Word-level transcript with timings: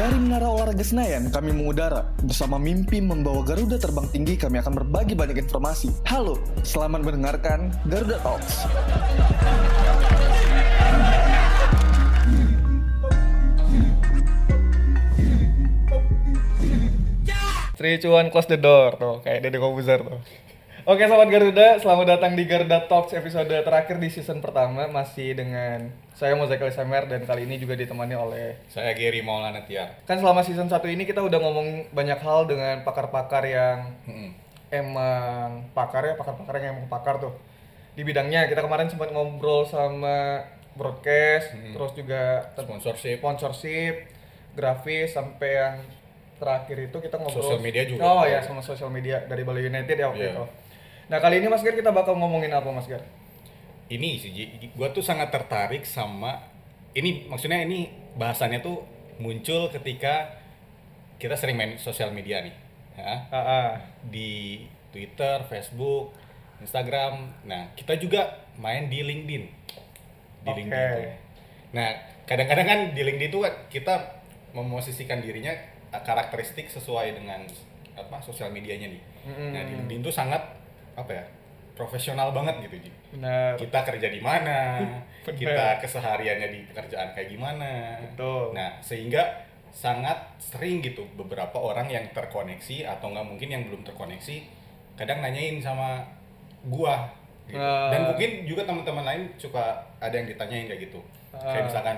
Dari 0.00 0.16
Menara 0.16 0.48
Olahraga 0.48 0.80
Senayan, 0.80 1.28
kami 1.28 1.52
mengudara. 1.52 2.08
Bersama 2.24 2.56
mimpi 2.56 3.04
membawa 3.04 3.44
Garuda 3.44 3.76
terbang 3.76 4.08
tinggi, 4.08 4.32
kami 4.32 4.56
akan 4.56 4.80
berbagi 4.80 5.12
banyak 5.12 5.44
informasi. 5.44 5.92
Halo, 6.08 6.40
selamat 6.64 7.04
mendengarkan 7.04 7.68
Garuda 7.84 8.16
Talks. 8.24 8.64
Three, 17.76 18.00
two, 18.00 18.16
close 18.32 18.48
the 18.48 18.56
door 18.56 18.96
tuh 18.96 19.20
kayak 19.20 19.44
Dede 19.44 19.60
Kobuzer 19.60 20.00
tuh. 20.00 20.16
Oke 20.90 21.06
sobat 21.06 21.30
Garuda, 21.30 21.78
selamat 21.78 22.06
datang 22.08 22.32
di 22.34 22.42
Garuda 22.44 22.82
Talks 22.82 23.14
episode 23.14 23.46
terakhir 23.46 23.96
di 23.96 24.08
season 24.08 24.42
pertama 24.42 24.90
masih 24.90 25.38
dengan 25.38 25.86
saya 26.12 26.34
Mozaik 26.34 26.58
Elisamer 26.58 27.06
dan 27.06 27.22
kali 27.22 27.46
ini 27.46 27.56
juga 27.56 27.78
ditemani 27.78 28.14
oleh 28.16 28.58
Saya 28.66 28.90
Gary 28.92 29.22
Maulana 29.22 29.62
Tiar. 29.62 30.02
kan 30.02 30.18
selama 30.18 30.42
season 30.42 30.66
satu 30.66 30.90
ini 30.90 31.06
kita 31.06 31.22
udah 31.22 31.38
ngomong 31.38 31.68
banyak 31.90 32.18
hal 32.18 32.42
dengan 32.44 32.82
pakar-pakar 32.82 33.46
yang 33.46 33.78
Mm-mm. 34.02 34.34
emang 34.68 35.70
pakar 35.70 36.02
ya 36.04 36.14
pakar-pakar 36.16 36.58
yang 36.58 36.74
emang 36.74 36.90
pakar 36.90 37.22
tuh 37.22 37.38
di 37.94 38.02
bidangnya 38.02 38.50
kita 38.50 38.58
kemarin 38.58 38.90
sempat 38.90 39.14
ngobrol 39.14 39.62
sama 39.62 40.42
broadcast 40.72 41.54
Hmm. 41.54 41.70
terus 41.70 41.92
juga 41.94 42.50
Sponsorship. 42.56 43.22
sponsorship 43.22 43.94
grafis 44.50 45.12
sampai 45.12 45.50
yang 45.52 45.74
terakhir 46.34 46.76
itu 46.82 46.96
kita 46.98 47.14
ngobrol 47.14 47.46
Sosial 47.46 47.60
media 47.60 47.84
juga. 47.84 48.00
oh 48.02 48.24
ya 48.24 48.42
sama 48.42 48.58
sosial 48.58 48.88
media 48.88 49.22
dari 49.22 49.44
Bali 49.44 49.62
United 49.62 49.94
ya 49.94 50.08
waktu 50.08 50.24
Iya. 50.24 50.34
itu 50.34 50.44
nah 51.10 51.18
kali 51.18 51.42
ini 51.42 51.50
Mas 51.50 51.66
Gar 51.66 51.74
kita 51.74 51.90
bakal 51.90 52.14
ngomongin 52.16 52.54
apa 52.54 52.70
Mas 52.70 52.86
Gar 52.86 53.02
Ini 53.90 54.22
sih, 54.22 54.30
gua 54.78 54.94
tuh 54.94 55.02
sangat 55.02 55.34
tertarik 55.34 55.82
sama 55.82 56.38
ini 56.94 57.26
maksudnya 57.26 57.58
ini 57.66 57.90
bahasannya 58.14 58.62
tuh 58.62 58.86
muncul 59.18 59.66
ketika 59.74 60.40
kita 61.20 61.36
sering 61.36 61.60
main 61.60 61.76
sosial 61.76 62.10
media 62.10 62.40
nih. 62.40 62.54
Ya. 62.96 63.28
ah, 63.28 63.36
ah. 63.36 63.68
Di 64.08 64.64
Twitter, 64.90 65.44
Facebook, 65.46 66.16
Instagram. 66.64 67.28
Nah, 67.44 67.70
kita 67.76 68.00
juga 68.00 68.40
main 68.56 68.88
di 68.88 69.04
LinkedIn. 69.04 69.44
Di 70.42 70.48
Oke. 70.48 70.58
LinkedIn. 70.64 70.88
tuh. 70.96 71.12
Nah, 71.76 71.88
kadang-kadang 72.24 72.66
kan 72.66 72.80
di 72.96 73.02
LinkedIn 73.04 73.30
tuh 73.30 73.44
kan 73.44 73.54
kita 73.68 73.94
memosisikan 74.56 75.22
dirinya 75.22 75.52
uh, 75.92 76.02
karakteristik 76.02 76.66
sesuai 76.72 77.14
dengan 77.14 77.44
apa 77.94 78.16
sosial 78.24 78.50
medianya 78.50 78.90
nih. 78.90 79.02
Mm-mm. 79.28 79.50
Nah, 79.52 79.62
di 79.68 79.72
LinkedIn 79.76 80.00
tuh 80.02 80.14
sangat 80.16 80.40
apa 81.00 81.12
ya? 81.14 81.24
profesional 81.70 82.28
banget 82.36 82.68
gitu, 82.68 82.76
Ji. 82.84 82.92
benar 83.16 83.56
Kita 83.56 83.80
kerja 83.80 84.12
di 84.12 84.20
mana, 84.20 84.84
kita 85.24 85.80
kesehariannya 85.80 86.52
di 86.52 86.60
pekerjaan 86.68 87.16
kayak 87.16 87.32
gimana. 87.32 87.96
Betul. 88.04 88.52
Nah, 88.52 88.76
sehingga 88.84 89.24
sangat 89.72 90.18
sering 90.36 90.84
gitu 90.84 91.08
beberapa 91.16 91.56
orang 91.56 91.88
yang 91.88 92.04
terkoneksi 92.12 92.84
atau 92.84 93.08
nggak 93.08 93.24
mungkin 93.24 93.48
yang 93.48 93.62
belum 93.64 93.80
terkoneksi 93.86 94.44
kadang 94.92 95.24
nanyain 95.24 95.56
sama 95.62 96.04
gua 96.68 97.08
gitu. 97.48 97.56
Ah. 97.56 97.88
dan 97.88 98.12
mungkin 98.12 98.44
juga 98.44 98.66
teman-teman 98.66 99.06
lain 99.06 99.22
suka 99.40 99.78
ada 100.02 100.12
yang 100.12 100.26
ditanyain 100.28 100.66
kayak 100.68 100.90
gitu 100.90 101.00
Ah. 101.32 101.54
kayak 101.54 101.70
misalkan 101.70 101.96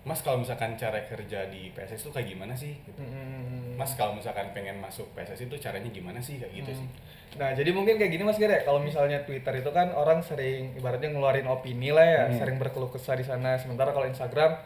mas 0.00 0.22
kalau 0.24 0.40
misalkan 0.40 0.72
cara 0.74 0.96
kerja 1.04 1.50
di 1.52 1.68
PSS 1.76 2.08
itu 2.08 2.10
kayak 2.14 2.28
gimana 2.32 2.54
sih 2.56 2.72
gitu. 2.88 3.02
Mm-mm. 3.02 3.39
Mas 3.80 3.92
kalau 3.94 4.12
misalkan 4.12 4.52
pengen 4.52 4.76
masuk 4.76 5.08
PSS 5.10 5.40
itu 5.42 5.56
caranya 5.56 5.88
gimana 5.88 6.20
sih 6.20 6.36
kayak 6.36 6.52
gitu 6.54 6.72
sih 6.76 6.88
Nah, 7.30 7.54
jadi 7.54 7.70
mungkin 7.70 7.94
kayak 7.94 8.10
gini 8.10 8.26
Mas 8.26 8.34
ya, 8.36 8.50
kalau 8.60 8.82
misalnya 8.82 9.22
Twitter 9.22 9.54
itu 9.56 9.70
kan 9.70 9.94
orang 9.94 10.18
sering 10.20 10.74
ibaratnya 10.74 11.08
ngeluarin 11.08 11.46
opini 11.46 11.88
lah 11.88 12.02
ya, 12.02 12.22
Hmm. 12.26 12.34
sering 12.34 12.58
berkeluh 12.58 12.90
kesah 12.90 13.14
di 13.14 13.22
sana. 13.22 13.54
Sementara 13.54 13.94
kalau 13.94 14.02
Instagram 14.04 14.58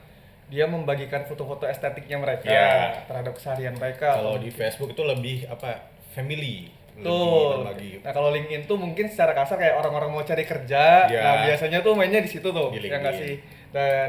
dia 0.47 0.65
membagikan 0.65 1.29
foto-foto 1.29 1.69
estetiknya 1.69 2.17
mereka 2.17 2.49
Iya. 2.49 3.05
terhadap 3.05 3.37
keseharian 3.37 3.77
mereka. 3.77 4.17
kalau 4.17 4.41
di 4.41 4.49
Facebook 4.49 4.91
itu 4.91 5.05
lebih 5.05 5.45
apa 5.47 5.77
family 6.11 6.73
Tuh. 6.97 7.69
Nah, 8.01 8.13
kalau 8.15 8.31
LinkedIn 8.31 8.65
tuh 8.65 8.79
mungkin 8.79 9.11
secara 9.11 9.35
kasar 9.35 9.59
kayak 9.59 9.77
orang-orang 9.77 10.09
mau 10.09 10.23
cari 10.23 10.47
kerja. 10.47 11.05
Iya. 11.05 11.21
Nah, 11.21 11.35
biasanya 11.45 11.79
tuh 11.83 11.93
mainnya 11.93 12.23
di 12.23 12.31
situ 12.31 12.49
tuh. 12.49 12.71
Di 12.71 12.81
Ya 12.81 12.97
nggak 12.97 13.13
LinkedIn. 13.13 13.21
sih? 13.21 13.35
Dan 13.69 14.09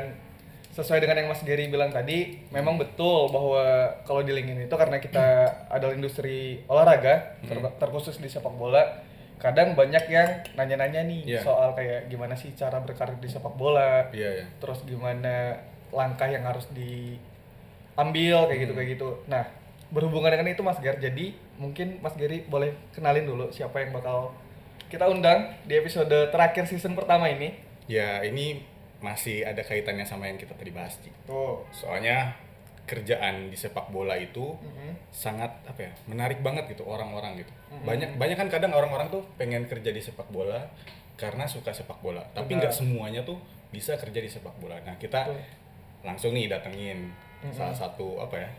sesuai 0.75 0.99
dengan 0.99 1.15
yang 1.17 1.29
Mas 1.29 1.39
Gary 1.39 1.65
bilang 1.65 1.87
tadi, 1.87 2.35
memang 2.49 2.75
betul 2.75 3.31
bahwa 3.31 3.63
kalau 4.03 4.19
di 4.19 4.29
LinkedIn 4.29 4.67
itu 4.67 4.75
karena 4.75 4.99
kita 4.99 5.23
adalah 5.67 5.93
industri 5.93 6.59
olahraga, 6.65 7.39
ter- 7.41 7.55
Hmm. 7.55 7.71
terkhusus 7.77 8.17
di 8.17 8.27
sepak 8.27 8.51
bola, 8.51 8.83
kadang 9.35 9.71
banyak 9.71 10.03
yang 10.05 10.27
nanya-nanya 10.53 11.01
nih 11.03 11.21
Iya. 11.25 11.41
soal 11.41 11.71
kayak 11.71 12.07
gimana 12.07 12.33
sih 12.33 12.51
cara 12.51 12.77
berkarir 12.77 13.15
di 13.15 13.25
sepak 13.25 13.53
bola, 13.53 14.11
iya 14.11 14.43
ya 14.43 14.45
terus 14.57 14.83
gimana 14.83 15.55
langkah 15.89 16.27
yang 16.27 16.43
harus 16.43 16.67
diambil 17.95 18.45
kayak 18.45 18.59
gitu 18.61 18.71
Hmm. 18.71 18.77
kayak 18.77 18.89
gitu. 18.91 19.09
Nah, 19.25 19.43
berhubungan 19.87 20.27
dengan 20.29 20.49
itu 20.49 20.59
Mas 20.59 20.79
Gar, 20.79 20.97
jadi 20.97 21.25
mungkin 21.55 21.99
Mas 21.99 22.15
Gary 22.15 22.43
boleh 22.43 22.75
kenalin 22.91 23.23
dulu 23.23 23.47
siapa 23.47 23.79
yang 23.79 23.91
bakal 23.91 24.35
kita 24.85 25.07
undang 25.07 25.55
di 25.63 25.73
episode 25.73 26.11
terakhir 26.29 26.67
season 26.67 26.93
pertama 26.93 27.27
ini. 27.27 27.63
ya 27.85 28.17
ini 28.19 28.65
masih 28.97 29.43
ada 29.43 29.59
kaitannya 29.59 30.03
sama 30.03 30.25
yang 30.25 30.35
kita 30.35 30.51
tadi 30.51 30.69
bahas 30.69 30.95
Ji. 30.97 31.11
Tuh. 31.23 31.63
soalnya 31.71 32.33
kerjaan 32.83 33.49
di 33.49 33.57
sepak 33.57 33.89
bola 33.89 34.13
itu 34.13 34.53
Mhm. 34.53 35.09
sangat 35.09 35.49
apa 35.65 35.79
ya 35.81 35.91
menarik 36.05 36.39
banget 36.39 36.69
gitu 36.69 36.83
orang-orang 36.83 37.37
gitu 37.37 37.49
Mhm. 37.71 37.81
banyak 37.83 38.09
banyak 38.15 38.37
kan 38.37 38.47
kadang 38.47 38.71
orang-orang 38.71 39.09
tuh 39.09 39.25
pengen 39.35 39.65
kerja 39.65 39.89
di 39.89 39.99
sepak 39.99 40.29
bola 40.29 40.69
karena 41.15 41.43
suka 41.45 41.71
sepak 41.71 41.97
bola 41.99 42.21
tapi 42.29 42.55
nggak 42.55 42.69
semuanya 42.71 43.21
tuh 43.21 43.41
bisa 43.67 43.95
kerja 43.95 44.17
di 44.17 44.27
sepak 44.27 44.53
bola 44.55 44.77
nah 44.79 44.93
kita 44.95 45.25
Betul. 45.25 45.41
langsung 46.03 46.31
nih 46.31 46.47
datengin 46.47 47.09
Mhm. 47.41 47.51
salah 47.51 47.73
satu 47.73 48.19
apa 48.19 48.37
ya 48.37 48.49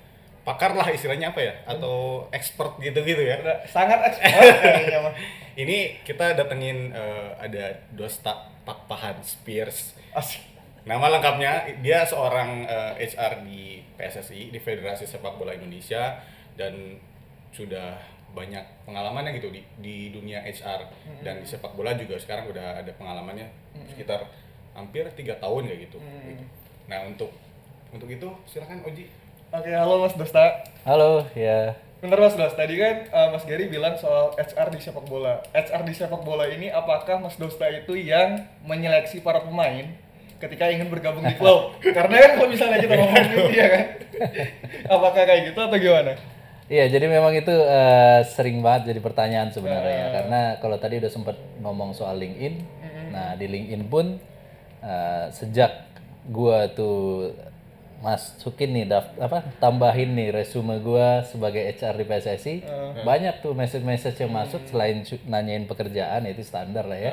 pakar 0.42 0.74
lah 0.74 0.86
istilahnya 0.88 1.30
apa 1.30 1.40
ya 1.40 1.54
atau 1.64 2.22
expert 2.30 2.78
gitu-gitu 2.78 3.18
ya 3.20 3.34
Udah 3.36 3.58
sangat 3.64 3.98
mah. 5.02 5.14
ini 5.56 5.98
kita 6.02 6.34
datengin 6.34 6.90
eh, 6.92 7.30
ada 7.36 7.64
Dosta 7.90 8.30
Pakpahan 8.62 9.18
Spears 9.20 9.95
Asik. 10.16 10.40
Nama 10.88 11.12
lengkapnya 11.12 11.52
dia 11.84 12.00
seorang 12.08 12.64
eh, 12.64 13.04
HR 13.04 13.44
di 13.44 13.84
PSSI 14.00 14.48
di 14.48 14.56
Federasi 14.56 15.04
Sepak 15.04 15.36
Bola 15.36 15.52
Indonesia 15.52 16.16
dan 16.56 16.96
sudah 17.52 18.00
banyak 18.32 18.64
pengalamannya 18.88 19.36
gitu 19.36 19.48
di, 19.52 19.60
di 19.80 19.96
dunia 20.12 20.44
HR 20.44 20.88
dan 21.24 21.40
di 21.40 21.48
sepak 21.48 21.72
bola 21.72 21.96
juga 21.96 22.20
sekarang 22.20 22.52
udah 22.52 22.84
ada 22.84 22.92
pengalamannya 22.92 23.48
sekitar 23.88 24.28
hampir 24.76 25.08
tiga 25.16 25.40
tahun 25.40 25.72
kayak 25.72 25.88
gitu. 25.88 25.96
Mm. 25.96 26.20
Gitu. 26.36 26.44
Nah 26.84 26.98
untuk 27.08 27.32
untuk 27.96 28.08
itu 28.12 28.28
silakan 28.44 28.84
Oji. 28.84 29.08
Oke, 29.56 29.72
halo 29.72 30.04
Mas 30.04 30.12
Dosta. 30.20 30.68
Halo, 30.84 31.24
ya. 31.32 31.72
Bener 32.04 32.18
Mas 32.20 32.36
Dosta, 32.36 32.60
tadi 32.60 32.76
kan 32.76 33.08
eh, 33.08 33.28
Mas 33.32 33.44
Gary 33.48 33.72
bilang 33.72 33.96
soal 33.96 34.36
HR 34.36 34.68
di 34.68 34.84
sepak 34.84 35.08
bola. 35.08 35.40
HR 35.56 35.88
di 35.88 35.94
sepak 35.96 36.20
bola 36.20 36.44
ini 36.44 36.68
apakah 36.68 37.16
Mas 37.16 37.40
Dosta 37.40 37.64
itu 37.72 37.96
yang 37.96 38.44
menyeleksi 38.68 39.24
para 39.24 39.40
pemain 39.40 39.96
ketika 40.36 40.68
ingin 40.68 40.88
bergabung 40.88 41.22
di 41.22 41.34
klub? 41.34 41.74
Karena 41.96 42.16
kan 42.16 42.30
kalau 42.36 42.48
misalnya 42.48 42.78
kita 42.78 42.94
ngomong 42.94 43.24
gitu 43.26 43.40
ya 43.60 43.66
kan. 43.68 43.84
Apakah 44.86 45.22
kayak 45.22 45.42
gitu 45.48 45.58
atau 45.58 45.76
gimana? 45.76 46.12
Iya, 46.66 46.90
jadi 46.90 47.06
memang 47.06 47.30
itu 47.32 47.52
eh, 47.52 48.20
sering 48.26 48.58
banget 48.58 48.90
jadi 48.90 48.98
pertanyaan 48.98 49.48
sebenarnya 49.50 49.86
ya. 49.92 50.02
Eh. 50.02 50.10
Karena 50.12 50.40
kalau 50.58 50.76
tadi 50.76 50.98
udah 50.98 51.08
sempat 51.08 51.38
ngomong 51.60 51.94
soal 51.94 52.16
LinkedIn, 52.16 52.54
nah 53.08 53.32
di 53.32 53.46
LinkedIn 53.46 53.86
pun 53.86 54.18
eh, 54.80 55.24
sejak 55.30 55.86
gua 56.26 56.66
tuh 56.66 57.30
masukin 57.96 58.74
nih 58.74 58.84
daf- 58.84 59.16
apa 59.16 59.46
tambahin 59.56 60.12
nih 60.12 60.28
resume 60.28 60.76
gua 60.78 61.22
sebagai 61.22 61.64
HR 61.70 61.96
di 61.96 62.04
PSSI, 62.04 62.54
banyak 63.02 63.40
tuh 63.40 63.54
message-message 63.54 64.20
yang 64.20 64.34
masuk 64.34 64.60
selain 64.66 65.00
cu- 65.00 65.22
nanyain 65.24 65.64
pekerjaan 65.64 66.26
itu 66.26 66.42
standar 66.42 66.84
lah 66.84 66.98
ya. 66.98 67.12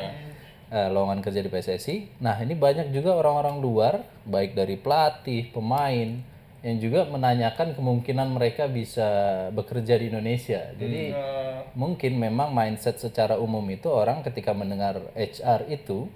Eh, 0.74 0.90
lowongan 0.90 1.22
kerja 1.22 1.46
di 1.46 1.50
PSSI. 1.54 2.18
Nah, 2.25 2.42
ini 2.42 2.58
banyak 2.58 2.90
juga 2.90 3.14
orang-orang 3.14 3.62
luar, 3.62 3.94
baik 4.25 4.58
dari 4.58 4.75
pelatih, 4.81 5.54
pemain, 5.54 6.34
yang 6.64 6.78
juga 6.80 7.04
menanyakan 7.12 7.75
kemungkinan 7.75 8.34
mereka 8.34 8.72
bisa 8.72 9.06
bekerja 9.52 10.00
di 10.00 10.10
Indonesia. 10.10 10.72
Jadi 10.80 11.12
Eh, 11.12 11.44
mungkin 11.75 12.16
memang 12.16 12.56
mindset 12.56 12.98
secara 13.04 13.36
umum 13.36 13.62
itu 13.68 13.92
orang 13.92 14.24
ketika 14.24 14.56
mendengar 14.56 15.04
HR 15.14 15.68
itu 15.68 16.08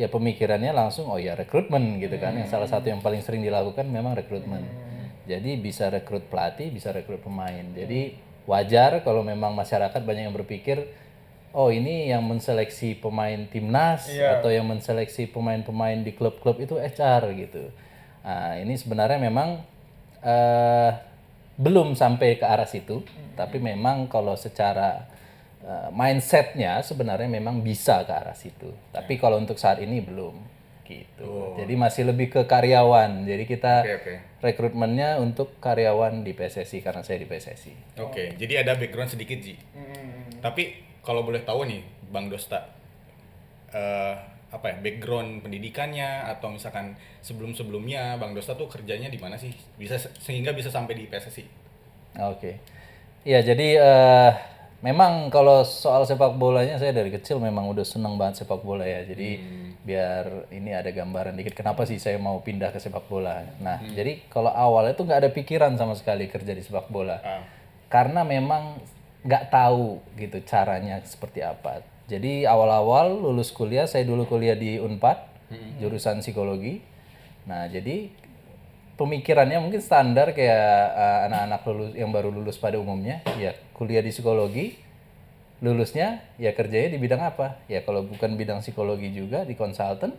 ya 0.00 0.08
pemikirannya 0.08 0.72
langsung 0.72 1.12
oh 1.12 1.20
ya 1.20 1.36
rekrutmen 1.36 2.00
gitu 2.00 2.16
kan. 2.16 2.32
Yang 2.32 2.48
salah 2.56 2.68
satu 2.68 2.88
yang 2.88 3.04
paling 3.04 3.20
sering 3.20 3.44
dilakukan 3.44 3.84
memang 3.84 4.16
rekrutmen. 4.16 4.64
Jadi 5.28 5.60
bisa 5.60 5.92
rekrut 5.92 6.26
pelatih, 6.32 6.72
bisa 6.72 6.90
rekrut 6.90 7.20
pemain. 7.20 7.62
Jadi 7.76 8.16
wajar 8.48 9.04
kalau 9.04 9.20
memang 9.20 9.52
masyarakat 9.52 10.00
banyak 10.00 10.32
yang 10.32 10.34
berpikir 10.34 10.88
oh 11.52 11.68
ini 11.68 12.08
yang 12.08 12.22
menseleksi 12.22 12.94
pemain 12.96 13.46
timnas 13.46 14.06
Iya. 14.06 14.38
atau 14.38 14.48
yang 14.48 14.66
menseleksi 14.66 15.26
pemain-pemain 15.26 16.00
di 16.00 16.12
klub-klub 16.12 16.58
itu 16.58 16.76
HR 16.76 17.34
gitu. 17.36 17.70
Nah, 18.22 18.56
ini 18.56 18.74
sebenarnya 18.74 19.18
memang 19.18 19.60
eh 20.20 20.90
belum 21.60 21.92
sampai 21.92 22.36
ke 22.36 22.46
arah 22.46 22.64
situ, 22.64 23.04
tapi 23.36 23.60
memang 23.60 24.08
kalau 24.08 24.32
secara 24.32 25.04
eh, 25.60 25.88
mindsetnya 25.92 26.80
sebenarnya 26.80 27.28
memang 27.28 27.60
bisa 27.60 28.00
ke 28.02 28.12
arah 28.12 28.32
situ. 28.32 28.72
Tapi 28.90 29.16
kalau 29.16 29.36
untuk 29.36 29.56
saat 29.56 29.78
ini 29.78 30.00
belum. 30.00 30.48
gitu. 30.90 31.54
Jadi 31.54 31.78
masih 31.78 32.02
lebih 32.02 32.34
ke 32.34 32.42
karyawan. 32.50 33.22
Jadi 33.22 33.46
kita 33.46 33.86
Oke, 33.86 33.94
oke. 33.94 34.14
rekrutmennya 34.42 35.22
untuk 35.22 35.54
karyawan 35.62 36.26
di 36.26 36.34
PSSI 36.34 36.82
karena 36.82 37.06
saya 37.06 37.22
di 37.22 37.30
PSSI. 37.30 38.02
Oke, 38.02 38.34
jadi 38.34 38.66
ada 38.66 38.74
background 38.74 39.06
sedikit 39.06 39.38
Ji. 39.38 39.54
Tapi 40.42 40.89
kalau 41.00 41.24
boleh 41.24 41.42
tahu 41.44 41.64
nih, 41.64 41.82
Bang 42.12 42.28
Dosta, 42.28 42.68
eh, 43.72 44.14
apa 44.50 44.66
ya 44.66 44.76
background 44.82 45.46
pendidikannya 45.46 46.26
atau 46.26 46.50
misalkan 46.50 46.98
sebelum-sebelumnya 47.22 48.18
Bang 48.18 48.34
Dosta 48.34 48.58
tuh 48.58 48.66
kerjanya 48.66 49.06
di 49.06 49.18
mana 49.18 49.38
sih? 49.38 49.54
Bisa 49.78 49.96
sehingga 50.18 50.50
bisa 50.50 50.68
sampai 50.68 50.98
di 50.98 51.06
PSSI. 51.06 51.44
Oke. 52.18 52.58
Iya, 53.22 53.44
jadi 53.44 53.68
eh, 53.78 54.32
memang 54.80 55.28
kalau 55.28 55.62
soal 55.62 56.08
sepak 56.08 56.34
bolanya 56.40 56.80
saya 56.80 56.90
dari 56.90 57.12
kecil 57.12 57.36
memang 57.36 57.68
udah 57.68 57.84
seneng 57.84 58.16
banget 58.16 58.42
sepak 58.44 58.64
bola 58.64 58.82
ya. 58.82 59.06
Jadi 59.06 59.38
biar 59.80 60.50
ini 60.52 60.74
ada 60.74 60.90
gambaran 60.92 61.36
dikit 61.36 61.56
kenapa 61.56 61.86
sih 61.88 61.96
saya 61.96 62.16
mau 62.18 62.40
pindah 62.40 62.72
ke 62.74 62.80
sepak 62.80 63.06
bola. 63.06 63.44
Nah, 63.60 63.80
jadi 63.92 64.24
kalau 64.32 64.50
awalnya 64.50 64.96
tuh 64.96 65.06
nggak 65.08 65.20
ada 65.24 65.30
pikiran 65.32 65.72
sama 65.76 65.94
sekali 65.96 66.26
kerja 66.26 66.52
di 66.52 66.62
sepak 66.64 66.88
bola. 66.90 67.20
Ah. 67.22 67.44
Karena 67.90 68.24
memang 68.24 68.80
nggak 69.20 69.52
tahu 69.52 70.00
gitu 70.16 70.40
caranya 70.48 71.00
seperti 71.04 71.44
apa. 71.44 71.84
Jadi 72.10 72.42
awal-awal 72.42 73.22
lulus 73.22 73.54
kuliah, 73.54 73.86
saya 73.86 74.02
dulu 74.02 74.26
kuliah 74.26 74.58
di 74.58 74.82
Unpad, 74.82 75.18
jurusan 75.78 76.24
psikologi. 76.24 76.82
Nah, 77.46 77.70
jadi 77.70 78.10
pemikirannya 78.98 79.62
mungkin 79.62 79.78
standar 79.78 80.34
kayak 80.34 80.74
uh, 80.92 81.20
anak-anak 81.30 81.60
lulus 81.70 81.92
yang 81.94 82.10
baru 82.10 82.28
lulus 82.34 82.58
pada 82.58 82.82
umumnya, 82.82 83.22
ya 83.38 83.54
kuliah 83.78 84.02
di 84.02 84.10
psikologi, 84.10 84.74
lulusnya 85.62 86.26
ya 86.40 86.50
kerjanya 86.50 86.96
di 86.96 86.98
bidang 86.98 87.22
apa? 87.22 87.62
Ya 87.70 87.86
kalau 87.86 88.02
bukan 88.02 88.34
bidang 88.34 88.58
psikologi 88.58 89.14
juga 89.14 89.46
di 89.46 89.54
konsultan, 89.54 90.10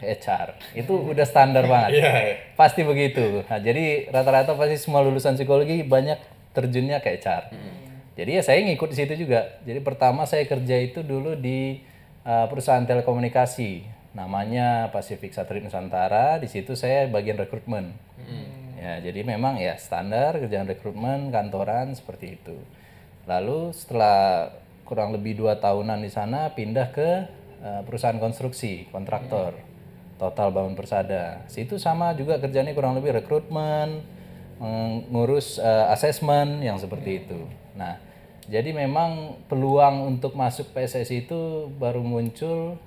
HR. 0.00 0.48
Itu 0.74 1.12
udah 1.12 1.26
standar 1.28 1.68
banget. 1.68 1.90
Iya. 2.00 2.10
Pasti 2.56 2.80
begitu. 2.82 3.44
Nah, 3.44 3.60
jadi 3.60 4.08
rata-rata 4.08 4.56
pasti 4.56 4.80
semua 4.80 5.04
lulusan 5.04 5.36
psikologi 5.36 5.84
banyak 5.84 6.16
terjunnya 6.56 6.98
ke 7.04 7.20
HR. 7.20 7.52
Jadi 8.18 8.36
ya 8.36 8.42
saya 8.42 8.60
ngikut 8.66 8.90
di 8.90 8.96
situ 8.98 9.14
juga. 9.26 9.60
Jadi 9.62 9.80
pertama 9.80 10.26
saya 10.26 10.44
kerja 10.44 10.76
itu 10.82 11.00
dulu 11.06 11.38
di 11.38 11.80
uh, 12.26 12.50
perusahaan 12.50 12.82
telekomunikasi 12.82 13.86
namanya 14.12 14.90
Pacific 14.90 15.30
Satelit 15.30 15.62
Nusantara. 15.62 16.42
Di 16.42 16.50
situ 16.50 16.74
saya 16.74 17.06
bagian 17.06 17.38
rekrutmen. 17.38 17.94
Ya, 18.80 18.96
jadi 19.04 19.20
memang 19.28 19.60
ya 19.60 19.76
standar 19.76 20.40
kerjaan 20.40 20.64
rekrutmen 20.64 21.28
kantoran 21.28 21.92
seperti 21.92 22.40
itu. 22.40 22.56
Lalu 23.28 23.76
setelah 23.76 24.50
kurang 24.88 25.12
lebih 25.12 25.36
dua 25.36 25.60
tahunan 25.60 26.00
di 26.00 26.08
sana 26.08 26.50
pindah 26.56 26.88
ke 26.90 27.10
uh, 27.60 27.84
perusahaan 27.84 28.16
konstruksi 28.16 28.88
kontraktor 28.88 29.54
Total 30.16 30.48
Bangun 30.48 30.74
Persada. 30.76 31.44
Situ 31.48 31.76
sama 31.76 32.12
juga 32.16 32.36
kerjanya 32.40 32.72
kurang 32.72 32.96
lebih 32.96 33.20
rekrutmen, 33.20 34.04
mengurus 34.60 35.56
uh, 35.56 35.92
asesmen 35.92 36.60
yang 36.60 36.76
seperti 36.76 37.24
itu. 37.24 37.59
Nah, 37.76 37.98
jadi 38.50 38.74
memang 38.74 39.42
peluang 39.46 40.16
untuk 40.16 40.34
masuk 40.34 40.72
PSSI 40.74 41.28
itu 41.28 41.70
baru 41.78 42.02
muncul 42.02 42.80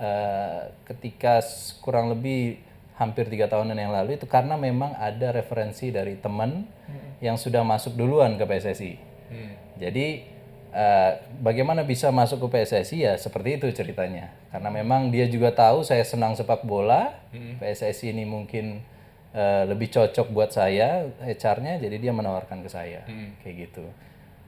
uh, 0.00 0.60
ketika 0.90 1.38
kurang 1.84 2.10
lebih 2.10 2.58
hampir 2.94 3.26
tiga 3.26 3.50
tahunan 3.50 3.74
yang 3.74 3.90
lalu 3.90 4.14
itu 4.14 4.26
karena 4.30 4.54
memang 4.54 4.94
ada 4.94 5.34
referensi 5.34 5.90
dari 5.90 6.14
teman 6.14 6.62
yang 7.18 7.34
sudah 7.34 7.66
masuk 7.66 7.98
duluan 7.98 8.38
ke 8.38 8.46
PSSI. 8.46 8.92
Jadi 9.82 10.06
eh, 10.70 11.12
bagaimana 11.42 11.82
bisa 11.82 12.14
masuk 12.14 12.46
ke 12.46 12.60
PSSI 12.60 12.96
ya 13.02 13.14
seperti 13.18 13.58
itu 13.58 13.66
ceritanya. 13.74 14.30
Karena 14.54 14.70
memang 14.70 15.10
dia 15.10 15.26
juga 15.26 15.50
tahu 15.50 15.82
saya 15.82 16.06
senang 16.06 16.38
sepak 16.38 16.62
bola, 16.62 17.18
PSSI 17.58 18.14
ini 18.14 18.22
mungkin 18.22 18.78
eh, 19.34 19.62
lebih 19.66 19.90
cocok 19.90 20.30
buat 20.30 20.54
saya 20.54 21.10
HR-nya, 21.18 21.82
jadi 21.82 21.96
dia 21.98 22.12
menawarkan 22.14 22.62
ke 22.62 22.70
saya. 22.70 23.02
Kayak 23.42 23.70
gitu. 23.70 23.84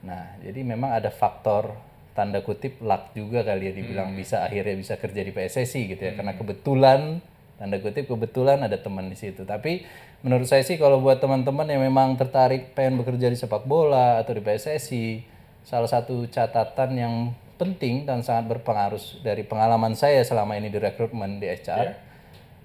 Nah 0.07 0.39
jadi 0.39 0.63
memang 0.63 0.95
ada 0.95 1.11
faktor 1.11 1.75
tanda 2.15 2.41
kutip 2.41 2.81
luck 2.81 3.13
juga 3.13 3.45
kali 3.45 3.69
ya 3.69 3.73
dibilang 3.77 4.17
bisa 4.17 4.41
akhirnya 4.47 4.73
bisa 4.79 4.95
kerja 4.97 5.21
di 5.21 5.35
PSSI 5.35 5.81
gitu 5.93 6.03
ya. 6.07 6.13
Karena 6.15 6.39
kebetulan 6.39 7.21
tanda 7.59 7.77
kutip 7.83 8.07
kebetulan 8.07 8.63
ada 8.63 8.79
teman 8.79 9.11
di 9.11 9.19
situ. 9.19 9.43
Tapi 9.43 9.83
menurut 10.23 10.47
saya 10.47 10.63
sih 10.63 10.79
kalau 10.79 11.03
buat 11.03 11.19
teman-teman 11.19 11.67
yang 11.67 11.83
memang 11.83 12.15
tertarik 12.15 12.73
pengen 12.73 13.03
bekerja 13.03 13.29
di 13.29 13.37
sepak 13.37 13.67
bola 13.67 14.23
atau 14.23 14.33
di 14.33 14.41
PSSI 14.41 15.35
salah 15.67 15.91
satu 15.91 16.31
catatan 16.31 16.91
yang 16.95 17.15
penting 17.57 18.05
dan 18.05 18.21
sangat 18.21 18.53
berpengaruh 18.57 19.01
dari 19.25 19.43
pengalaman 19.43 19.97
saya 19.97 20.23
selama 20.23 20.55
ini 20.61 20.69
di 20.69 20.79
rekrutmen 20.79 21.41
di 21.41 21.49
HR 21.49 21.87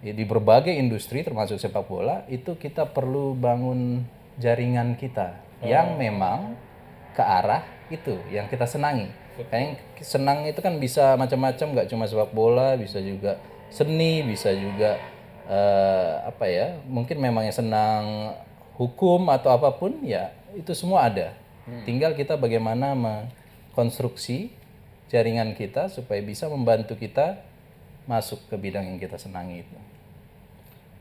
ya, 0.03 0.11
di 0.13 0.23
berbagai 0.27 0.75
industri 0.75 1.23
termasuk 1.23 1.57
sepak 1.57 1.87
bola 1.87 2.27
itu 2.27 2.59
kita 2.59 2.91
perlu 2.91 3.33
bangun 3.33 4.03
jaringan 4.37 4.99
kita 4.99 5.39
yang 5.63 5.95
memang 5.95 6.59
ke 7.11 7.23
arah 7.23 7.63
itu 7.91 8.15
yang 8.31 8.47
kita 8.47 8.63
senangi. 8.67 9.11
Kayaknya 9.41 9.79
senang 10.03 10.45
itu 10.45 10.59
kan 10.59 10.77
bisa 10.77 11.17
macam-macam, 11.17 11.67
nggak 11.73 11.87
cuma 11.89 12.05
sepak 12.05 12.31
bola, 12.35 12.77
bisa 12.77 13.01
juga 13.01 13.39
seni, 13.71 14.21
bisa 14.21 14.51
juga 14.53 14.99
eh, 15.47 16.13
apa 16.27 16.45
ya? 16.45 16.77
Mungkin 16.85 17.17
memang 17.17 17.47
yang 17.47 17.55
senang 17.55 18.35
hukum 18.75 19.29
atau 19.29 19.51
apa 19.53 19.73
pun 19.75 20.01
ya 20.03 20.31
itu 20.55 20.71
semua 20.75 21.07
ada. 21.07 21.35
Tinggal 21.87 22.17
kita 22.17 22.35
bagaimana 22.35 22.91
mengkonstruksi 22.97 24.51
jaringan 25.07 25.55
kita 25.55 25.87
supaya 25.87 26.19
bisa 26.19 26.51
membantu 26.51 26.99
kita 26.99 27.39
masuk 28.09 28.43
ke 28.49 28.55
bidang 28.59 28.87
yang 28.87 28.99
kita 28.99 29.15
senangi 29.15 29.63
itu. 29.63 29.77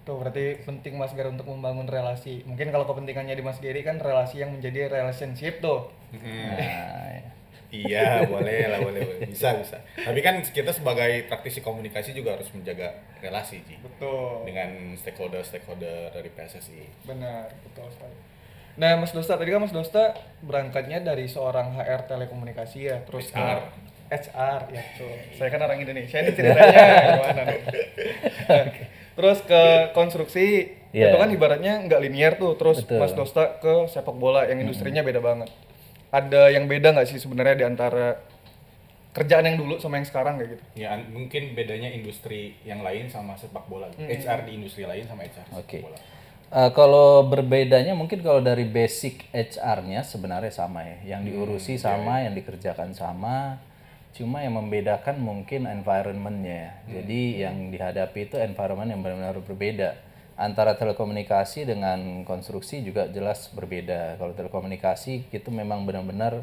Tuh 0.05 0.17
berarti 0.17 0.65
penting 0.65 0.97
Mas 0.97 1.13
Gary 1.13 1.29
untuk 1.29 1.49
membangun 1.49 1.85
relasi. 1.85 2.41
Mungkin 2.49 2.73
kalau 2.73 2.89
kepentingannya 2.89 3.37
di 3.37 3.45
Mas 3.45 3.61
Gary 3.61 3.85
kan 3.85 4.01
relasi 4.01 4.41
yang 4.41 4.57
menjadi 4.57 4.89
relationship 4.89 5.61
tuh. 5.61 5.93
Hmm. 6.17 6.57
Nah, 6.57 7.09
ya. 7.21 7.31
Iya, 7.71 8.27
boleh 8.27 8.67
lah, 8.67 8.83
boleh, 8.83 9.01
boleh. 9.07 9.31
Bisa, 9.31 9.55
bisa. 9.55 9.79
Tapi 9.95 10.19
kan 10.27 10.43
kita 10.43 10.75
sebagai 10.75 11.31
praktisi 11.31 11.63
komunikasi 11.63 12.11
juga 12.11 12.35
harus 12.35 12.51
menjaga 12.51 12.99
relasi, 13.23 13.63
Ji. 13.63 13.79
Betul. 13.79 14.43
Dengan 14.43 14.99
stakeholder-stakeholder 14.99 16.11
dari 16.11 16.31
PSSI. 16.35 17.07
Benar, 17.07 17.47
betul 17.63 17.87
sekali. 17.95 18.17
Nah, 18.75 18.99
Mas 18.99 19.15
Dosta 19.15 19.39
tadi 19.39 19.55
kan 19.55 19.63
Mas 19.63 19.71
Dosta 19.71 20.19
berangkatnya 20.43 20.99
dari 20.99 21.31
seorang 21.31 21.79
HR 21.79 22.11
telekomunikasi 22.11 22.79
ya, 22.91 22.99
terus 23.07 23.31
ke 23.31 23.39
HR. 23.39 23.63
HR 24.11 24.61
ya 24.75 24.83
tuh. 24.99 25.15
Saya 25.39 25.49
kan 25.55 25.63
orang 25.63 25.79
Indonesia 25.79 26.19
ini 26.19 26.35
ceritanya 26.35 26.83
gimana 27.15 27.43
nih? 27.47 27.61
Terus 29.21 29.45
ke 29.45 29.93
konstruksi 29.93 30.81
Iya. 30.97 31.13
itu 31.13 31.17
kan 31.21 31.29
ibaratnya 31.29 31.85
nggak 31.85 32.01
linear 32.01 32.33
tuh. 32.41 32.57
Terus 32.57 32.83
Betul. 32.83 33.05
Mas 33.05 33.13
Dosta 33.13 33.61
ke 33.61 33.85
sepak 33.93 34.17
bola 34.17 34.49
yang 34.49 34.65
industrinya 34.65 35.05
beda 35.05 35.21
banget. 35.21 35.53
Ada 36.09 36.49
yang 36.51 36.67
beda 36.67 36.97
nggak 36.97 37.07
sih 37.07 37.21
sebenarnya 37.21 37.61
di 37.61 37.65
antara 37.69 38.19
kerjaan 39.13 39.45
yang 39.47 39.59
dulu 39.61 39.77
sama 39.79 40.01
yang 40.01 40.09
sekarang 40.09 40.41
kayak 40.41 40.57
gitu? 40.57 40.65
Ya, 40.81 40.97
mungkin 40.99 41.53
bedanya 41.53 41.93
industri 41.93 42.57
yang 42.65 42.81
lain 42.81 43.13
sama 43.13 43.37
sepak 43.37 43.69
bola. 43.69 43.93
HR 44.01 44.49
di 44.49 44.57
industri 44.57 44.89
lain 44.89 45.05
sama 45.05 45.29
HR 45.29 45.47
Oke. 45.61 45.79
sepak 45.79 45.85
bola. 45.85 45.99
Eh, 46.51 46.71
kalau 46.75 47.31
berbedanya 47.31 47.95
mungkin 47.95 48.27
kalau 48.27 48.43
dari 48.43 48.67
basic 48.67 49.31
HR-nya 49.31 50.03
sebenarnya 50.03 50.51
sama 50.51 50.83
ya. 50.83 51.15
Yang 51.15 51.31
diurusi 51.31 51.79
sama, 51.79 52.27
yang 52.27 52.35
dikerjakan 52.35 52.91
sama. 52.91 53.63
Cuma 54.11 54.43
yang 54.43 54.59
membedakan 54.59 55.23
mungkin 55.23 55.71
environment-nya 55.71 56.51
ya. 56.51 56.73
Jadi 57.01 57.21
yang 57.47 57.71
dihadapi 57.71 58.27
itu 58.27 58.37
environment 58.43 58.91
yang 58.91 59.01
benar-benar 59.01 59.39
berbeda. 59.43 59.91
Antara 60.41 60.75
telekomunikasi 60.75 61.69
dengan 61.69 62.25
konstruksi 62.25 62.81
juga 62.81 63.07
jelas 63.13 63.53
berbeda. 63.53 64.17
Kalau 64.17 64.33
telekomunikasi 64.33 65.31
itu 65.31 65.49
memang 65.53 65.85
benar-benar 65.85 66.43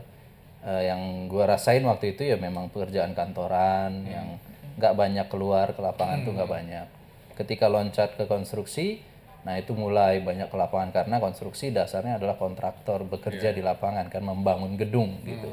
eh, 0.63 0.83
yang 0.87 1.25
gua 1.27 1.57
rasain 1.57 1.81
waktu 1.83 2.13
itu 2.13 2.23
ya 2.29 2.37
memang 2.37 2.69
pekerjaan 2.69 3.17
kantoran 3.17 4.05
yang 4.05 4.37
nggak 4.77 4.93
banyak 4.93 5.27
keluar 5.27 5.73
ke 5.73 5.81
lapangan 5.81 6.23
tuh 6.23 6.31
nggak 6.37 6.49
banyak. 6.49 6.87
Ketika 7.33 7.65
loncat 7.69 8.13
ke 8.17 8.29
konstruksi, 8.29 9.01
nah 9.41 9.57
itu 9.57 9.73
mulai 9.73 10.21
banyak 10.21 10.49
ke 10.49 10.57
lapangan 10.57 10.93
karena 10.93 11.17
konstruksi 11.17 11.73
dasarnya 11.73 12.21
adalah 12.21 12.37
kontraktor 12.37 13.01
bekerja 13.05 13.49
di 13.53 13.65
lapangan 13.65 14.09
kan 14.13 14.21
membangun 14.21 14.77
gedung 14.77 15.17
gitu. 15.25 15.49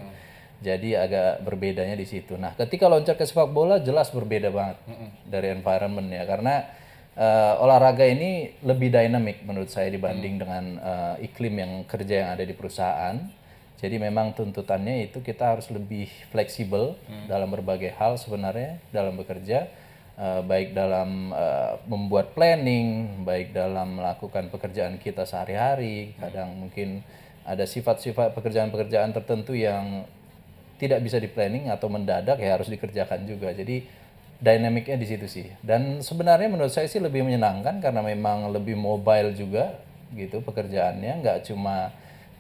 Jadi 0.63 0.97
agak 0.97 1.43
berbedanya 1.43 1.99
di 1.99 2.07
situ. 2.07 2.39
Nah, 2.39 2.55
ketika 2.55 2.87
loncat 2.87 3.19
ke 3.19 3.27
sepak 3.27 3.51
bola 3.51 3.83
jelas 3.83 4.09
berbeda 4.15 4.49
banget 4.49 4.79
dari 5.27 5.53
environment 5.53 6.09
ya 6.09 6.25
karena 6.25 6.65
eh, 7.19 7.55
olahraga 7.63 8.07
ini 8.07 8.55
lebih 8.63 8.91
dynamic 8.91 9.43
menurut 9.47 9.71
saya 9.71 9.91
dibanding 9.91 10.39
dengan 10.39 10.65
eh, 10.79 11.27
iklim 11.27 11.55
yang 11.59 11.73
kerja 11.85 12.15
yang 12.25 12.31
ada 12.35 12.45
di 12.47 12.55
perusahaan. 12.55 13.17
Jadi 13.75 14.01
memang 14.01 14.33
tuntutannya 14.33 15.11
itu 15.11 15.21
kita 15.21 15.53
harus 15.53 15.69
lebih 15.69 16.09
fleksibel 16.33 16.97
dalam 17.29 17.53
berbagai 17.53 17.93
hal 18.01 18.17
sebenarnya 18.17 18.81
dalam 18.89 19.19
bekerja, 19.21 19.69
eh, 20.17 20.41
baik 20.41 20.73
dalam 20.73 21.35
eh, 21.35 21.73
membuat 21.85 22.33
planning, 22.33 23.21
baik 23.29 23.53
dalam 23.53 24.01
melakukan 24.01 24.49
pekerjaan 24.49 24.97
kita 24.97 25.29
sehari-hari. 25.29 26.17
Kadang 26.17 26.57
mungkin 26.57 27.05
ada 27.45 27.69
sifat-sifat 27.69 28.33
pekerjaan-pekerjaan 28.33 29.13
tertentu 29.13 29.53
yang 29.53 30.09
tidak 30.85 31.01
bisa 31.01 31.17
di 31.17 31.33
planning 31.33 31.73
atau 31.73 31.89
mendadak 31.89 32.37
ya 32.37 32.61
harus 32.61 32.69
dikerjakan 32.69 33.25
juga. 33.25 33.57
Jadi 33.57 34.05
dynamicnya 34.45 35.01
di 35.01 35.07
situ 35.09 35.25
sih. 35.25 35.47
Dan 35.65 36.05
sebenarnya 36.05 36.53
menurut 36.53 36.69
saya 36.69 36.85
sih 36.85 37.01
lebih 37.01 37.25
menyenangkan 37.25 37.81
karena 37.81 38.05
memang 38.05 38.53
lebih 38.53 38.77
mobile 38.77 39.33
juga 39.33 39.81
gitu 40.13 40.45
pekerjaannya, 40.45 41.25
nggak 41.25 41.39
cuma 41.49 41.91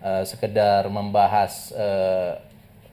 eh, 0.04 0.22
sekedar 0.28 0.86
membahas 0.92 1.72
eh, 1.72 2.32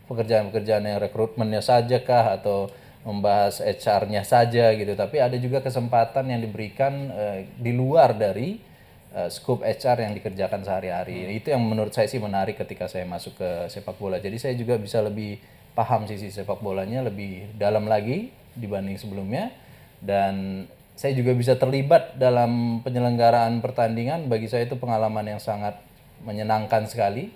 pekerjaan-pekerjaan 0.07 0.83
yang 0.87 0.99
rekrutmennya 1.03 1.61
saja 1.61 1.99
kah 2.01 2.39
atau 2.39 2.71
membahas 3.01 3.61
HR-nya 3.61 4.21
saja 4.21 4.69
gitu, 4.77 4.93
tapi 4.93 5.17
ada 5.17 5.33
juga 5.37 5.57
kesempatan 5.61 6.29
yang 6.29 6.41
diberikan 6.41 7.09
eh, 7.13 7.39
di 7.57 7.73
luar 7.73 8.13
dari 8.13 8.70
eh, 9.15 9.29
scope 9.31 9.63
HR 9.63 10.07
yang 10.07 10.13
dikerjakan 10.15 10.63
sehari-hari. 10.63 11.27
Itu 11.35 11.51
yang 11.53 11.63
menurut 11.63 11.91
saya 11.95 12.07
sih 12.07 12.19
menarik 12.19 12.59
ketika 12.59 12.87
saya 12.87 13.07
masuk 13.07 13.37
ke 13.39 13.49
sepak 13.67 13.95
bola. 13.99 14.17
Jadi 14.19 14.37
saya 14.39 14.53
juga 14.55 14.75
bisa 14.79 14.99
lebih 15.03 15.39
paham 15.71 16.03
sisi 16.03 16.27
sepak 16.27 16.59
bolanya 16.59 16.99
lebih 17.03 17.55
dalam 17.55 17.87
lagi 17.87 18.27
dibanding 18.59 18.99
sebelumnya 18.99 19.55
dan 20.03 20.67
saya 20.99 21.15
juga 21.15 21.31
bisa 21.31 21.55
terlibat 21.55 22.19
dalam 22.19 22.83
penyelenggaraan 22.83 23.63
pertandingan. 23.63 24.27
Bagi 24.27 24.51
saya 24.51 24.67
itu 24.67 24.75
pengalaman 24.75 25.23
yang 25.23 25.41
sangat 25.41 25.79
menyenangkan 26.21 26.85
sekali. 26.85 27.31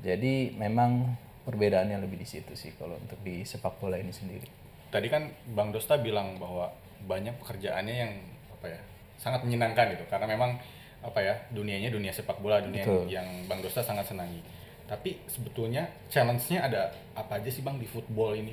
Jadi 0.00 0.52
memang 0.56 1.16
perbedaannya 1.44 2.00
lebih 2.00 2.20
di 2.20 2.28
situ 2.28 2.52
sih 2.56 2.72
kalau 2.76 2.96
untuk 2.96 3.20
di 3.24 3.44
sepak 3.44 3.80
bola 3.80 3.96
ini 3.96 4.12
sendiri. 4.12 4.48
Tadi 4.90 5.06
kan 5.06 5.30
Bang 5.54 5.70
Dosta 5.70 5.96
bilang 6.00 6.36
bahwa 6.36 6.72
banyak 7.04 7.36
pekerjaannya 7.40 7.94
yang 7.94 8.12
apa 8.52 8.66
ya 8.76 8.80
sangat 9.20 9.44
menyenangkan 9.44 9.96
gitu 9.96 10.04
karena 10.08 10.28
memang 10.28 10.60
apa 11.00 11.18
ya 11.24 11.34
dunianya 11.48 11.88
dunia 11.88 12.12
sepak 12.12 12.38
bola 12.44 12.60
dunia 12.60 12.84
Betul. 12.84 13.08
yang 13.08 13.26
Bang 13.48 13.64
Dosta 13.64 13.80
sangat 13.80 14.08
senangi. 14.08 14.44
Tapi 14.84 15.22
sebetulnya 15.30 15.86
challenge-nya 16.10 16.66
ada 16.66 16.90
apa 17.14 17.38
aja 17.38 17.48
sih 17.48 17.62
Bang 17.62 17.78
di 17.78 17.86
football 17.86 18.34
ini? 18.36 18.52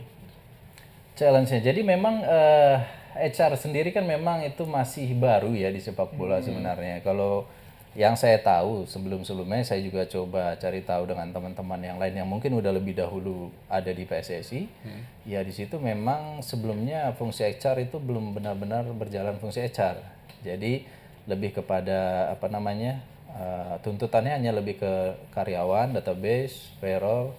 Challenge-nya. 1.17 1.59
Jadi 1.65 1.81
memang 1.81 2.21
eh, 2.21 2.77
HR 3.17 3.57
sendiri 3.57 3.89
kan 3.89 4.05
memang 4.05 4.45
itu 4.45 4.63
masih 4.63 5.17
baru 5.17 5.51
ya 5.57 5.73
di 5.73 5.81
sepak 5.81 6.13
bola 6.13 6.37
sebenarnya. 6.37 7.01
Kalau 7.01 7.49
yang 7.97 8.13
saya 8.13 8.37
tahu 8.37 8.85
sebelum-sebelumnya 8.85 9.65
saya 9.65 9.81
juga 9.81 10.05
coba 10.05 10.53
cari 10.61 10.85
tahu 10.85 11.09
dengan 11.09 11.33
teman-teman 11.33 11.81
yang 11.81 11.97
lain 11.97 12.13
yang 12.13 12.29
mungkin 12.29 12.53
udah 12.53 12.69
lebih 12.69 12.93
dahulu 12.93 13.49
ada 13.65 13.89
di 13.89 14.05
PSSI. 14.05 14.69
Ya 15.25 15.41
di 15.41 15.49
situ 15.49 15.81
memang 15.81 16.45
sebelumnya 16.45 17.09
fungsi 17.17 17.57
HR 17.57 17.89
itu 17.89 17.97
belum 17.97 18.37
benar-benar 18.37 18.85
berjalan 18.93 19.41
fungsi 19.41 19.65
HR. 19.65 19.97
Jadi 20.45 20.85
lebih 21.27 21.59
kepada 21.59 22.31
apa 22.33 22.47
namanya? 22.47 23.03
eh, 23.37 23.75
tuntutannya 23.85 24.33
hanya 24.33 24.51
lebih 24.55 24.81
ke 24.81 24.93
karyawan, 25.35 25.93
database, 25.93 26.73
payroll, 26.81 27.37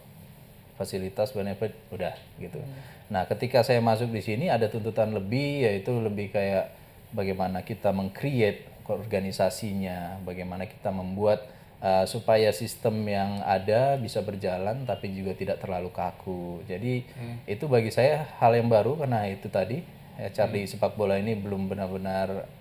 fasilitas 0.78 1.34
benefit 1.34 1.74
udah 1.90 2.14
gitu. 2.38 2.62
Nah, 3.10 3.26
ketika 3.26 3.66
saya 3.66 3.82
masuk 3.82 4.14
di 4.14 4.22
sini 4.22 4.46
ada 4.46 4.70
tuntutan 4.70 5.10
lebih 5.10 5.66
yaitu 5.66 5.90
lebih 5.98 6.30
kayak 6.30 6.70
bagaimana 7.10 7.66
kita 7.66 7.90
meng-create 7.90 8.68
organisasinya, 8.86 10.22
bagaimana 10.22 10.64
kita 10.64 10.88
membuat 10.94 11.44
uh, 11.82 12.06
supaya 12.08 12.54
sistem 12.54 13.04
yang 13.04 13.42
ada 13.44 13.98
bisa 14.00 14.22
berjalan 14.24 14.86
tapi 14.88 15.12
juga 15.12 15.34
tidak 15.34 15.60
terlalu 15.60 15.90
kaku. 15.92 16.62
Jadi 16.68 17.04
itu 17.44 17.64
bagi 17.66 17.90
saya 17.92 18.28
hal 18.38 18.54
yang 18.56 18.70
baru 18.70 18.96
karena 18.96 19.28
itu 19.28 19.50
tadi 19.50 19.82
HR 20.18 20.50
di 20.50 20.62
sepak 20.66 20.96
bola 20.98 21.14
ini 21.20 21.36
belum 21.36 21.70
benar-benar 21.70 22.57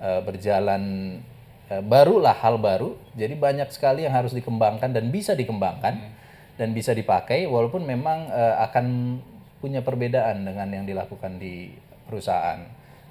uh, 0.00 0.20
berjalan 0.24 0.82
uh, 1.70 1.82
barulah 1.84 2.36
hal 2.36 2.56
baru. 2.60 2.96
Jadi 3.14 3.34
banyak 3.36 3.68
sekali 3.72 4.04
yang 4.04 4.14
harus 4.14 4.32
dikembangkan 4.32 4.92
dan 4.92 5.08
bisa 5.08 5.32
dikembangkan 5.32 6.16
dan 6.56 6.72
bisa 6.72 6.96
dipakai 6.96 7.44
walaupun 7.44 7.84
memang 7.84 8.32
eh, 8.32 8.56
akan 8.64 9.18
punya 9.60 9.84
perbedaan 9.84 10.44
dengan 10.44 10.68
yang 10.72 10.84
dilakukan 10.88 11.36
di 11.36 11.68
perusahaan. 12.08 12.64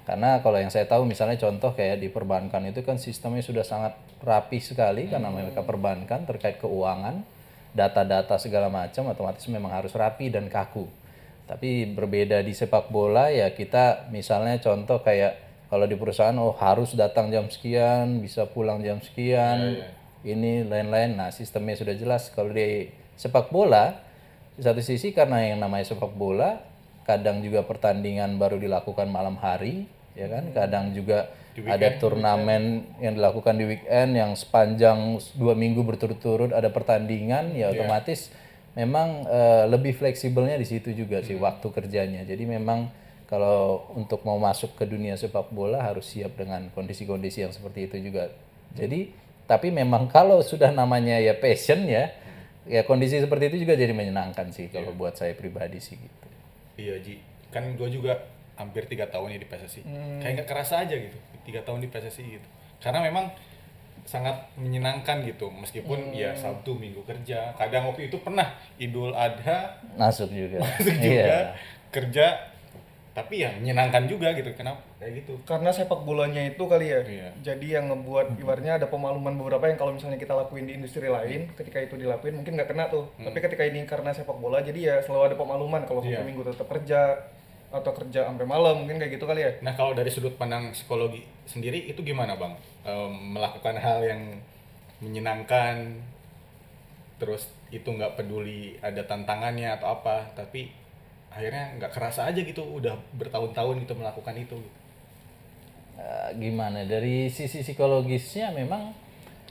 Karena 0.06 0.38
kalau 0.38 0.62
yang 0.62 0.70
saya 0.70 0.86
tahu 0.86 1.02
misalnya 1.02 1.34
contoh 1.38 1.74
kayak 1.74 1.98
di 1.98 2.06
perbankan 2.10 2.62
itu 2.70 2.82
kan 2.86 2.98
sistemnya 2.98 3.42
sudah 3.42 3.66
sangat 3.66 3.98
rapi 4.22 4.62
sekali 4.62 5.10
karena 5.10 5.30
mereka 5.30 5.66
perbankan 5.66 6.26
terkait 6.26 6.62
keuangan, 6.62 7.26
data-data 7.74 8.38
segala 8.38 8.70
macam 8.70 9.10
otomatis 9.10 9.42
memang 9.50 9.74
harus 9.74 9.90
rapi 9.94 10.30
dan 10.30 10.46
kaku. 10.46 10.86
Tapi 11.46 11.90
berbeda 11.90 12.42
di 12.42 12.54
sepak 12.54 12.90
bola 12.90 13.30
ya 13.30 13.50
kita 13.54 14.10
misalnya 14.10 14.58
contoh 14.58 15.02
kayak 15.02 15.45
kalau 15.66 15.84
di 15.84 15.98
perusahaan 15.98 16.36
oh 16.38 16.54
harus 16.56 16.94
datang 16.94 17.30
jam 17.34 17.50
sekian, 17.50 18.22
bisa 18.22 18.46
pulang 18.46 18.82
jam 18.86 19.02
sekian, 19.02 19.82
ini 20.22 20.62
lain-lain. 20.66 21.18
Nah, 21.18 21.30
sistemnya 21.34 21.74
sudah 21.74 21.94
jelas. 21.98 22.30
Kalau 22.30 22.54
di 22.54 22.90
sepak 23.18 23.50
bola 23.50 23.98
di 24.56 24.62
satu 24.64 24.80
sisi 24.80 25.12
karena 25.12 25.42
yang 25.42 25.60
namanya 25.60 25.92
sepak 25.92 26.16
bola 26.16 26.62
kadang 27.06 27.42
juga 27.42 27.62
pertandingan 27.62 28.38
baru 28.38 28.58
dilakukan 28.58 29.06
malam 29.10 29.38
hari, 29.38 29.86
ya 30.14 30.26
kan? 30.30 30.50
Kadang 30.54 30.94
juga 30.94 31.30
ada 31.56 31.88
turnamen 31.96 32.84
yang 33.00 33.16
dilakukan 33.16 33.56
di 33.56 33.64
weekend 33.64 34.12
yang 34.12 34.36
sepanjang 34.36 35.16
dua 35.38 35.56
minggu 35.56 35.80
berturut-turut 35.86 36.52
ada 36.52 36.68
pertandingan, 36.68 37.56
ya 37.56 37.72
otomatis 37.72 38.28
memang 38.76 39.24
eh, 39.24 39.64
lebih 39.70 39.96
fleksibelnya 39.96 40.60
di 40.60 40.66
situ 40.68 40.92
juga 40.92 41.24
sih 41.24 41.38
waktu 41.40 41.64
kerjanya. 41.72 42.28
Jadi 42.28 42.44
memang 42.44 42.92
kalau 43.26 43.86
untuk 43.92 44.22
mau 44.22 44.38
masuk 44.38 44.74
ke 44.74 44.86
dunia 44.86 45.18
sepak 45.18 45.50
bola 45.50 45.82
harus 45.82 46.06
siap 46.06 46.38
dengan 46.38 46.70
kondisi-kondisi 46.72 47.42
yang 47.42 47.50
seperti 47.50 47.90
itu 47.90 48.10
juga. 48.10 48.30
Jadi 48.72 49.10
tapi 49.46 49.70
memang 49.70 50.06
kalau 50.06 50.42
sudah 50.42 50.70
namanya 50.70 51.18
ya 51.18 51.34
passion 51.34 51.86
ya, 51.86 52.10
ya 52.66 52.82
kondisi 52.82 53.18
seperti 53.18 53.50
itu 53.50 53.66
juga 53.66 53.74
jadi 53.74 53.94
menyenangkan 53.94 54.50
sih 54.50 54.66
kalau 54.70 54.90
buat 54.90 55.14
saya 55.14 55.34
pribadi 55.34 55.78
sih 55.78 55.94
gitu. 55.98 56.26
Iya 56.76 56.94
Ji, 57.02 57.18
kan 57.50 57.62
gue 57.74 57.88
juga 57.88 58.26
hampir 58.54 58.86
tiga 58.86 59.06
tahun 59.06 59.34
ya 59.34 59.38
di 59.38 59.48
PSSI. 59.48 59.80
Kayak 60.22 60.32
nggak 60.42 60.48
kerasa 60.50 60.82
aja 60.82 60.94
gitu, 60.94 61.14
tiga 61.46 61.62
tahun 61.62 61.82
di 61.82 61.88
PSSI 61.88 62.24
gitu. 62.38 62.48
Karena 62.82 63.00
memang 63.02 63.30
sangat 64.06 64.38
menyenangkan 64.54 65.26
gitu, 65.26 65.50
meskipun 65.50 66.14
ya 66.14 66.30
Sabtu 66.38 66.78
Minggu 66.78 67.02
kerja. 67.02 67.54
Kadang 67.58 67.90
waktu 67.90 68.06
itu 68.06 68.22
pernah 68.22 68.54
Idul 68.78 69.10
Adha 69.14 69.82
Masuk 69.98 70.30
juga. 70.30 70.62
masuk 70.62 70.94
juga 70.94 71.10
Iya. 71.26 71.38
kerja, 71.90 72.26
tapi 73.16 73.40
ya 73.40 73.48
menyenangkan 73.56 74.04
juga 74.04 74.28
gitu. 74.30 74.52
Kenapa 74.52 74.84
kayak 75.00 75.24
gitu? 75.24 75.40
karena 75.42 75.72
sepak 75.72 76.04
bolanya 76.04 76.44
itu 76.44 76.60
kali 76.62 76.86
ya 76.86 77.00
Iya. 77.00 77.28
jadi 77.42 77.66
yang 77.74 77.88
ngebuat 77.88 78.36
ibaratnya 78.36 78.76
ada 78.76 78.86
pemaluman 78.86 79.32
beberapa 79.34 79.64
yang 79.64 79.74
kalau 79.74 79.92
misalnya 79.92 80.16
kita 80.16 80.36
lakuin 80.36 80.68
di 80.68 80.76
industri 80.76 81.08
lain 81.08 81.48
ketika 81.52 81.80
itu 81.80 81.96
dilakuin 81.96 82.36
mungkin 82.36 82.60
nggak 82.60 82.68
kena 82.68 82.86
tuh 82.86 83.08
tapi 83.16 83.40
ketika 83.40 83.64
ini 83.64 83.84
karena 83.84 84.12
sepak 84.12 84.36
bola 84.36 84.60
jadi 84.60 84.76
ya 84.76 84.96
selalu 85.00 85.32
ada 85.32 85.36
pemaluman 85.36 85.80
kalau 85.82 86.04
Iya. 86.04 86.20
minggu 86.20 86.44
tetap 86.44 86.68
kerja 86.68 87.16
atau 87.66 87.92
kerja 87.92 88.24
sampai 88.24 88.44
malam 88.44 88.84
mungkin 88.84 88.96
kayak 88.96 89.16
gitu 89.16 89.24
kali 89.24 89.42
ya 89.42 89.52
Nah 89.60 89.72
kalau 89.72 89.90
dari 89.90 90.06
sudut 90.06 90.36
pandang 90.36 90.70
psikologi 90.70 91.24
sendiri 91.44 91.88
itu 91.88 92.00
gimana 92.00 92.36
bang? 92.36 92.52
Melakukan 93.32 93.74
hal 93.76 93.98
yang 94.00 94.22
menyenangkan, 95.00 95.98
terus 97.16 97.48
itu 97.68 97.84
nggak 97.84 98.14
peduli 98.14 98.78
ada 98.78 99.02
tantangannya 99.02 99.74
atau 99.74 99.92
apa, 99.92 100.30
tapi 100.32 100.70
akhirnya 101.36 101.76
nggak 101.76 101.92
kerasa 101.92 102.24
aja 102.32 102.40
gitu, 102.40 102.64
udah 102.64 102.96
bertahun-tahun 103.20 103.84
gitu 103.84 103.92
melakukan 103.92 104.34
itu. 104.40 104.56
Eh, 105.96 106.30
gimana 106.40 106.84
dari 106.84 107.28
sisi 107.28 107.60
psikologisnya 107.60 108.52
memang 108.52 108.92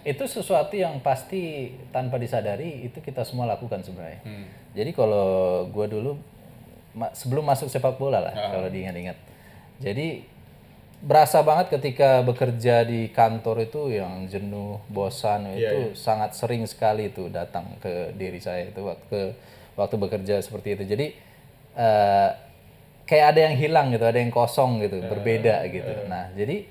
itu 0.06 0.22
sesuatu 0.30 0.78
yang 0.78 1.02
pasti 1.02 1.74
tanpa 1.90 2.22
disadari 2.22 2.86
itu 2.86 3.02
kita 3.02 3.26
semua 3.26 3.50
lakukan 3.50 3.82
sebenarnya. 3.82 4.22
Hmm. 4.22 4.46
Jadi 4.78 4.94
kalau 4.94 5.66
gua 5.74 5.90
dulu 5.90 6.18
ma- 6.94 7.10
sebelum 7.18 7.42
masuk 7.42 7.66
sepak 7.70 7.98
bola 7.98 8.22
lah 8.22 8.34
kalau 8.54 8.70
diingat-ingat. 8.70 9.18
Jadi 9.82 10.22
berasa 11.02 11.42
banget 11.42 11.74
ketika 11.74 12.22
bekerja 12.22 12.86
di 12.86 13.10
kantor 13.10 13.66
itu 13.66 13.98
yang 13.98 14.30
jenuh, 14.30 14.78
bosan 14.94 15.50
itu 15.58 15.98
sangat 15.98 16.38
sering 16.38 16.62
sekali 16.70 17.10
itu 17.10 17.26
datang 17.34 17.66
ke 17.82 18.14
diri 18.14 18.38
saya 18.38 18.70
itu 18.70 18.86
waktu 18.86 19.34
waktu 19.74 19.96
bekerja 19.98 20.38
seperti 20.46 20.78
itu. 20.78 20.84
Jadi 20.86 21.08
eh, 21.76 22.30
kayak 23.06 23.26
ada 23.36 23.40
yang 23.52 23.56
hilang 23.56 23.88
gitu, 23.94 24.06
ada 24.08 24.18
yang 24.18 24.34
kosong 24.34 24.82
gitu, 24.82 25.06
berbeda 25.06 25.62
gitu. 25.70 25.94
Nah, 26.10 26.34
jadi 26.34 26.66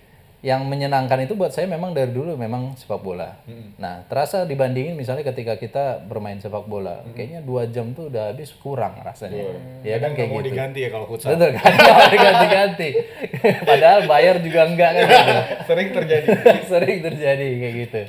yang 0.44 0.68
menyenangkan 0.68 1.24
itu 1.24 1.32
buat 1.32 1.56
saya 1.56 1.64
memang 1.64 1.96
dari 1.96 2.12
dulu 2.12 2.36
memang 2.36 2.76
sepak 2.76 3.00
bola. 3.00 3.40
Nah, 3.80 4.04
terasa 4.12 4.44
dibandingin 4.44 4.92
misalnya 4.92 5.24
ketika 5.24 5.56
kita 5.56 6.04
bermain 6.04 6.36
sepak 6.36 6.68
bola, 6.68 7.00
kayaknya 7.16 7.40
dua 7.40 7.64
jam 7.64 7.96
tuh 7.96 8.12
udah 8.12 8.28
habis 8.28 8.52
kurang 8.60 9.00
rasanya. 9.00 9.56
Ya 9.80 9.96
kan 9.96 10.12
kayak 10.12 10.28
mau 10.28 10.44
gitu. 10.44 10.52
diganti 10.52 10.84
ya 10.84 10.92
kalau 10.92 11.08
futsal. 11.08 11.32
Betul 11.32 11.56
kan? 11.56 11.64
Diganti-ganti. 12.12 12.88
Padahal 13.72 14.04
bayar 14.04 14.36
juga 14.44 14.60
enggak 14.68 14.90
kan. 14.92 15.04
gitu. 15.08 15.32
sering 15.64 15.88
terjadi 15.96 16.26
Sering 16.76 16.98
terjadi 17.00 17.48
kayak 17.48 17.74
gitu. 17.88 18.00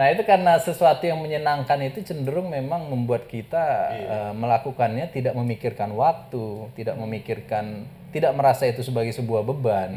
Nah 0.00 0.06
itu 0.16 0.22
karena 0.24 0.56
sesuatu 0.56 1.04
yang 1.04 1.20
menyenangkan 1.20 1.76
itu 1.84 2.00
cenderung 2.08 2.48
memang 2.48 2.88
membuat 2.88 3.28
kita 3.28 3.92
eh, 3.92 4.32
melakukannya 4.32 5.12
tidak 5.12 5.36
memikirkan 5.36 5.92
waktu, 5.92 6.72
tidak 6.72 6.96
memikirkan, 6.96 7.84
tidak 8.16 8.32
merasa 8.32 8.64
itu 8.64 8.80
sebagai 8.80 9.12
sebuah 9.12 9.44
beban. 9.44 9.92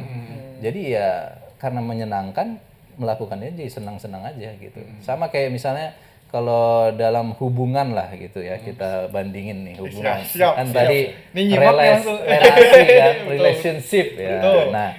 Jadi 0.59 0.91
ya 0.91 1.39
karena 1.59 1.79
menyenangkan 1.79 2.57
melakukannya 2.95 3.53
jadi 3.53 3.69
senang-senang 3.69 4.23
aja 4.25 4.55
gitu. 4.55 4.79
Sama 4.99 5.27
kayak 5.27 5.51
misalnya 5.51 5.95
kalau 6.29 6.93
dalam 6.93 7.33
hubungan 7.41 7.91
lah 7.91 8.13
gitu 8.13 8.39
ya 8.39 8.57
kita 8.57 9.09
bandingin 9.09 9.65
nih 9.65 9.75
hubungan. 9.77 10.19
Siap, 10.21 10.29
siap, 10.29 10.53
kan 10.55 10.67
siap. 10.67 10.77
tadi 10.77 10.99
nih 11.33 11.45
relas- 11.53 12.05
relasi 12.05 12.81
kan 13.01 13.15
relationship 13.27 14.07
ya. 14.15 14.37
Betul. 14.37 14.65
nah 14.69 14.89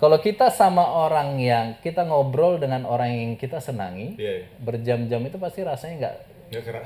kalau 0.00 0.16
kita 0.16 0.48
sama 0.48 0.80
orang 0.80 1.36
yang 1.36 1.76
kita 1.78 2.02
ngobrol 2.02 2.56
dengan 2.56 2.88
orang 2.88 3.12
yang 3.12 3.30
kita 3.36 3.60
senangi 3.60 4.16
Iya, 4.16 4.32
iya. 4.40 4.46
berjam-jam 4.56 5.20
itu 5.20 5.36
pasti 5.36 5.60
rasanya 5.60 5.94
nggak 6.00 6.16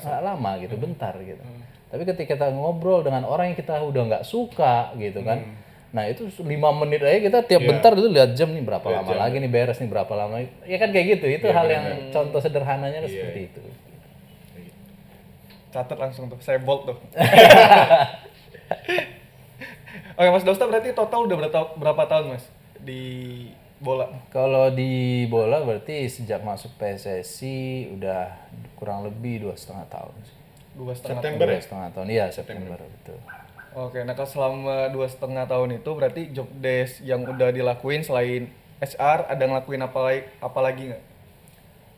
Nggak 0.03 0.23
lama 0.23 0.51
gitu 0.59 0.75
bentar 0.77 1.15
gitu. 1.17 1.41
Tapi 1.89 2.03
ketika 2.05 2.35
kita 2.35 2.47
ngobrol 2.51 3.01
dengan 3.01 3.23
orang 3.23 3.55
yang 3.55 3.57
kita 3.57 3.79
udah 3.79 4.03
nggak 4.11 4.25
suka 4.27 4.91
gitu 4.99 5.23
kan 5.23 5.47
nah 5.95 6.05
itu 6.05 6.27
lima 6.43 6.75
menit 6.75 7.01
aja 7.01 7.23
kita 7.23 7.39
tiap 7.41 7.63
Iya. 7.63 7.69
bentar 7.71 7.95
itu 7.95 8.09
lihat 8.11 8.31
jam 8.35 8.51
nih 8.51 8.61
berapa 8.61 8.83
Lihat 8.83 8.99
lama 8.99 9.09
jam, 9.09 9.19
lagi 9.23 9.37
nih 9.39 9.47
beres 9.49 9.79
nih 9.79 9.87
berapa 9.87 10.11
lama 10.13 10.37
ya 10.67 10.77
kan 10.77 10.91
kayak 10.91 11.07
gitu 11.15 11.27
itu 11.31 11.47
Iya, 11.47 11.55
hal 11.55 11.67
yang 11.71 11.85
contoh 12.11 12.41
sederhananya 12.41 12.99
Iya, 13.01 13.09
seperti 13.09 13.41
iya. 13.41 13.49
itu 13.49 13.63
Catat 15.71 15.99
langsung 15.99 16.27
tuh, 16.27 16.39
saya 16.39 16.59
bold 16.59 16.87
tuh. 16.87 16.95
Oke 20.15 20.29
Mas 20.31 20.43
Dosta 20.43 20.65
berarti 20.65 20.95
total 20.95 21.27
udah 21.27 21.37
berapa, 21.37 21.61
berapa 21.75 22.03
tahun 22.07 22.25
Mas 22.31 22.47
di 22.79 23.03
bola? 23.77 24.07
kalau 24.31 24.71
di 24.71 24.93
bola 25.27 25.59
berarti 25.61 26.07
sejak 26.07 26.41
masuk 26.41 26.71
PSSI 26.77 27.91
udah 27.91 28.31
kurang 28.75 29.03
lebih 29.03 29.43
dua 29.43 29.55
setengah 29.55 29.87
tahun 29.89 30.15
sih. 30.23 30.37
Dua 30.75 30.93
setengah 30.93 31.19
September 31.19 31.45
dua 31.45 31.55
ya? 31.55 31.61
setengah 31.61 31.89
tahun 31.91 32.07
iya 32.09 32.25
September 32.31 32.79
betul 32.79 33.19
Oke, 33.75 34.07
nah 34.07 34.15
kalau 34.15 34.31
selama 34.31 34.87
dua 34.95 35.11
setengah 35.11 35.51
tahun 35.51 35.83
itu 35.83 35.91
berarti 35.91 36.23
job 36.31 36.47
desk 36.63 37.03
yang 37.03 37.27
udah 37.27 37.51
dilakuin 37.51 38.07
selain 38.07 38.47
HR 38.79 39.27
ada 39.27 39.45
ngelakuin 39.51 39.83
apa 39.83 39.99
lagi 39.99 40.21
apa 40.39 40.61
lagi 40.63 40.83
nggak? 40.95 41.05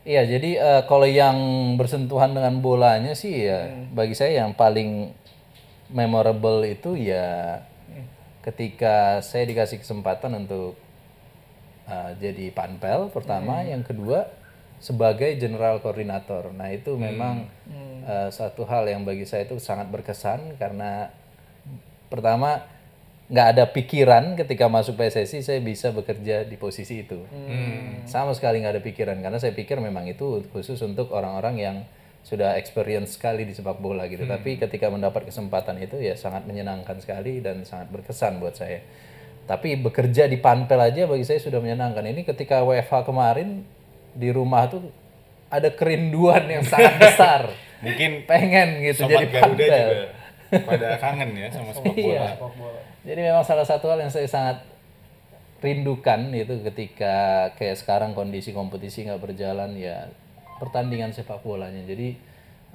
Iya, 0.01 0.21
jadi 0.25 0.51
eh, 0.57 0.81
kalau 0.89 1.05
yang 1.05 1.37
bersentuhan 1.77 2.33
dengan 2.33 2.57
bolanya 2.65 3.13
sih 3.13 3.45
ya 3.45 3.69
bagi 3.93 4.17
saya 4.17 4.41
yang 4.41 4.57
paling 4.57 5.13
memorable 5.93 6.65
itu 6.65 6.97
ya 6.97 7.61
ketika 8.41 9.21
saya 9.21 9.45
dikasih 9.45 9.77
kesempatan 9.77 10.33
untuk 10.33 10.73
eh, 11.85 12.11
jadi 12.17 12.49
panpel 12.57 13.13
pertama, 13.13 13.61
yang 13.61 13.85
kedua 13.85 14.25
sebagai 14.81 15.29
general 15.37 15.77
koordinator. 15.77 16.49
Nah, 16.57 16.73
itu 16.73 16.97
memang 16.97 17.45
eh, 18.01 18.29
satu 18.33 18.65
hal 18.65 18.89
yang 18.89 19.05
bagi 19.05 19.29
saya 19.29 19.45
itu 19.45 19.61
sangat 19.61 19.93
berkesan 19.93 20.57
karena 20.57 21.13
pertama 22.07 22.63
nggak 23.27 23.47
ada 23.59 23.63
pikiran 23.67 24.39
ketika 24.39 24.71
masuk 24.71 24.95
PSSI 24.95 25.43
saya 25.43 25.59
bisa 25.59 25.91
bekerja 25.91 26.47
di 26.47 26.55
posisi 26.55 27.03
itu. 27.03 27.27
Sama 28.07 28.31
sekali 28.31 28.63
nggak 28.63 28.79
ada 28.79 28.83
pikiran 28.83 29.19
karena 29.19 29.35
saya 29.35 29.51
pikir 29.51 29.83
memang 29.83 30.07
itu 30.07 30.47
khusus 30.55 30.79
untuk 30.79 31.11
orang-orang 31.11 31.55
yang 31.59 31.77
sudah 32.23 32.55
experience 32.59 33.19
sekali 33.19 33.43
di 33.43 33.51
sepak 33.51 33.83
bola 33.83 34.07
gitu. 34.07 34.23
Tapi 34.23 34.55
ketika 34.55 34.87
mendapat 34.87 35.27
kesempatan 35.27 35.75
itu 35.83 35.99
ya 35.99 36.15
sangat 36.15 36.47
menyenangkan 36.47 37.03
sekali 37.03 37.43
dan 37.43 37.67
sangat 37.67 37.91
berkesan 37.91 38.39
buat 38.39 38.55
saya. 38.55 38.79
Tapi 39.47 39.79
bekerja 39.79 40.27
di 40.27 40.39
panpel 40.39 40.79
aja 40.79 41.07
bagi 41.07 41.23
saya 41.23 41.39
sudah 41.39 41.59
menyenangkan. 41.59 42.03
Ini 42.03 42.23
ketika 42.27 42.63
WFH 42.63 43.07
kemarin 43.07 43.63
di 44.15 44.31
rumah 44.31 44.67
tuh 44.71 44.87
ada 45.47 45.71
kerinduan 45.71 46.47
yang 46.47 46.63
sangat 46.63 46.95
besar. 46.99 47.41
Mungkin 47.83 48.27
pengen 48.27 48.81
gitu 48.83 49.05
jadi 49.05 49.29
Garuda 49.29 49.43
panpel. 49.43 49.67
juga 49.67 50.16
pada 50.51 50.97
kangen 51.01 51.31
ya 51.35 51.47
sama 51.51 51.71
sepak 51.75 51.95
bola. 51.95 52.13
Iya. 52.13 52.27
Jadi 53.07 53.19
memang 53.23 53.43
salah 53.43 53.67
satu 53.67 53.91
hal 53.91 54.03
yang 54.03 54.11
saya 54.11 54.27
sangat 54.27 54.63
rindukan 55.57 56.29
itu 56.37 56.61
ketika 56.69 57.49
kayak 57.57 57.81
sekarang 57.81 58.13
kondisi 58.13 58.53
kompetisi 58.53 59.09
nggak 59.09 59.21
berjalan 59.21 59.73
ya 59.73 60.11
pertandingan 60.61 61.13
sepak 61.13 61.41
bolanya. 61.41 61.81
Jadi 61.87 62.17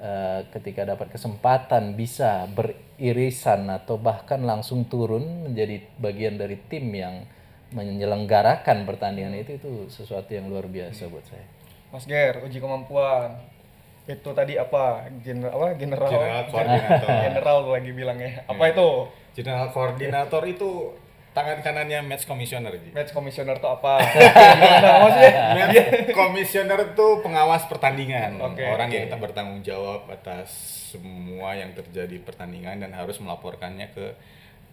eh, 0.01 0.39
ketika 0.51 0.83
dapat 0.83 1.13
kesempatan 1.13 1.95
bisa 1.95 2.49
beririsan 2.51 3.69
atau 3.71 3.95
bahkan 4.01 4.43
langsung 4.43 4.85
turun 4.89 5.49
menjadi 5.49 5.83
bagian 5.99 6.35
dari 6.35 6.59
tim 6.67 6.91
yang 6.91 7.23
menyelenggarakan 7.73 8.85
pertandingan 8.85 9.33
itu 9.33 9.57
itu 9.57 9.89
sesuatu 9.89 10.29
yang 10.29 10.45
luar 10.47 10.69
biasa 10.69 11.09
buat 11.09 11.25
saya. 11.25 11.45
Mas 11.89 12.05
Ger, 12.05 12.41
uji 12.41 12.57
kemampuan. 12.61 13.37
Itu 14.03 14.29
tadi 14.35 14.59
apa? 14.59 15.07
General 15.23 15.53
apa? 15.55 15.67
General. 15.79 16.09
General 16.11 16.43
koordinator. 16.51 17.07
General 17.27 17.57
lagi 17.71 17.91
bilangnya. 17.95 18.31
Apa 18.47 18.63
itu? 18.71 18.89
General 19.33 19.67
koordinator 19.71 20.43
itu 20.45 20.69
tangan 21.33 21.65
kanannya 21.65 21.99
match 22.05 22.29
commissioner 22.29 22.77
Ji. 22.77 22.93
Match 22.93 23.09
commissioner 23.15 23.57
tuh 23.57 23.73
apa? 23.73 24.03
Maksudnya? 25.03 25.31
Match 25.57 26.13
commissioner 26.13 26.79
itu 26.93 27.07
pengawas 27.25 27.65
pertandingan. 27.65 28.37
Oke, 28.37 28.61
Orang 28.69 28.93
oke. 28.93 28.99
yang 29.09 29.17
bertanggung 29.17 29.61
jawab 29.65 30.05
atas 30.13 30.51
semua 30.93 31.57
yang 31.57 31.73
terjadi 31.73 32.21
pertandingan 32.21 32.77
dan 32.85 32.93
harus 32.93 33.17
melaporkannya 33.17 33.89
ke 33.97 34.13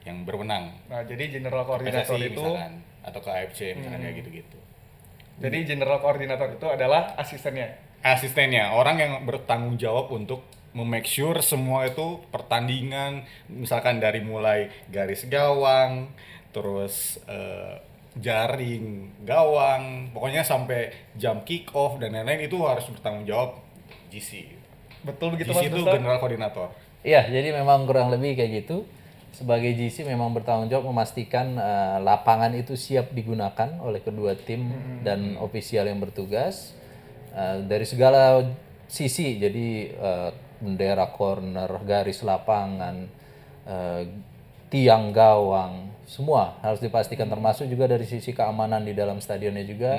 yang 0.04 0.24
berwenang. 0.28 0.76
Nah, 0.88 1.04
jadi 1.04 1.28
general 1.28 1.64
koordinator 1.64 2.16
PSSI 2.16 2.32
itu 2.32 2.40
misalkan 2.40 2.72
atau 3.00 3.20
ke 3.24 3.30
AFC 3.32 3.60
misalkan 3.76 4.00
kayak 4.04 4.16
gitu-gitu. 4.20 4.58
jadi 5.40 5.58
general 5.64 6.04
koordinator 6.04 6.52
itu 6.52 6.66
adalah 6.68 7.16
asistennya. 7.16 7.72
Asistennya. 8.00 8.72
Orang 8.76 9.00
yang 9.00 9.12
bertanggung 9.24 9.76
jawab 9.76 10.12
untuk 10.12 10.44
memake 10.72 11.10
sure 11.10 11.42
semua 11.42 11.90
itu 11.90 12.22
pertandingan 12.30 13.26
misalkan 13.50 13.98
dari 13.98 14.22
mulai 14.22 14.70
garis 14.86 15.26
gawang 15.26 16.14
terus 16.54 17.18
eh, 17.26 17.74
jaring 18.14 19.10
gawang 19.26 20.14
pokoknya 20.14 20.46
sampai 20.46 20.94
jam 21.18 21.42
kick 21.42 21.74
off 21.74 21.98
dan 21.98 22.14
lain-lain 22.14 22.46
itu 22.46 22.54
harus 22.62 22.86
bertanggung 22.86 23.26
jawab 23.26 23.58
GC 24.14 24.60
Betul 25.04 25.36
begitu 25.36 25.52
GC 25.52 25.56
Mas 25.56 25.68
itu 25.72 25.80
general 25.84 26.18
koordinator. 26.20 26.68
Iya, 27.00 27.24
jadi 27.32 27.56
memang 27.56 27.88
kurang 27.88 28.12
lebih 28.12 28.36
kayak 28.36 28.64
gitu. 28.64 28.84
Sebagai 29.30 29.72
GC 29.72 30.04
memang 30.04 30.34
bertanggung 30.34 30.68
jawab 30.68 30.90
memastikan 30.90 31.56
eh, 31.56 31.98
lapangan 32.02 32.52
itu 32.52 32.74
siap 32.76 33.14
digunakan 33.14 33.78
oleh 33.80 34.02
kedua 34.02 34.36
tim 34.36 34.68
dan 35.06 35.38
ofisial 35.40 35.88
yang 35.88 36.02
bertugas 36.02 36.76
Eh, 37.30 37.58
dari 37.66 37.86
segala 37.86 38.42
sisi. 38.90 39.38
Jadi 39.38 39.90
eh, 39.90 40.30
bendera 40.60 41.08
corner, 41.14 41.70
garis 41.86 42.20
lapangan, 42.26 42.96
eh, 43.66 44.02
tiang 44.70 45.14
gawang, 45.14 45.94
semua 46.06 46.58
harus 46.62 46.82
dipastikan 46.82 47.30
termasuk 47.30 47.70
juga 47.70 47.86
dari 47.90 48.06
sisi 48.06 48.34
keamanan 48.34 48.82
di 48.82 48.94
dalam 48.94 49.18
stadionnya 49.18 49.66
juga 49.66 49.98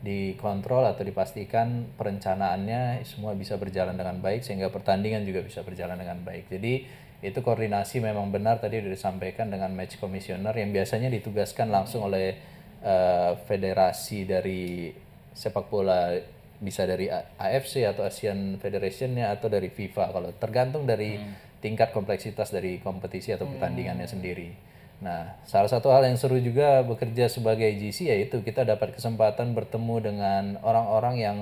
dikontrol 0.00 0.88
atau 0.88 1.04
dipastikan 1.04 1.92
perencanaannya 2.00 3.04
semua 3.04 3.36
bisa 3.36 3.60
berjalan 3.60 3.92
dengan 3.92 4.16
baik 4.24 4.40
sehingga 4.40 4.72
pertandingan 4.72 5.28
juga 5.28 5.44
bisa 5.44 5.60
berjalan 5.60 6.00
dengan 6.00 6.24
baik. 6.24 6.48
Jadi 6.48 6.88
itu 7.20 7.38
koordinasi 7.44 8.00
memang 8.00 8.32
benar 8.32 8.64
tadi 8.64 8.80
sudah 8.80 8.96
disampaikan 8.96 9.52
dengan 9.52 9.76
match 9.76 10.00
commissioner 10.00 10.56
yang 10.56 10.72
biasanya 10.72 11.12
ditugaskan 11.12 11.68
langsung 11.68 12.08
oleh 12.08 12.32
eh, 12.80 13.32
federasi 13.44 14.24
dari 14.24 14.88
sepak 15.36 15.68
bola 15.68 16.16
bisa 16.60 16.84
dari 16.84 17.08
AFC 17.10 17.88
atau 17.88 18.04
Asian 18.04 18.60
Federation-nya 18.60 19.32
atau 19.32 19.48
dari 19.48 19.72
FIFA 19.72 20.12
kalau 20.12 20.30
tergantung 20.36 20.84
dari 20.84 21.16
tingkat 21.64 21.92
kompleksitas 21.92 22.52
dari 22.52 22.80
kompetisi 22.84 23.32
atau 23.32 23.48
pertandingannya 23.48 24.04
sendiri. 24.04 24.52
Nah, 25.00 25.40
salah 25.48 25.72
satu 25.72 25.88
hal 25.88 26.04
yang 26.04 26.20
seru 26.20 26.36
juga 26.36 26.84
bekerja 26.84 27.32
sebagai 27.32 27.72
GC 27.72 28.12
yaitu 28.12 28.44
kita 28.44 28.68
dapat 28.68 28.92
kesempatan 28.92 29.56
bertemu 29.56 29.96
dengan 30.04 30.42
orang-orang 30.60 31.14
yang 31.16 31.36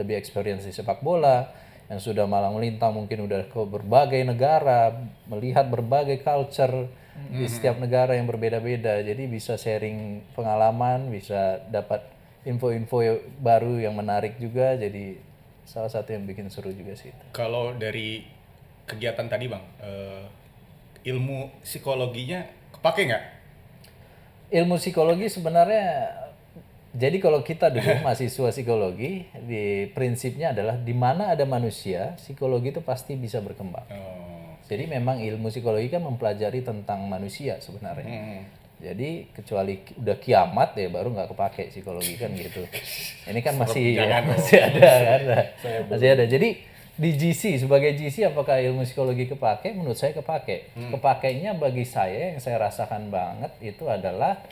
lebih 0.00 0.16
experience 0.16 0.64
di 0.64 0.72
sepak 0.72 1.04
bola, 1.04 1.52
yang 1.92 2.00
sudah 2.00 2.24
malang 2.24 2.56
melintang 2.56 2.96
mungkin 2.96 3.28
udah 3.28 3.52
ke 3.52 3.60
berbagai 3.68 4.24
negara, 4.24 4.96
melihat 5.28 5.68
berbagai 5.68 6.24
culture 6.24 6.88
di 7.28 7.44
setiap 7.44 7.76
negara 7.76 8.16
yang 8.16 8.24
berbeda-beda. 8.24 9.04
Jadi 9.04 9.28
bisa 9.28 9.60
sharing 9.60 10.32
pengalaman, 10.32 11.12
bisa 11.12 11.60
dapat 11.68 12.00
info-info 12.44 12.96
baru 13.38 13.78
yang 13.78 13.92
menarik 13.92 14.36
juga. 14.36 14.74
Jadi 14.74 15.18
salah 15.62 15.86
satu 15.86 16.10
yang 16.10 16.26
bikin 16.26 16.50
seru 16.50 16.68
juga 16.68 16.92
sih 16.92 17.08
itu. 17.08 17.24
kalau 17.30 17.70
dari 17.72 18.26
kegiatan 18.82 19.30
tadi 19.30 19.46
bang 19.46 19.62
eh, 19.78 20.26
ilmu 21.06 21.62
psikologinya 21.62 22.42
kepake 22.74 23.06
nggak 23.06 23.24
ilmu 24.52 24.74
psikologi 24.76 25.30
sebenarnya 25.30 26.10
jadi 26.92 27.16
kalau 27.18 27.40
kita 27.40 27.70
dulu 27.70 27.88
mahasiswa 28.04 28.50
psikologi 28.50 29.24
di 29.38 29.86
prinsipnya 29.88 30.50
adalah 30.50 30.76
di 30.76 30.92
mana 30.92 31.30
ada 31.30 31.46
manusia 31.46 32.18
psikologi 32.18 32.74
itu 32.74 32.82
pasti 32.82 33.14
bisa 33.14 33.38
berkembang 33.38 33.86
Oh. 33.88 34.58
jadi 34.66 34.90
memang 34.90 35.22
ilmu 35.22 35.46
psikologi 35.48 35.88
kan 35.88 36.02
mempelajari 36.02 36.60
tentang 36.60 37.06
manusia 37.06 37.56
sebenarnya 37.58 38.02
Hmm. 38.04 38.42
Jadi 38.82 39.30
kecuali 39.30 39.78
udah 39.94 40.18
kiamat 40.18 40.74
ya 40.74 40.90
baru 40.90 41.14
nggak 41.14 41.30
kepake 41.30 41.70
psikologi 41.70 42.18
kan 42.18 42.34
gitu. 42.34 42.66
Ini 43.30 43.40
kan 43.40 43.54
masih 43.54 43.94
dong. 43.94 44.34
masih 44.34 44.58
ada 44.58 44.90
kan? 45.06 45.20
Masih 45.86 46.08
ada. 46.18 46.24
Jadi 46.26 46.48
di 46.92 47.10
GC 47.14 47.62
sebagai 47.62 47.94
GC 47.94 48.34
apakah 48.34 48.58
ilmu 48.58 48.82
psikologi 48.82 49.30
kepake? 49.30 49.70
Menurut 49.72 49.94
saya 49.94 50.12
kepake. 50.18 50.74
Kepakainya 50.74 51.54
bagi 51.54 51.86
saya 51.86 52.34
yang 52.34 52.42
saya 52.42 52.58
rasakan 52.58 53.08
banget 53.08 53.54
itu 53.62 53.86
adalah 53.86 54.42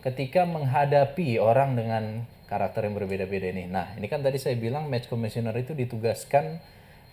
ketika 0.00 0.48
menghadapi 0.48 1.36
orang 1.36 1.76
dengan 1.76 2.24
karakter 2.48 2.88
yang 2.88 2.96
berbeda-beda 2.96 3.52
ini. 3.52 3.68
Nah 3.68 3.92
ini 4.00 4.08
kan 4.08 4.24
tadi 4.24 4.40
saya 4.40 4.56
bilang 4.56 4.88
match 4.88 5.12
commissioner 5.12 5.52
itu 5.60 5.76
ditugaskan 5.76 6.56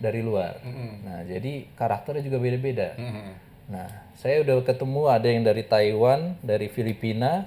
dari 0.02 0.18
luar. 0.24 0.58
Nah, 1.06 1.22
jadi 1.22 1.70
karakternya 1.78 2.26
juga 2.26 2.42
beda-beda. 2.42 2.98
Mhm. 2.98 3.51
Nah, 3.70 3.88
saya 4.18 4.42
udah 4.42 4.62
ketemu 4.66 5.02
ada 5.06 5.28
yang 5.30 5.42
dari 5.46 5.62
Taiwan, 5.62 6.38
dari 6.42 6.66
Filipina, 6.66 7.46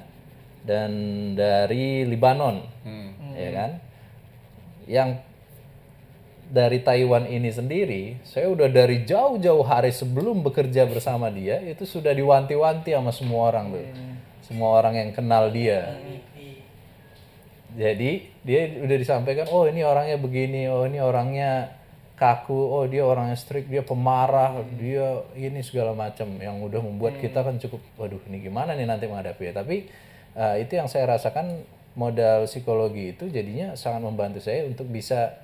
dan 0.65 0.91
dari 1.38 2.04
Libanon, 2.10 2.65
ya 3.38 3.49
kan? 3.54 3.71
Yang 4.89 5.10
dari 6.45 6.82
Taiwan 6.82 7.30
ini 7.30 7.49
sendiri, 7.54 8.04
saya 8.25 8.49
udah 8.49 8.69
dari 8.69 9.06
jauh-jauh 9.06 9.65
hari 9.65 9.93
sebelum 9.93 10.41
bekerja 10.45 10.86
bersama 10.89 11.30
dia 11.30 11.62
itu 11.62 11.86
sudah 11.86 12.13
diwanti-wanti 12.13 12.93
sama 12.93 13.13
semua 13.13 13.49
orang 13.54 13.78
tuh, 13.78 13.88
semua 14.45 14.78
orang 14.78 14.93
yang 14.97 15.10
kenal 15.13 15.49
dia. 15.54 15.97
Jadi 17.75 18.30
dia 18.41 18.62
udah 18.82 18.97
disampaikan, 18.97 19.45
oh 19.54 19.69
ini 19.69 19.86
orangnya 19.86 20.17
begini, 20.17 20.65
oh 20.69 20.86
ini 20.89 20.97
orangnya 20.97 21.75
kaku, 22.15 22.56
oh 22.56 22.88
dia 22.88 23.04
orangnya 23.04 23.36
strict, 23.36 23.67
dia 23.67 23.84
pemarah, 23.84 24.63
dia 24.80 25.23
ini 25.36 25.60
segala 25.60 25.91
macam 25.91 26.39
yang 26.39 26.63
udah 26.63 26.80
membuat 26.80 27.19
kita 27.19 27.43
kan 27.43 27.60
cukup, 27.60 27.84
waduh 27.99 28.23
ini 28.32 28.47
gimana 28.47 28.71
nih 28.71 28.88
nanti 28.88 29.06
menghadapi 29.06 29.51
Tapi 29.51 29.75
eh, 30.36 30.56
itu 30.63 30.80
yang 30.80 30.88
saya 30.88 31.12
rasakan 31.12 31.67
modal 31.95 32.47
psikologi 32.47 33.15
itu 33.15 33.28
jadinya 33.28 33.75
sangat 33.75 34.04
membantu 34.04 34.39
saya 34.39 34.63
untuk 34.63 34.88
bisa 34.88 35.36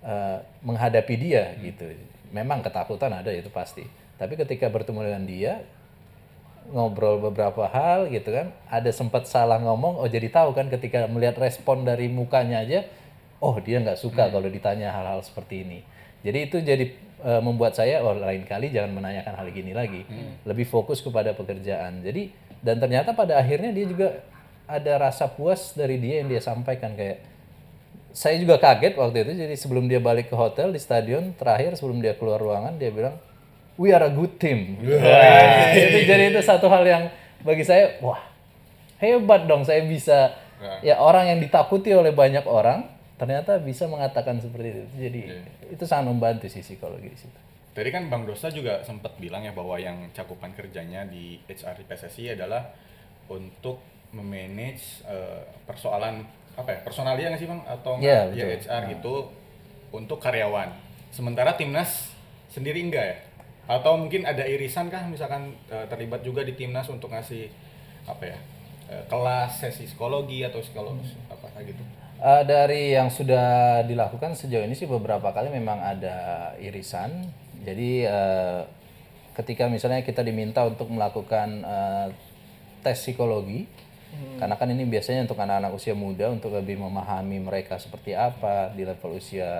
eh, 0.00 0.40
menghadapi 0.64 1.14
dia 1.20 1.52
gitu. 1.60 1.92
Memang 2.32 2.64
ketakutan 2.64 3.12
ada 3.12 3.30
itu 3.30 3.52
pasti. 3.52 3.84
Tapi 4.16 4.40
ketika 4.40 4.72
bertemu 4.72 5.00
dengan 5.04 5.24
dia, 5.28 5.52
ngobrol 6.72 7.20
beberapa 7.20 7.68
hal 7.68 8.08
gitu 8.08 8.32
kan 8.32 8.48
ada 8.72 8.88
sempat 8.88 9.28
salah 9.28 9.60
ngomong 9.60 10.00
oh 10.00 10.08
jadi 10.08 10.32
tahu 10.32 10.56
kan 10.56 10.72
ketika 10.72 11.04
melihat 11.12 11.36
respon 11.36 11.84
dari 11.84 12.08
mukanya 12.08 12.64
aja 12.64 12.88
oh 13.44 13.60
dia 13.60 13.84
nggak 13.84 14.00
suka 14.00 14.32
kalau 14.32 14.48
ditanya 14.48 14.88
hal-hal 14.88 15.20
seperti 15.20 15.60
ini 15.60 15.84
jadi 16.24 16.38
itu 16.48 16.56
jadi 16.64 16.84
eh, 17.20 17.40
membuat 17.44 17.76
saya 17.76 18.00
oh 18.00 18.16
lain 18.16 18.48
kali 18.48 18.72
jangan 18.72 18.96
menanyakan 18.96 19.36
hal 19.36 19.46
gini 19.52 19.76
lagi. 19.76 20.08
Lebih 20.48 20.64
fokus 20.64 21.04
kepada 21.04 21.36
pekerjaan. 21.36 22.00
Jadi 22.00 22.32
dan 22.64 22.80
ternyata 22.80 23.12
pada 23.12 23.36
akhirnya 23.36 23.76
dia 23.76 23.84
juga 23.84 24.08
ada 24.64 24.96
rasa 24.96 25.28
puas 25.28 25.76
dari 25.76 26.00
dia 26.00 26.24
yang 26.24 26.32
dia 26.32 26.40
sampaikan. 26.40 26.96
Kayak 26.96 27.20
saya 28.16 28.40
juga 28.40 28.56
kaget 28.56 28.96
waktu 28.96 29.28
itu. 29.28 29.32
Jadi 29.36 29.54
sebelum 29.60 29.84
dia 29.84 30.00
balik 30.00 30.32
ke 30.32 30.36
hotel 30.36 30.72
di 30.72 30.80
stadion 30.80 31.36
terakhir 31.36 31.76
sebelum 31.76 32.00
dia 32.00 32.16
keluar 32.16 32.40
ruangan 32.40 32.80
dia 32.80 32.88
bilang 32.88 33.20
we 33.76 33.92
are 33.92 34.08
a 34.08 34.12
good 34.12 34.40
team. 34.40 34.80
Wah, 34.80 35.76
itu 35.76 36.08
jadi 36.08 36.32
itu 36.32 36.40
satu 36.40 36.72
hal 36.72 36.88
yang 36.88 37.12
bagi 37.44 37.68
saya 37.68 38.00
wah 38.00 38.24
hebat 38.96 39.44
dong. 39.44 39.68
Saya 39.68 39.84
bisa 39.84 40.40
ya 40.80 40.96
orang 40.96 41.36
yang 41.36 41.38
ditakuti 41.44 41.92
oleh 41.92 42.16
banyak 42.16 42.48
orang 42.48 42.93
ternyata 43.24 43.56
bisa 43.64 43.88
mengatakan 43.88 44.36
seperti 44.36 44.68
itu 44.68 44.82
jadi 45.00 45.20
itu 45.72 45.84
sangat 45.88 46.12
membantu 46.12 46.46
sih 46.52 46.60
psikologi 46.60 47.08
di 47.08 47.18
situ 47.18 47.40
Tadi 47.74 47.90
kan 47.90 48.06
Bang 48.06 48.22
Dosa 48.22 48.54
juga 48.54 48.86
sempat 48.86 49.18
bilang 49.18 49.42
ya 49.42 49.50
bahwa 49.50 49.74
yang 49.74 50.06
cakupan 50.14 50.54
kerjanya 50.54 51.02
di 51.10 51.42
HR 51.50 51.82
di 51.82 51.84
PSSI 51.90 52.38
adalah 52.38 52.70
untuk 53.26 53.82
memanage 54.14 55.02
eh, 55.10 55.42
persoalan 55.66 56.22
apa 56.54 56.70
ya 56.70 56.78
personalia 56.86 57.34
nggak 57.34 57.42
sih 57.42 57.50
bang 57.50 57.62
atau 57.66 57.98
enggak 57.98 58.30
ya 58.38 58.46
betul. 58.46 58.62
HR 58.62 58.82
gitu 58.94 59.14
untuk 59.90 60.18
karyawan. 60.22 60.70
Sementara 61.10 61.58
timnas 61.58 62.14
sendiri 62.46 62.78
enggak 62.78 63.06
ya? 63.10 63.18
Atau 63.66 63.98
mungkin 63.98 64.22
ada 64.22 64.46
irisan 64.46 64.86
kah 64.86 65.02
misalkan 65.10 65.58
eh, 65.66 65.86
terlibat 65.90 66.22
juga 66.22 66.46
di 66.46 66.54
timnas 66.54 66.86
untuk 66.86 67.10
ngasih 67.10 67.50
apa 68.06 68.22
ya 68.22 68.38
eh, 68.86 69.02
kelas 69.10 69.66
sesi 69.66 69.90
psikologi 69.90 70.46
atau 70.46 70.62
psikolog 70.62 70.94
apa 71.26 71.50
kayak 71.58 71.74
gitu? 71.74 71.82
Eh, 72.14 72.42
dari 72.46 72.94
yang 72.94 73.10
sudah 73.10 73.82
dilakukan 73.82 74.38
sejauh 74.38 74.64
ini 74.64 74.78
sih 74.78 74.86
beberapa 74.86 75.34
kali 75.34 75.50
memang 75.50 75.82
ada 75.82 76.52
irisan. 76.62 77.26
Jadi 77.66 78.06
eh, 78.06 78.60
ketika 79.34 79.66
misalnya 79.66 80.06
kita 80.06 80.22
diminta 80.22 80.62
untuk 80.62 80.88
melakukan 80.94 81.48
eh, 81.66 82.06
tes 82.86 83.02
psikologi, 83.02 83.66
karena 84.38 84.54
kan 84.54 84.70
ini 84.70 84.86
biasanya 84.86 85.26
untuk 85.26 85.42
anak-anak 85.42 85.74
usia 85.74 85.90
muda 85.98 86.30
untuk 86.30 86.54
lebih 86.54 86.78
memahami 86.78 87.42
mereka 87.42 87.82
seperti 87.82 88.14
apa 88.14 88.70
di 88.70 88.86
level 88.86 89.18
usia 89.18 89.50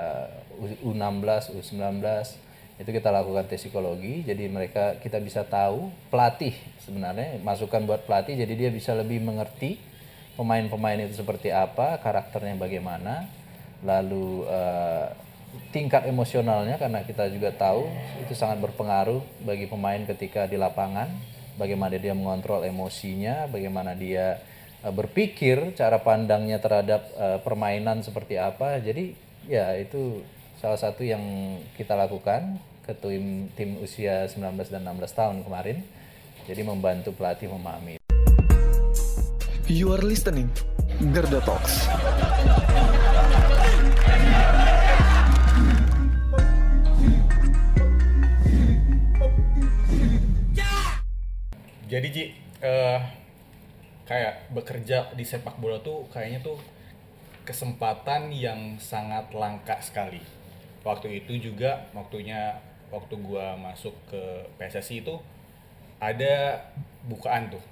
U- 0.54 0.94
U16, 0.94 1.58
U19 1.58 2.06
itu 2.78 2.90
kita 2.90 3.10
lakukan 3.10 3.50
tes 3.50 3.58
psikologi. 3.66 4.22
Jadi 4.22 4.46
mereka 4.46 4.94
kita 5.02 5.18
bisa 5.18 5.42
tahu 5.42 5.90
pelatih 6.06 6.54
sebenarnya 6.86 7.42
masukan 7.42 7.82
buat 7.82 8.06
pelatih 8.06 8.38
jadi 8.38 8.54
dia 8.54 8.70
bisa 8.70 8.94
lebih 8.94 9.18
mengerti 9.26 9.80
pemain-pemain 10.34 10.98
itu 11.06 11.22
seperti 11.22 11.54
apa, 11.54 11.98
karakternya 12.02 12.58
bagaimana, 12.58 13.26
lalu 13.86 14.46
eh, 14.50 15.06
tingkat 15.70 16.10
emosionalnya 16.10 16.78
karena 16.78 17.06
kita 17.06 17.30
juga 17.30 17.54
tahu 17.54 17.86
itu 18.22 18.34
sangat 18.34 18.58
berpengaruh 18.58 19.22
bagi 19.46 19.70
pemain 19.70 20.02
ketika 20.02 20.50
di 20.50 20.58
lapangan, 20.58 21.10
bagaimana 21.54 21.94
dia 21.94 22.14
mengontrol 22.14 22.66
emosinya, 22.66 23.46
bagaimana 23.46 23.94
dia 23.94 24.42
eh, 24.82 24.92
berpikir, 24.94 25.74
cara 25.78 26.02
pandangnya 26.02 26.58
terhadap 26.58 27.02
eh, 27.14 27.38
permainan 27.42 28.02
seperti 28.02 28.38
apa. 28.38 28.82
Jadi 28.82 29.14
ya 29.46 29.78
itu 29.78 30.24
salah 30.58 30.80
satu 30.80 31.06
yang 31.06 31.22
kita 31.78 31.94
lakukan 31.94 32.58
ke 32.84 32.92
tim 32.98 33.48
tim 33.54 33.80
usia 33.80 34.26
19 34.28 34.72
dan 34.72 34.82
16 34.82 35.14
tahun 35.14 35.36
kemarin. 35.46 35.78
Jadi 36.44 36.60
membantu 36.60 37.16
pelatih 37.16 37.48
memahami 37.48 38.03
You 39.64 39.96
are 39.96 40.04
listening 40.04 40.52
Gerda 41.16 41.40
Talks. 41.40 41.88
Jadi 51.88 52.08
Ji, 52.12 52.24
eh, 52.60 53.00
kayak 54.04 54.52
bekerja 54.52 55.16
di 55.16 55.24
sepak 55.24 55.56
bola 55.56 55.80
tuh 55.80 56.12
kayaknya 56.12 56.44
tuh 56.44 56.60
kesempatan 57.48 58.36
yang 58.36 58.76
sangat 58.76 59.32
langka 59.32 59.80
sekali. 59.80 60.20
Waktu 60.84 61.24
itu 61.24 61.40
juga 61.40 61.88
waktunya 61.96 62.60
waktu 62.92 63.16
gua 63.16 63.56
masuk 63.56 63.96
ke 64.12 64.44
PSSI 64.60 65.00
itu 65.00 65.16
ada 66.04 66.68
bukaan 67.08 67.48
tuh 67.48 67.64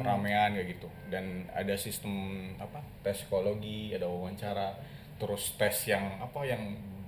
ramean 0.00 0.56
kayak 0.56 0.76
gitu. 0.76 0.88
Dan 1.12 1.46
ada 1.52 1.74
sistem 1.76 2.12
apa 2.56 2.80
tes 3.04 3.24
psikologi 3.24 3.92
ada 3.92 4.08
wawancara 4.08 4.76
terus 5.16 5.56
tes 5.56 5.88
yang 5.88 6.20
apa 6.20 6.44
yang 6.44 6.60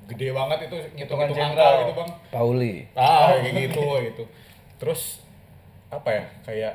gede 0.09 0.33
banget 0.33 0.73
itu 0.73 0.77
Hitungan 1.05 1.29
hitung 1.29 1.45
angka 1.53 1.69
gitu 1.85 1.93
bang. 1.93 2.11
Pauli. 2.33 2.75
ah 2.97 3.37
kayak 3.37 3.55
gitu 3.69 3.85
gitu. 4.05 4.25
Terus 4.81 5.25
apa 5.89 6.09
ya 6.13 6.25
kayak 6.45 6.75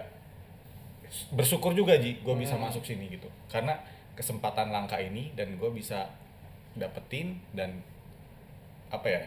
bersyukur 1.33 1.77
juga 1.77 1.97
ji 2.01 2.17
gue 2.21 2.35
bisa 2.37 2.57
masuk 2.57 2.85
sini 2.85 3.09
gitu. 3.09 3.29
Karena 3.49 3.77
kesempatan 4.13 4.69
langka 4.69 5.01
ini 5.01 5.33
dan 5.33 5.57
gue 5.57 5.69
bisa 5.73 6.09
dapetin 6.77 7.41
dan 7.53 7.81
apa 8.93 9.09
ya 9.09 9.21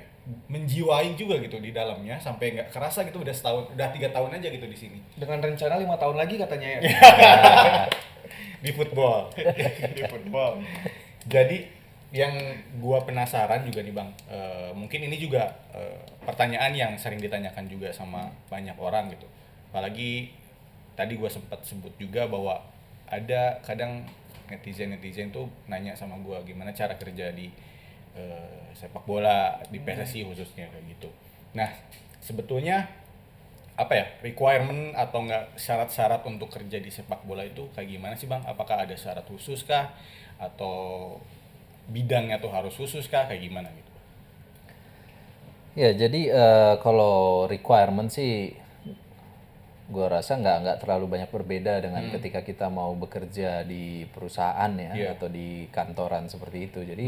menjiwai 0.50 1.14
juga 1.14 1.38
gitu 1.38 1.62
di 1.62 1.70
dalamnya 1.70 2.18
sampai 2.18 2.58
nggak 2.58 2.74
kerasa 2.74 3.06
gitu 3.06 3.22
udah 3.22 3.30
setahun 3.30 3.70
udah 3.78 3.88
tiga 3.94 4.10
tahun 4.10 4.34
aja 4.34 4.48
gitu 4.50 4.66
di 4.66 4.78
sini. 4.78 4.98
Dengan 5.14 5.38
rencana 5.38 5.78
lima 5.78 5.94
tahun 5.94 6.18
lagi 6.18 6.34
katanya 6.34 6.68
ya. 6.76 6.80
di 8.64 8.70
football. 8.74 9.30
Di 9.96 10.02
football. 10.10 10.58
Jadi 11.26 11.70
yang 12.14 12.34
gua 12.78 13.02
penasaran 13.02 13.66
juga 13.66 13.82
nih 13.82 13.94
bang 13.94 14.10
eh, 14.30 14.70
mungkin 14.74 15.10
ini 15.10 15.18
juga 15.18 15.52
eh, 15.74 16.00
pertanyaan 16.22 16.72
yang 16.74 16.92
sering 16.98 17.18
ditanyakan 17.22 17.70
juga 17.70 17.94
sama 17.94 18.26
banyak 18.50 18.74
orang 18.78 19.14
gitu. 19.14 19.26
Apalagi 19.70 20.34
tadi 20.98 21.14
gua 21.14 21.30
sempat 21.30 21.62
sebut 21.62 21.94
juga 22.02 22.26
bahwa 22.26 22.62
ada 23.06 23.62
kadang 23.62 24.02
netizen 24.50 24.94
netizen 24.94 25.30
tuh 25.30 25.46
nanya 25.70 25.94
sama 25.94 26.18
gua 26.18 26.42
gimana 26.42 26.74
cara 26.74 26.98
kerja 26.98 27.30
di 27.30 27.50
eh, 28.16 28.72
sepak 28.72 29.04
bola 29.04 29.60
di 29.68 29.78
PSSI 29.78 30.24
khususnya 30.24 30.66
kayak 30.68 30.84
gitu 30.96 31.08
nah 31.52 31.68
sebetulnya 32.20 32.88
apa 33.76 33.92
ya 33.92 34.06
requirement 34.24 34.96
atau 34.96 35.20
enggak 35.28 35.52
syarat-syarat 35.54 36.24
untuk 36.24 36.48
kerja 36.48 36.80
di 36.80 36.88
sepak 36.88 37.28
bola 37.28 37.44
itu 37.44 37.68
kayak 37.76 37.88
gimana 37.92 38.16
sih 38.16 38.24
bang? 38.24 38.40
Apakah 38.48 38.88
ada 38.88 38.96
syarat 38.96 39.28
khusus 39.28 39.68
kah 39.68 39.92
atau 40.40 41.16
bidangnya 41.86 42.40
tuh 42.40 42.48
harus 42.56 42.72
khusus 42.72 43.04
kah 43.04 43.28
kayak 43.28 43.44
gimana 43.44 43.68
gitu? 43.68 43.92
Ya, 45.76 45.92
jadi 45.92 46.20
eh, 46.32 46.74
kalau 46.80 47.44
requirement 47.44 48.08
sih 48.08 48.56
gua 49.92 50.08
rasa 50.08 50.40
nggak 50.40 50.56
nggak 50.64 50.78
terlalu 50.80 51.06
banyak 51.06 51.30
berbeda 51.30 51.78
dengan 51.84 52.08
ketika 52.10 52.40
kita 52.42 52.66
mau 52.72 52.90
bekerja 52.96 53.60
di 53.62 54.08
perusahaan 54.08 54.72
ya 54.72 54.90
Iya. 54.96 55.08
atau 55.14 55.28
di 55.28 55.68
kantoran 55.68 56.32
seperti 56.32 56.72
itu. 56.72 56.80
Jadi 56.80 57.06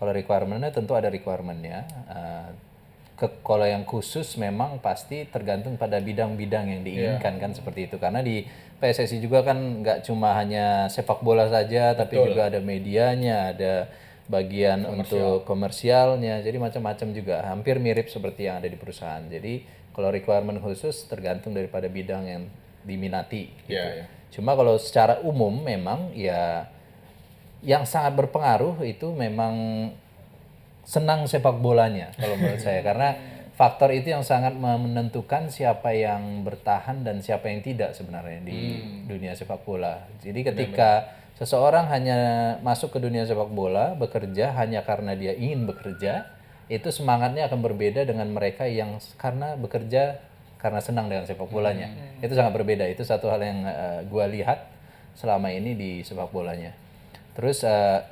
kalau 0.00 0.16
requirementnya 0.16 0.72
tentu 0.72 0.96
ada 0.96 1.12
requirementnya. 1.12 1.84
Eh, 2.08 2.48
ke, 3.20 3.28
kalau 3.44 3.68
yang 3.68 3.84
khusus 3.84 4.40
memang 4.40 4.80
pasti 4.80 5.28
tergantung 5.28 5.76
pada 5.76 6.00
bidang-bidang 6.00 6.72
yang 6.72 6.80
diinginkan 6.80 7.36
kan 7.36 7.52
seperti 7.52 7.92
itu. 7.92 8.00
Karena 8.00 8.24
di 8.24 8.48
PSSI 8.80 9.20
juga 9.20 9.44
kan 9.44 9.84
nggak 9.84 10.08
cuma 10.08 10.32
hanya 10.40 10.88
sepak 10.88 11.20
bola 11.20 11.52
saja, 11.52 11.92
tapi 11.92 12.16
juga 12.16 12.48
ada 12.48 12.64
medianya, 12.64 13.52
ada 13.52 13.92
bagian 14.24 14.88
untuk 14.88 15.44
komersialnya, 15.44 16.40
jadi 16.40 16.56
macam-macam 16.56 17.08
juga, 17.12 17.36
hampir 17.44 17.76
mirip 17.82 18.08
seperti 18.08 18.48
yang 18.48 18.62
ada 18.62 18.70
di 18.70 18.78
perusahaan. 18.80 19.20
Jadi 19.28 19.68
kalau 19.92 20.08
requirement 20.08 20.56
khusus 20.62 21.04
tergantung 21.10 21.52
daripada 21.52 21.90
bidang 21.92 22.24
yang 22.24 22.42
diminati. 22.86 23.52
Gitu. 23.66 23.76
Iya, 23.76 23.84
iya. 24.00 24.04
Cuma 24.30 24.54
kalau 24.54 24.78
secara 24.78 25.20
umum 25.26 25.60
memang 25.60 26.14
ya 26.14 26.70
yang 27.60 27.84
sangat 27.84 28.16
berpengaruh 28.16 28.80
itu 28.84 29.12
memang 29.12 29.54
senang 30.84 31.28
sepak 31.28 31.60
bolanya 31.60 32.10
kalau 32.16 32.34
menurut 32.40 32.60
saya 32.66 32.80
karena 32.80 33.14
faktor 33.60 33.92
itu 33.92 34.08
yang 34.08 34.24
sangat 34.24 34.56
menentukan 34.56 35.52
siapa 35.52 35.92
yang 35.92 36.40
bertahan 36.48 37.04
dan 37.04 37.20
siapa 37.20 37.52
yang 37.52 37.60
tidak 37.60 37.92
sebenarnya 37.92 38.40
di 38.40 38.80
dunia 39.04 39.36
sepak 39.36 39.68
bola. 39.68 40.08
Jadi 40.24 40.40
ketika 40.40 41.12
seseorang 41.36 41.92
hanya 41.92 42.18
masuk 42.64 42.96
ke 42.96 42.98
dunia 43.04 43.28
sepak 43.28 43.52
bola 43.52 43.92
bekerja 44.00 44.56
hanya 44.56 44.80
karena 44.80 45.12
dia 45.12 45.36
ingin 45.36 45.68
bekerja, 45.68 46.24
itu 46.72 46.88
semangatnya 46.88 47.52
akan 47.52 47.60
berbeda 47.60 48.08
dengan 48.08 48.32
mereka 48.32 48.64
yang 48.64 48.96
karena 49.20 49.60
bekerja 49.60 50.24
karena 50.56 50.80
senang 50.80 51.12
dengan 51.12 51.28
sepak 51.28 51.52
bolanya. 51.52 51.92
Itu 52.24 52.32
sangat 52.32 52.56
berbeda. 52.56 52.88
Itu 52.88 53.04
satu 53.04 53.28
hal 53.28 53.44
yang 53.44 53.60
eh, 53.68 54.00
gua 54.08 54.24
lihat 54.24 54.72
selama 55.20 55.52
ini 55.52 55.76
di 55.76 55.90
sepak 56.00 56.32
bolanya. 56.32 56.72
Terus 57.40 57.64
eh, 57.64 58.04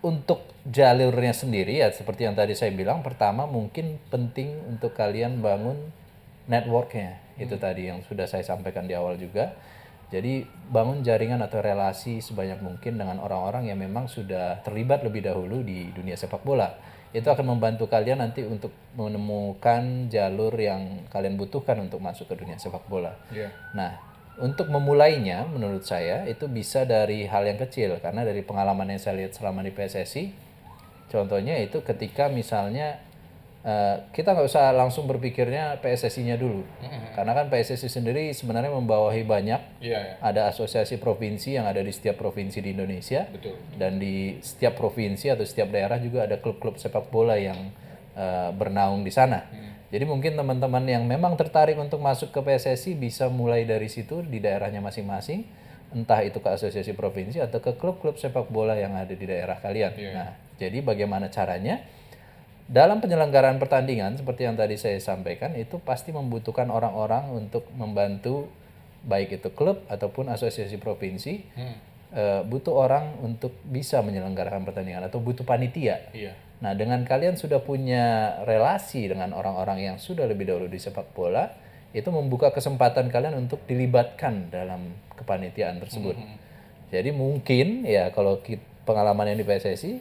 untuk 0.00 0.40
jalurnya 0.64 1.36
sendiri 1.36 1.84
ya 1.84 1.92
seperti 1.92 2.24
yang 2.24 2.32
tadi 2.32 2.56
saya 2.56 2.72
bilang 2.72 3.04
pertama 3.04 3.44
mungkin 3.44 4.00
penting 4.08 4.56
untuk 4.64 4.96
kalian 4.96 5.44
bangun 5.44 5.76
networknya. 6.48 7.20
Itu 7.36 7.60
tadi 7.60 7.92
yang 7.92 8.00
sudah 8.08 8.24
saya 8.24 8.40
sampaikan 8.40 8.88
di 8.88 8.96
awal 8.96 9.20
juga. 9.20 9.52
Jadi 10.08 10.48
bangun 10.72 11.04
jaringan 11.04 11.44
atau 11.44 11.60
relasi 11.60 12.24
sebanyak 12.24 12.64
mungkin 12.64 12.96
dengan 12.96 13.20
orang-orang 13.20 13.68
yang 13.68 13.76
memang 13.76 14.08
sudah 14.08 14.64
terlibat 14.64 15.04
lebih 15.04 15.28
dahulu 15.28 15.60
di 15.60 15.92
dunia 15.92 16.16
sepak 16.16 16.40
bola. 16.40 16.72
Itu 17.12 17.28
akan 17.28 17.52
membantu 17.52 17.84
kalian 17.92 18.24
nanti 18.24 18.40
untuk 18.48 18.72
menemukan 18.96 20.08
jalur 20.08 20.56
yang 20.56 21.04
kalian 21.12 21.36
butuhkan 21.36 21.76
untuk 21.84 22.00
masuk 22.00 22.32
ke 22.32 22.40
dunia 22.40 22.56
sepak 22.56 22.88
bola. 22.88 23.12
Iya. 23.28 23.52
Nah, 23.76 24.07
untuk 24.38 24.70
memulainya 24.70 25.42
menurut 25.44 25.82
saya 25.82 26.22
itu 26.26 26.46
bisa 26.46 26.86
dari 26.86 27.26
hal 27.26 27.42
yang 27.42 27.58
kecil 27.58 27.98
karena 27.98 28.22
dari 28.22 28.46
pengalaman 28.46 28.94
yang 28.94 29.02
saya 29.02 29.18
lihat 29.18 29.34
selama 29.34 29.62
di 29.62 29.74
PSSI 29.74 30.30
contohnya 31.08 31.58
itu 31.58 31.80
ketika 31.82 32.30
misalnya 32.30 33.02
eh, 33.64 33.96
kita 34.14 34.36
nggak 34.36 34.46
usah 34.46 34.70
langsung 34.70 35.10
berpikirnya 35.10 35.82
PSSI-nya 35.82 36.38
dulu 36.38 36.62
karena 37.16 37.32
kan 37.34 37.46
PSSI 37.50 37.88
sendiri 37.90 38.30
sebenarnya 38.30 38.70
membawahi 38.70 39.26
banyak 39.26 39.60
Iya, 39.82 39.98
iya. 39.98 40.14
ada 40.22 40.50
asosiasi 40.50 41.02
provinsi 41.02 41.58
yang 41.58 41.66
ada 41.66 41.82
di 41.82 41.90
setiap 41.90 42.18
provinsi 42.18 42.62
di 42.62 42.74
Indonesia 42.74 43.26
Betul. 43.26 43.58
dan 43.74 43.98
di 43.98 44.38
setiap 44.38 44.78
provinsi 44.78 45.34
atau 45.34 45.42
setiap 45.42 45.70
daerah 45.70 45.98
juga 45.98 46.26
ada 46.30 46.38
klub-klub 46.38 46.78
sepak 46.78 47.10
bola 47.10 47.34
yang 47.34 47.58
eh, 48.14 48.50
bernaung 48.54 49.02
di 49.02 49.10
sana. 49.10 49.46
Jadi 49.88 50.04
mungkin 50.04 50.36
teman-teman 50.36 50.84
yang 50.84 51.08
memang 51.08 51.32
tertarik 51.40 51.80
untuk 51.80 52.04
masuk 52.04 52.28
ke 52.28 52.40
PSSI 52.44 52.92
bisa 52.92 53.32
mulai 53.32 53.64
dari 53.64 53.88
situ 53.88 54.20
di 54.20 54.36
daerahnya 54.36 54.84
masing-masing, 54.84 55.48
entah 55.96 56.20
itu 56.20 56.44
ke 56.44 56.48
asosiasi 56.52 56.92
provinsi 56.92 57.40
atau 57.40 57.64
ke 57.64 57.72
klub-klub 57.80 58.20
sepak 58.20 58.52
bola 58.52 58.76
yang 58.76 58.92
ada 58.92 59.16
di 59.16 59.24
daerah 59.24 59.56
kalian. 59.56 59.92
Nah, 60.12 60.30
jadi 60.60 60.84
bagaimana 60.84 61.32
caranya? 61.32 61.80
Dalam 62.68 63.00
penyelenggaraan 63.00 63.56
pertandingan 63.56 64.20
seperti 64.20 64.44
yang 64.44 64.52
tadi 64.52 64.76
saya 64.76 65.00
sampaikan 65.00 65.56
itu 65.56 65.80
pasti 65.80 66.12
membutuhkan 66.12 66.68
orang-orang 66.68 67.32
untuk 67.32 67.64
membantu 67.72 68.52
baik 69.08 69.40
itu 69.40 69.48
klub 69.56 69.88
ataupun 69.88 70.28
asosiasi 70.28 70.76
provinsi 70.76 71.48
eh, 72.12 72.40
butuh 72.44 72.76
orang 72.76 73.24
untuk 73.24 73.56
bisa 73.64 74.04
menyelenggarakan 74.04 74.68
pertandingan 74.68 75.08
atau 75.08 75.16
butuh 75.16 75.48
panitia. 75.48 76.12
Iya. 76.12 76.36
Nah, 76.58 76.74
dengan 76.74 77.06
kalian 77.06 77.38
sudah 77.38 77.62
punya 77.62 78.38
relasi 78.42 79.06
dengan 79.06 79.30
orang-orang 79.30 79.78
yang 79.92 79.96
sudah 80.02 80.26
lebih 80.26 80.50
dahulu 80.50 80.66
di 80.66 80.82
sepak 80.82 81.14
bola, 81.14 81.54
itu 81.94 82.10
membuka 82.10 82.50
kesempatan 82.50 83.08
kalian 83.08 83.38
untuk 83.38 83.62
dilibatkan 83.64 84.50
dalam 84.50 84.92
kepanitiaan 85.14 85.78
tersebut. 85.78 86.18
Jadi 86.90 87.10
mungkin 87.14 87.84
ya 87.84 88.10
kalau 88.10 88.40
pengalaman 88.84 89.32
yang 89.32 89.38
di 89.40 89.46
PSSI 89.46 89.92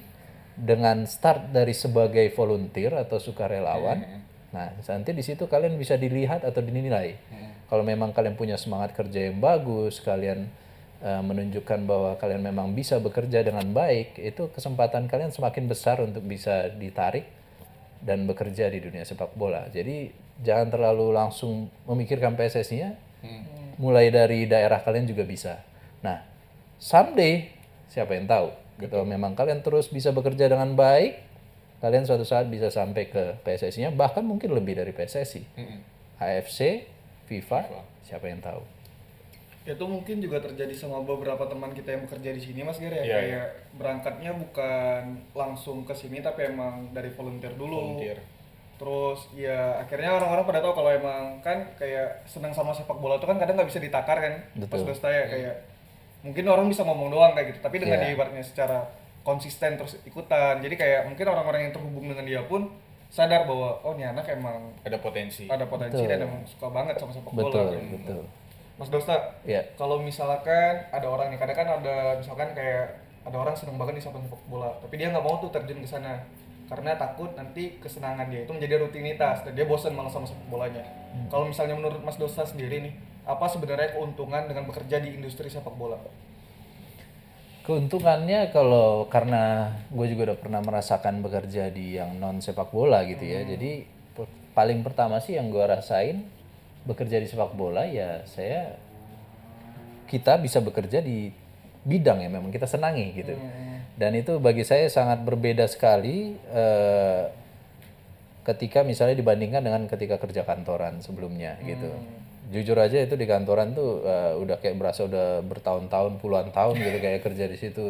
dengan 0.58 1.06
start 1.06 1.54
dari 1.54 1.78
sebagai 1.78 2.26
volunteer 2.34 2.96
atau 2.98 3.22
sukarelawan, 3.22 4.04
nah 4.50 4.74
nanti 4.74 5.12
di 5.14 5.24
situ 5.24 5.46
kalian 5.46 5.78
bisa 5.78 5.96
dilihat 5.96 6.42
atau 6.42 6.60
dinilai. 6.64 7.16
Kalau 7.68 7.84
memang 7.84 8.16
kalian 8.16 8.40
punya 8.40 8.56
semangat 8.56 8.96
kerja 8.96 9.28
yang 9.30 9.44
bagus, 9.44 10.00
kalian 10.00 10.48
eh, 11.02 11.22
menunjukkan 11.22 11.80
bahwa 11.86 12.16
kalian 12.18 12.42
memang 12.42 12.74
bisa 12.74 12.98
bekerja 12.98 13.44
dengan 13.46 13.70
baik, 13.74 14.18
itu 14.18 14.50
kesempatan 14.54 15.06
kalian 15.10 15.34
semakin 15.34 15.66
besar 15.70 16.02
untuk 16.02 16.24
bisa 16.26 16.70
ditarik 16.74 17.26
dan 18.02 18.30
bekerja 18.30 18.70
di 18.70 18.80
dunia 18.82 19.02
sepak 19.04 19.34
bola. 19.34 19.66
Jadi 19.74 20.14
jangan 20.46 20.70
terlalu 20.70 21.14
langsung 21.14 21.70
memikirkan 21.90 22.38
PSSI-nya, 22.38 22.94
mulai 23.82 24.14
dari 24.14 24.46
daerah 24.46 24.82
kalian 24.82 25.10
juga 25.10 25.26
bisa. 25.26 25.62
Nah, 26.06 26.22
someday 26.78 27.50
siapa 27.90 28.14
yang 28.14 28.30
tahu? 28.30 28.54
Kalau 28.78 29.06
memang 29.10 29.34
kalian 29.34 29.66
terus 29.66 29.90
bisa 29.90 30.14
bekerja 30.14 30.46
dengan 30.46 30.78
baik, 30.78 31.18
kalian 31.82 32.06
suatu 32.06 32.22
saat 32.22 32.46
bisa 32.46 32.70
sampai 32.70 33.10
ke 33.10 33.42
PSSI-nya, 33.42 33.90
bahkan 33.90 34.22
mungkin 34.22 34.54
lebih 34.54 34.78
dari 34.78 34.94
PSSI, 34.94 35.42
AFC, 36.22 36.86
FIFA, 37.26 37.66
siapa 38.06 38.30
yang 38.30 38.42
tahu? 38.42 38.62
Itu 39.68 39.84
mungkin 39.84 40.18
juga 40.18 40.40
terjadi 40.40 40.72
sama 40.72 41.04
beberapa 41.04 41.44
teman 41.44 41.72
kita 41.72 41.92
yang 41.92 42.08
bekerja 42.08 42.32
di 42.32 42.40
sini 42.40 42.64
mas 42.64 42.80
Gere 42.80 42.98
ya 42.98 43.04
Iya, 43.04 43.16
kayak 43.18 43.48
berangkatnya 43.76 44.32
bukan 44.34 45.02
langsung 45.34 45.84
ke 45.84 45.92
sini 45.92 46.20
tapi 46.20 46.48
emang 46.48 46.88
dari 46.90 47.12
volunteer 47.12 47.52
dulu 47.54 48.00
Volunteer. 48.00 48.18
terus 48.78 49.28
ya 49.34 49.76
akhirnya 49.78 50.14
orang-orang 50.14 50.46
pada 50.46 50.60
tahu 50.62 50.74
kalau 50.74 50.90
emang 50.90 51.42
kan 51.42 51.68
kayak 51.76 52.24
senang 52.24 52.54
sama 52.54 52.72
sepak 52.72 52.96
bola 52.96 53.18
itu 53.18 53.26
kan 53.26 53.36
kadang 53.36 53.60
nggak 53.60 53.68
bisa 53.68 53.82
ditakar 53.82 54.18
kan 54.18 54.34
Betul. 54.56 54.88
pas 54.88 55.02
ya 55.04 55.26
kayak 55.28 55.56
mungkin 56.24 56.46
orang 56.48 56.66
bisa 56.66 56.82
ngomong 56.82 57.10
doang 57.10 57.34
kayak 57.34 57.52
gitu 57.52 57.60
tapi 57.60 57.78
dengan 57.78 58.00
Iya. 58.00 58.06
diibaratnya 58.10 58.42
secara 58.42 58.88
konsisten 59.22 59.76
terus 59.76 60.00
ikutan 60.02 60.62
jadi 60.62 60.76
kayak 60.76 61.02
mungkin 61.10 61.28
orang-orang 61.28 61.68
yang 61.68 61.74
terhubung 61.76 62.08
dengan 62.08 62.24
dia 62.24 62.42
pun 62.48 62.72
sadar 63.08 63.44
bahwa 63.44 63.76
oh 63.84 63.96
ini 63.96 64.04
anak 64.04 64.28
emang 64.30 64.72
Ada 64.84 65.00
potensi. 65.00 65.48
ada 65.48 65.64
potensi 65.64 66.00
Betul. 66.00 66.12
dan 66.12 66.20
emang 66.24 66.42
suka 66.44 66.68
banget 66.68 66.96
sama 66.96 67.12
sepak 67.12 67.32
bola 67.32 67.48
Betul, 67.48 67.68
gitu. 67.76 67.96
betul. 67.98 68.24
Mas 68.78 68.94
Dosta, 68.94 69.34
Ya. 69.42 69.66
kalau 69.74 69.98
misalkan 69.98 70.86
ada 70.94 71.08
orang 71.10 71.34
nih, 71.34 71.42
kadang 71.42 71.58
kan 71.58 71.68
ada 71.82 72.14
misalkan 72.14 72.54
kayak 72.54 73.02
ada 73.26 73.38
orang 73.42 73.58
seneng 73.58 73.76
banget 73.82 73.98
nih 73.98 74.06
sama 74.06 74.22
sepak 74.22 74.40
bola, 74.46 74.70
tapi 74.78 75.02
dia 75.02 75.10
nggak 75.10 75.26
mau 75.26 75.42
tuh 75.42 75.50
terjun 75.50 75.82
ke 75.82 75.90
sana 75.90 76.22
karena 76.68 77.00
takut 77.00 77.32
nanti 77.34 77.80
kesenangan 77.80 78.28
dia 78.28 78.44
itu 78.44 78.52
menjadi 78.52 78.84
rutinitas 78.84 79.40
dan 79.48 79.56
dia 79.56 79.64
bosan 79.64 79.96
malah 79.96 80.12
sama 80.12 80.28
sepak 80.28 80.48
bolanya. 80.52 80.84
Hmm. 81.16 81.28
Kalau 81.32 81.48
misalnya 81.50 81.74
menurut 81.80 82.04
Mas 82.06 82.20
Dosta 82.20 82.44
sendiri 82.46 82.84
nih, 82.86 82.94
apa 83.26 83.50
sebenarnya 83.50 83.98
keuntungan 83.98 84.46
dengan 84.46 84.64
bekerja 84.70 85.02
di 85.02 85.16
industri 85.18 85.50
sepak 85.50 85.74
bola? 85.74 85.98
Keuntungannya 87.68 88.48
kalau 88.56 89.12
karena 89.12 89.76
gue 89.92 90.08
juga 90.08 90.32
udah 90.32 90.40
pernah 90.40 90.62
merasakan 90.64 91.20
bekerja 91.20 91.68
di 91.68 92.00
yang 92.00 92.16
non 92.16 92.40
sepak 92.40 92.72
bola 92.72 93.04
gitu 93.04 93.28
ya. 93.28 93.44
Jadi 93.44 93.84
per- 94.16 94.32
paling 94.56 94.80
pertama 94.88 95.20
sih 95.20 95.36
yang 95.36 95.52
gue 95.52 95.64
rasain 95.68 96.24
bekerja 96.88 97.20
di 97.20 97.28
sepak 97.28 97.52
bola 97.54 97.84
ya 97.84 98.24
saya 98.24 98.80
kita 100.08 100.40
bisa 100.40 100.64
bekerja 100.64 101.04
di 101.04 101.30
bidang 101.88 102.24
yang 102.24 102.36
memang 102.36 102.52
kita 102.52 102.68
senangi 102.68 103.16
gitu. 103.16 103.36
Dan 103.98 104.14
itu 104.14 104.38
bagi 104.38 104.62
saya 104.62 104.88
sangat 104.88 105.24
berbeda 105.24 105.68
sekali 105.68 106.36
eh, 106.54 107.24
ketika 108.48 108.84
misalnya 108.88 109.20
dibandingkan 109.20 109.64
dengan 109.64 109.84
ketika 109.88 110.16
kerja 110.20 110.48
kantoran 110.48 111.04
sebelumnya 111.04 111.60
gitu. 111.64 111.92
Jujur 112.48 112.80
aja 112.80 113.04
itu 113.04 113.20
di 113.20 113.28
kantoran 113.28 113.76
tuh 113.76 114.04
eh, 114.08 114.34
udah 114.40 114.60
kayak 114.64 114.76
berasa 114.80 115.08
udah 115.08 115.44
bertahun-tahun 115.44 116.20
puluhan 116.24 116.56
tahun 116.56 116.76
gitu 116.80 116.98
kayak 117.04 117.22
kerja 117.24 117.46
di 117.48 117.58
situ. 117.60 117.86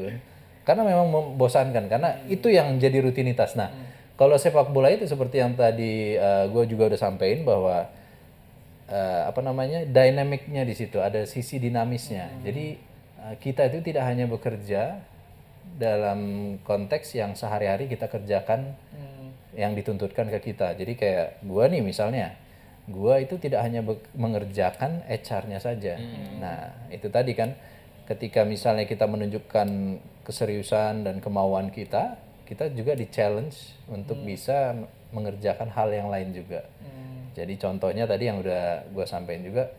Karena 0.66 0.84
memang 0.84 1.08
membosankan 1.10 1.86
karena 1.88 2.22
itu 2.28 2.52
yang 2.52 2.76
jadi 2.78 3.00
rutinitas. 3.00 3.56
Nah, 3.56 3.72
kalau 4.20 4.36
sepak 4.36 4.74
bola 4.74 4.92
itu 4.92 5.08
seperti 5.08 5.40
yang 5.40 5.56
tadi 5.56 6.20
gue 6.52 6.64
juga 6.68 6.92
udah 6.92 7.00
sampein 7.00 7.48
bahwa 7.48 7.88
eh, 8.88 9.22
apa 9.28 9.40
namanya 9.44 9.84
dinamiknya 9.84 10.64
di 10.64 10.74
situ 10.76 11.00
ada 11.04 11.24
sisi 11.28 11.60
dinamisnya. 11.60 12.44
Jadi 12.44 12.66
eh, 13.24 13.36
kita 13.40 13.68
itu 13.68 13.84
tidak 13.84 14.04
hanya 14.08 14.26
bekerja 14.28 15.04
dalam 15.78 16.20
konteks 16.64 17.20
yang 17.20 17.36
sehari-hari 17.36 17.92
kita 17.92 18.08
kerjakan 18.08 18.74
yang 19.58 19.74
dituntutkan 19.74 20.30
ke 20.30 20.54
kita. 20.54 20.78
Jadi 20.78 20.94
kayak 20.96 21.42
gua 21.44 21.66
nih 21.68 21.82
misalnya, 21.82 22.38
gua 22.86 23.18
itu 23.18 23.36
tidak 23.42 23.66
hanya 23.66 23.82
mengerjakan 24.14 25.04
HR-nya 25.10 25.60
saja. 25.60 25.98
Nah, 26.38 26.72
itu 26.94 27.10
tadi 27.10 27.34
kan 27.34 27.58
ketika 28.08 28.46
misalnya 28.48 28.86
kita 28.88 29.10
menunjukkan 29.10 29.68
keseriusan 30.24 31.04
dan 31.04 31.20
kemauan 31.20 31.74
kita, 31.74 32.16
kita 32.48 32.72
juga 32.72 32.96
di 32.96 33.10
challenge 33.12 33.76
untuk 33.92 34.22
bisa 34.24 34.78
mengerjakan 35.12 35.68
hal 35.74 35.90
yang 35.92 36.08
lain 36.08 36.32
juga. 36.32 36.64
Jadi 37.38 37.54
contohnya 37.62 38.10
tadi 38.10 38.26
yang 38.26 38.42
udah 38.42 38.90
gua 38.90 39.06
sampaikan 39.06 39.46
juga 39.46 39.70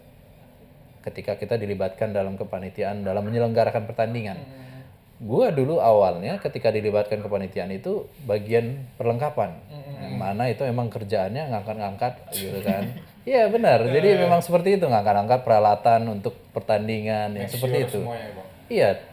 ketika 1.02 1.34
kita 1.34 1.58
dilibatkan 1.58 2.14
dalam 2.14 2.38
kepanitiaan 2.38 3.02
dalam 3.02 3.26
menyelenggarakan 3.26 3.90
pertandingan. 3.90 4.38
Gua 5.18 5.50
dulu 5.50 5.82
awalnya 5.82 6.38
ketika 6.38 6.70
dilibatkan 6.70 7.18
kepanitiaan 7.18 7.74
itu 7.74 8.06
bagian 8.22 8.86
perlengkapan. 8.94 9.58
Yang 9.98 10.14
mana 10.14 10.46
itu 10.46 10.62
emang 10.62 10.86
kerjaannya 10.86 11.50
ngangkat-ngangkat 11.50 12.14
gitu 12.38 12.62
kan. 12.62 12.86
Iya 13.28 13.44
benar. 13.52 13.84
Jadi 13.84 14.24
memang 14.24 14.40
seperti 14.40 14.80
itu 14.80 14.88
ngangkat-ngangkat 14.88 15.44
peralatan 15.44 16.08
untuk 16.08 16.32
pertandingan 16.56 17.36
yang 17.36 17.44
seperti 17.44 17.84
itu. 17.84 18.00
iya 18.72 19.04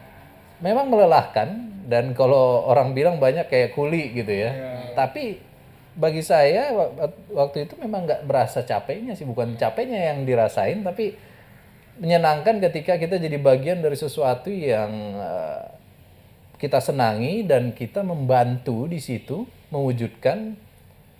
memang 0.64 0.88
melelahkan 0.88 1.48
dan 1.84 2.16
kalau 2.16 2.64
orang 2.64 2.96
bilang 2.96 3.20
banyak 3.20 3.44
kayak 3.44 3.76
kuli 3.76 4.16
gitu 4.16 4.32
ya. 4.32 4.56
Tapi 4.96 5.36
bagi 5.96 6.20
saya 6.20 6.76
wa- 6.76 6.92
waktu 7.32 7.64
itu 7.64 7.74
memang 7.80 8.04
nggak 8.04 8.28
berasa 8.28 8.62
capeknya 8.62 9.16
sih. 9.16 9.24
Bukan 9.24 9.56
capeknya 9.56 10.12
yang 10.12 10.28
dirasain 10.28 10.84
tapi 10.84 11.16
menyenangkan 11.96 12.60
ketika 12.60 13.00
kita 13.00 13.16
jadi 13.16 13.40
bagian 13.40 13.80
dari 13.80 13.96
sesuatu 13.96 14.52
yang 14.52 14.92
eh, 15.16 15.64
kita 16.60 16.80
senangi 16.80 17.44
dan 17.48 17.72
kita 17.72 18.04
membantu 18.04 18.84
di 18.88 19.00
situ 19.00 19.48
mewujudkan 19.72 20.56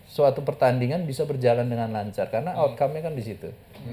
suatu 0.06 0.40
pertandingan 0.44 1.08
bisa 1.08 1.24
berjalan 1.24 1.66
dengan 1.68 1.92
lancar. 1.92 2.28
Karena 2.28 2.52
outcome-nya 2.56 3.08
kan 3.08 3.16
di 3.16 3.24
situ. 3.24 3.48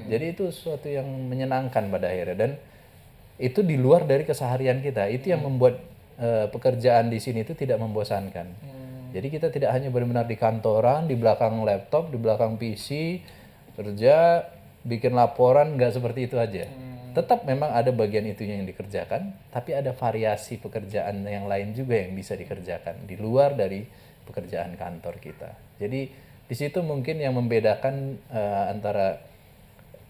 Jadi 0.08 0.24
itu 0.36 0.44
suatu 0.52 0.88
yang 0.88 1.04
menyenangkan 1.04 1.88
pada 1.88 2.12
akhirnya. 2.12 2.36
Dan 2.36 2.50
itu 3.40 3.64
di 3.64 3.76
luar 3.80 4.04
dari 4.04 4.24
keseharian 4.28 4.84
kita. 4.84 5.08
Itu 5.08 5.32
yang 5.32 5.40
membuat 5.44 5.80
eh, 6.20 6.46
pekerjaan 6.52 7.08
di 7.08 7.18
sini 7.20 7.40
itu 7.44 7.56
tidak 7.56 7.80
membosankan. 7.80 8.46
Jadi 9.14 9.30
kita 9.30 9.46
tidak 9.54 9.70
hanya 9.70 9.94
benar-benar 9.94 10.26
di 10.26 10.34
kantoran, 10.34 11.06
di 11.06 11.14
belakang 11.14 11.62
laptop, 11.62 12.10
di 12.10 12.18
belakang 12.18 12.58
PC 12.58 13.22
kerja, 13.78 14.42
bikin 14.82 15.14
laporan 15.14 15.78
nggak 15.78 15.94
seperti 15.94 16.26
itu 16.26 16.34
aja. 16.34 16.66
Tetap 17.14 17.46
memang 17.46 17.70
ada 17.70 17.94
bagian 17.94 18.26
itunya 18.26 18.58
yang 18.58 18.66
dikerjakan, 18.66 19.54
tapi 19.54 19.70
ada 19.70 19.94
variasi 19.94 20.58
pekerjaan 20.58 21.22
yang 21.22 21.46
lain 21.46 21.70
juga 21.70 21.94
yang 21.94 22.10
bisa 22.10 22.34
dikerjakan 22.34 23.06
di 23.06 23.14
luar 23.14 23.54
dari 23.54 23.86
pekerjaan 24.26 24.74
kantor 24.74 25.22
kita. 25.22 25.78
Jadi 25.78 26.10
di 26.44 26.54
situ 26.58 26.82
mungkin 26.82 27.22
yang 27.22 27.38
membedakan 27.38 28.18
eh, 28.34 28.64
antara 28.66 29.22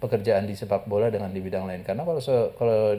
pekerjaan 0.00 0.48
di 0.48 0.56
sepak 0.56 0.88
bola 0.88 1.12
dengan 1.12 1.28
di 1.28 1.44
bidang 1.44 1.68
lain. 1.68 1.84
Karena 1.84 2.08
kalau 2.08 2.20
se- 2.24 2.56
kalau 2.56 2.96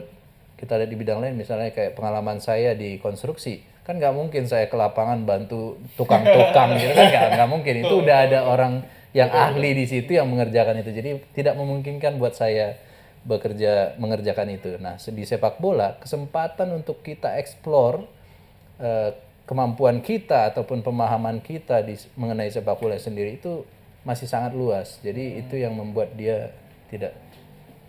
kita 0.54 0.78
lihat 0.78 0.90
di 0.90 0.98
bidang 0.98 1.18
lain, 1.18 1.34
misalnya 1.34 1.74
kayak 1.74 1.98
pengalaman 1.98 2.38
saya 2.38 2.72
di 2.78 3.02
konstruksi, 3.02 3.60
kan 3.86 4.02
nggak 4.02 4.14
mungkin 4.18 4.50
saya 4.50 4.66
ke 4.66 4.74
lapangan 4.74 5.22
bantu 5.22 5.78
tukang-tukang 5.94 6.74
gitu 6.74 6.90
kan 6.90 7.06
nggak 7.06 7.26
nggak 7.38 7.50
mungkin. 7.50 7.74
Itu 7.86 7.94
udah 8.02 8.16
ada 8.26 8.38
orang 8.50 8.82
yang 9.14 9.30
ahli 9.30 9.78
di 9.78 9.86
situ 9.86 10.18
yang 10.18 10.26
mengerjakan 10.26 10.82
itu. 10.82 10.90
Jadi 10.90 11.10
tidak 11.38 11.54
memungkinkan 11.54 12.18
buat 12.18 12.34
saya 12.34 12.74
bekerja 13.22 13.94
mengerjakan 14.02 14.48
itu. 14.50 14.74
Nah 14.82 14.98
di 14.98 15.22
sepak 15.22 15.62
bola 15.62 15.94
kesempatan 16.02 16.74
untuk 16.74 17.06
kita 17.06 17.38
explore 17.38 18.02
eh, 18.82 19.14
kemampuan 19.46 20.02
kita 20.02 20.50
ataupun 20.50 20.82
pemahaman 20.82 21.38
kita 21.38 21.86
di 21.86 21.94
mengenai 22.18 22.50
sepak 22.50 22.82
bola 22.82 22.98
sendiri 22.98 23.38
itu 23.38 23.62
masih 24.02 24.26
sangat 24.26 24.50
luas. 24.54 24.98
Jadi 24.98 25.38
itu 25.46 25.54
yang 25.62 25.78
membuat 25.78 26.18
dia 26.18 26.50
tidak 26.90 27.14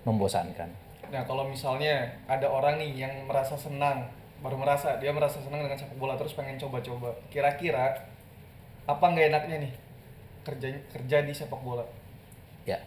membosankan. 0.05 0.69
Nah, 1.07 1.23
kalau 1.23 1.47
misalnya 1.47 2.19
ada 2.27 2.47
orang 2.51 2.81
nih 2.83 3.07
yang 3.07 3.13
merasa 3.29 3.55
senang, 3.55 4.12
baru 4.41 4.58
merasa 4.60 5.02
dia 5.02 5.10
merasa 5.10 5.41
senang 5.41 5.65
dengan 5.65 5.78
sepak 5.78 5.97
bola 5.97 6.13
terus 6.15 6.38
pengen 6.38 6.58
coba-coba. 6.62 7.13
Kira-kira 7.34 8.06
apa 8.88 9.06
nggak 9.06 9.28
enaknya 9.34 9.56
nih 9.67 9.73
kerja 10.45 10.67
kerja 10.93 11.17
di 11.26 11.34
sepak 11.34 11.62
bola? 11.62 11.84
Ya, 12.63 12.80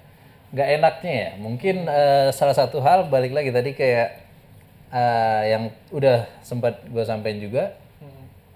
nggak 0.55 0.69
enaknya 0.81 1.13
ya. 1.13 1.31
Mungkin 1.39 1.77
eh, 1.89 2.29
salah 2.33 2.57
satu 2.57 2.81
hal 2.81 3.11
balik 3.11 3.35
lagi 3.35 3.51
tadi 3.51 3.75
kayak 3.75 4.09
eh, 4.95 5.43
yang 5.53 5.75
udah 5.91 6.27
sempat 6.43 6.87
gue 6.87 7.05
sampaikan 7.05 7.41
juga. 7.43 7.65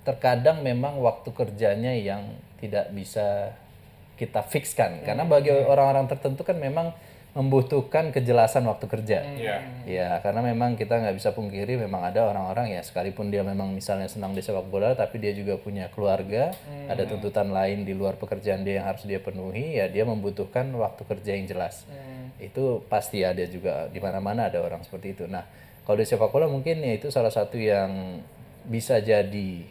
Terkadang 0.04 0.60
memang 0.60 1.00
waktu 1.00 1.32
kerjanya 1.32 1.96
yang 1.96 2.28
tidak 2.60 2.92
bisa 2.92 3.56
kita 4.14 4.46
fixkan 4.46 5.02
karena 5.02 5.26
bagi 5.26 5.50
orang-orang 5.50 6.06
tertentu 6.06 6.46
kan 6.46 6.54
memang 6.54 6.94
membutuhkan 7.34 8.14
kejelasan 8.14 8.62
waktu 8.70 8.86
kerja. 8.86 9.18
Iya. 9.26 9.56
Ya, 9.82 10.08
karena 10.22 10.38
memang 10.38 10.78
kita 10.78 11.02
nggak 11.02 11.18
bisa 11.18 11.34
pungkiri 11.34 11.74
memang 11.74 12.06
ada 12.06 12.30
orang-orang 12.30 12.78
ya 12.78 12.80
sekalipun 12.86 13.34
dia 13.34 13.42
memang 13.42 13.74
misalnya 13.74 14.06
senang 14.06 14.38
di 14.38 14.40
sepak 14.40 14.70
bola 14.70 14.94
tapi 14.94 15.18
dia 15.18 15.34
juga 15.34 15.58
punya 15.58 15.90
keluarga, 15.90 16.54
ada 16.86 17.02
tuntutan 17.02 17.50
lain 17.50 17.82
di 17.82 17.90
luar 17.90 18.14
pekerjaan 18.22 18.62
dia 18.62 18.78
yang 18.78 18.86
harus 18.86 19.02
dia 19.02 19.18
penuhi, 19.18 19.82
ya 19.82 19.90
dia 19.90 20.06
membutuhkan 20.06 20.70
waktu 20.78 21.02
kerja 21.02 21.30
yang 21.34 21.50
jelas. 21.50 21.82
Itu 22.38 22.86
pasti 22.86 23.26
ada 23.26 23.42
juga 23.50 23.90
di 23.90 23.98
mana-mana 23.98 24.46
ada 24.46 24.62
orang 24.62 24.86
seperti 24.86 25.18
itu. 25.18 25.24
Nah, 25.26 25.42
kalau 25.82 25.98
di 25.98 26.06
sepak 26.06 26.30
bola 26.30 26.46
mungkin 26.46 26.86
ya 26.86 26.94
itu 26.94 27.10
salah 27.10 27.34
satu 27.34 27.58
yang 27.58 28.22
bisa 28.64 29.02
jadi 29.02 29.66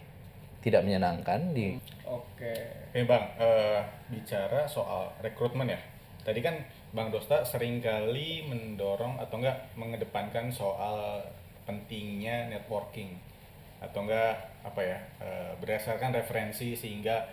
tidak 0.60 0.84
menyenangkan 0.84 1.56
di 1.56 1.80
Oke. 2.04 2.54
Eh 2.94 3.08
bang, 3.08 3.26
eh, 3.40 3.82
bicara 4.12 4.68
soal 4.68 5.10
rekrutmen 5.24 5.72
ya. 5.72 5.80
Tadi 6.22 6.40
kan 6.44 6.56
Bang 6.94 7.10
Dosta 7.10 7.42
sering 7.42 7.82
kali 7.82 8.46
mendorong 8.46 9.18
atau 9.18 9.42
enggak 9.42 9.74
mengedepankan 9.74 10.54
soal 10.54 11.26
pentingnya 11.66 12.54
networking 12.54 13.18
atau 13.82 14.06
enggak 14.06 14.38
apa 14.62 14.82
ya 14.86 14.98
eh, 15.18 15.52
berdasarkan 15.58 16.14
referensi 16.14 16.78
sehingga 16.78 17.26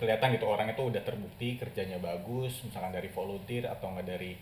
kelihatan 0.00 0.34
gitu 0.34 0.48
orang 0.48 0.72
itu 0.72 0.88
udah 0.88 1.04
terbukti 1.04 1.60
kerjanya 1.60 2.00
bagus 2.00 2.64
misalkan 2.64 2.96
dari 2.96 3.12
volunteer 3.12 3.68
atau 3.68 3.92
enggak 3.92 4.16
dari 4.16 4.32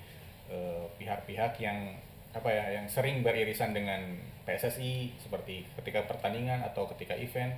eh, 0.46 0.86
pihak-pihak 0.94 1.58
yang 1.58 1.98
apa 2.32 2.48
ya 2.48 2.78
yang 2.78 2.86
sering 2.86 3.20
beririsan 3.26 3.74
dengan 3.74 3.98
PSSI 4.46 5.18
seperti 5.18 5.66
ketika 5.82 6.06
pertandingan 6.06 6.62
atau 6.62 6.86
ketika 6.94 7.18
event 7.18 7.52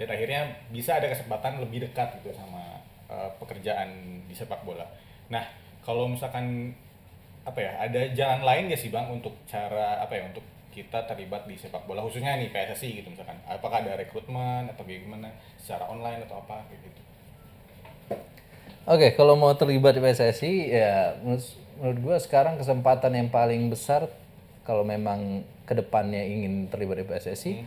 dan 0.00 0.08
akhirnya 0.08 0.56
bisa 0.72 0.96
ada 0.96 1.12
kesempatan 1.12 1.60
lebih 1.60 1.84
dekat 1.84 2.16
gitu 2.24 2.32
sama 2.32 2.80
eh, 3.12 3.30
pekerjaan 3.36 4.24
di 4.24 4.32
sepak 4.32 4.64
bola. 4.64 4.88
Nah, 5.28 5.65
kalau 5.86 6.10
misalkan 6.10 6.74
apa 7.46 7.62
ya, 7.62 7.72
ada 7.78 8.10
jalan 8.10 8.42
lain 8.42 8.74
gak 8.74 8.80
sih 8.82 8.90
Bang 8.90 9.06
untuk 9.06 9.38
cara 9.46 10.02
apa 10.02 10.18
ya 10.18 10.26
untuk 10.26 10.42
kita 10.74 11.06
terlibat 11.06 11.46
di 11.46 11.54
sepak 11.54 11.86
bola 11.86 12.02
khususnya 12.02 12.34
nih 12.36 12.50
PSSI 12.50 13.00
gitu 13.00 13.08
misalkan. 13.14 13.38
Apakah 13.46 13.86
ada 13.86 13.94
rekrutmen 13.94 14.66
atau 14.66 14.82
gimana 14.82 15.30
secara 15.56 15.86
online 15.86 16.26
atau 16.26 16.42
apa 16.42 16.66
gitu. 16.74 17.00
Oke, 18.86 19.14
kalau 19.14 19.38
mau 19.38 19.54
terlibat 19.54 19.94
di 19.94 20.02
PSSI 20.02 20.52
ya 20.74 21.16
menurut, 21.22 21.46
menurut 21.78 21.98
gue 22.02 22.16
sekarang 22.22 22.58
kesempatan 22.58 23.14
yang 23.14 23.30
paling 23.30 23.70
besar 23.70 24.10
kalau 24.66 24.82
memang 24.82 25.46
ke 25.64 25.74
depannya 25.78 26.26
ingin 26.26 26.66
terlibat 26.66 27.02
di 27.02 27.06
PSSI, 27.06 27.62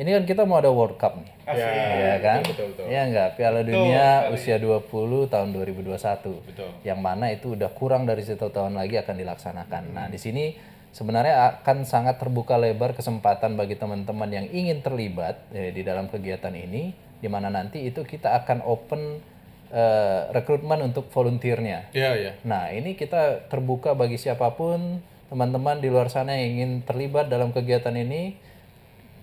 ini 0.00 0.16
kan 0.16 0.24
kita 0.24 0.48
mau 0.48 0.56
ada 0.56 0.72
World 0.72 0.96
Cup 0.96 1.20
nih. 1.20 1.28
Ya, 1.44 1.68
ya 1.92 2.16
kan? 2.24 2.40
betul, 2.40 2.72
betul, 2.72 2.88
betul. 2.88 2.88
Ya 2.88 3.00
enggak, 3.04 3.28
Piala 3.36 3.60
Dunia 3.60 4.32
usia 4.32 4.56
20 4.56 4.88
tahun 5.28 5.48
2021. 5.52 6.40
Betul. 6.48 6.70
Yang 6.80 7.00
mana 7.04 7.28
itu 7.28 7.52
udah 7.52 7.68
kurang 7.76 8.08
dari 8.08 8.24
satu 8.24 8.48
tahun 8.48 8.80
lagi 8.80 8.96
akan 8.96 9.20
dilaksanakan. 9.20 9.82
Nah, 9.92 10.08
di 10.08 10.16
sini 10.16 10.56
sebenarnya 10.96 11.60
akan 11.60 11.84
sangat 11.84 12.16
terbuka 12.16 12.56
lebar 12.56 12.96
kesempatan 12.96 13.60
bagi 13.60 13.76
teman-teman 13.76 14.32
yang 14.32 14.46
ingin 14.48 14.80
terlibat 14.80 15.44
eh, 15.52 15.68
di 15.68 15.84
dalam 15.84 16.08
kegiatan 16.08 16.56
ini 16.56 16.96
di 17.20 17.28
mana 17.28 17.52
nanti 17.52 17.84
itu 17.84 18.00
kita 18.00 18.40
akan 18.40 18.64
open 18.64 19.20
eh, 19.68 20.20
rekrutmen 20.32 20.80
untuk 20.80 21.12
volunteernya. 21.12 21.92
Iya, 21.92 22.10
iya. 22.16 22.32
Nah, 22.48 22.72
ini 22.72 22.96
kita 22.96 23.52
terbuka 23.52 23.92
bagi 23.92 24.16
siapa 24.16 24.56
pun, 24.56 25.04
teman-teman 25.28 25.84
di 25.84 25.92
luar 25.92 26.08
sana 26.08 26.40
yang 26.40 26.56
ingin 26.56 26.72
terlibat 26.88 27.28
dalam 27.28 27.52
kegiatan 27.52 27.92
ini. 27.92 28.48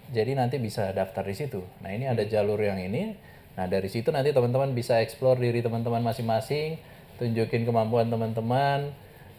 Jadi 0.07 0.39
nanti 0.39 0.55
bisa 0.57 0.95
daftar 0.95 1.23
di 1.27 1.35
situ. 1.35 1.59
Nah, 1.83 1.91
ini 1.91 2.07
ada 2.07 2.23
jalur 2.23 2.59
yang 2.59 2.79
ini. 2.79 3.15
Nah, 3.59 3.65
dari 3.67 3.89
situ 3.91 4.13
nanti 4.13 4.31
teman-teman 4.31 4.71
bisa 4.71 5.01
explore 5.03 5.41
diri 5.41 5.59
teman-teman 5.59 5.99
masing-masing, 6.05 6.77
tunjukin 7.17 7.65
kemampuan 7.65 8.07
teman-teman 8.07 8.93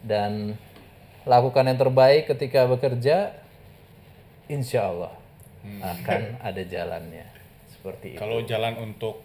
dan 0.04 0.58
lakukan 1.24 1.64
yang 1.64 1.78
terbaik 1.78 2.28
ketika 2.28 2.66
bekerja. 2.68 3.32
Insya 4.48 4.92
Allah 4.92 5.12
akan 5.64 6.40
ada 6.40 6.62
jalannya. 6.64 7.26
Seperti 7.68 8.16
itu. 8.16 8.20
Kalau 8.20 8.42
jalan 8.42 8.74
untuk 8.80 9.22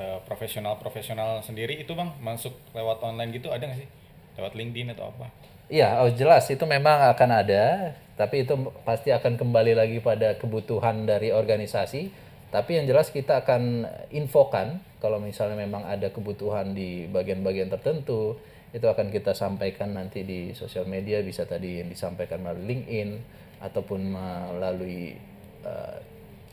eh, 0.00 0.18
profesional-profesional 0.24 1.44
sendiri 1.44 1.78
itu 1.80 1.92
Bang 1.92 2.16
masuk 2.20 2.52
lewat 2.72 3.04
online 3.04 3.30
gitu 3.36 3.52
ada 3.52 3.68
nggak 3.68 3.80
sih? 3.84 3.88
Lewat 4.34 4.52
LinkedIn 4.58 4.92
atau 4.96 5.14
apa? 5.14 5.30
Iya, 5.70 6.04
oh 6.04 6.10
jelas 6.12 6.44
itu 6.52 6.60
memang 6.68 7.08
akan 7.14 7.30
ada, 7.40 7.94
tapi 8.14 8.46
itu 8.46 8.54
pasti 8.86 9.10
akan 9.10 9.34
kembali 9.34 9.74
lagi 9.74 9.98
pada 9.98 10.38
kebutuhan 10.38 11.02
dari 11.02 11.34
organisasi. 11.34 12.22
Tapi 12.54 12.78
yang 12.78 12.86
jelas 12.86 13.10
kita 13.10 13.42
akan 13.42 13.82
infokan 14.14 14.78
kalau 15.02 15.18
misalnya 15.18 15.58
memang 15.58 15.82
ada 15.82 16.14
kebutuhan 16.14 16.70
di 16.70 17.10
bagian-bagian 17.10 17.66
tertentu, 17.66 18.38
itu 18.70 18.86
akan 18.86 19.10
kita 19.10 19.34
sampaikan 19.34 19.98
nanti 19.98 20.22
di 20.22 20.54
sosial 20.54 20.86
media 20.86 21.18
bisa 21.26 21.42
tadi 21.46 21.82
yang 21.82 21.90
disampaikan 21.90 22.46
melalui 22.46 22.78
LinkedIn 22.78 23.10
ataupun 23.58 24.00
melalui 24.14 25.18
eh, 25.66 25.96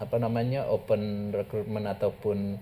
apa 0.02 0.18
namanya 0.18 0.66
open 0.66 1.30
recruitment 1.30 1.86
ataupun 1.86 2.58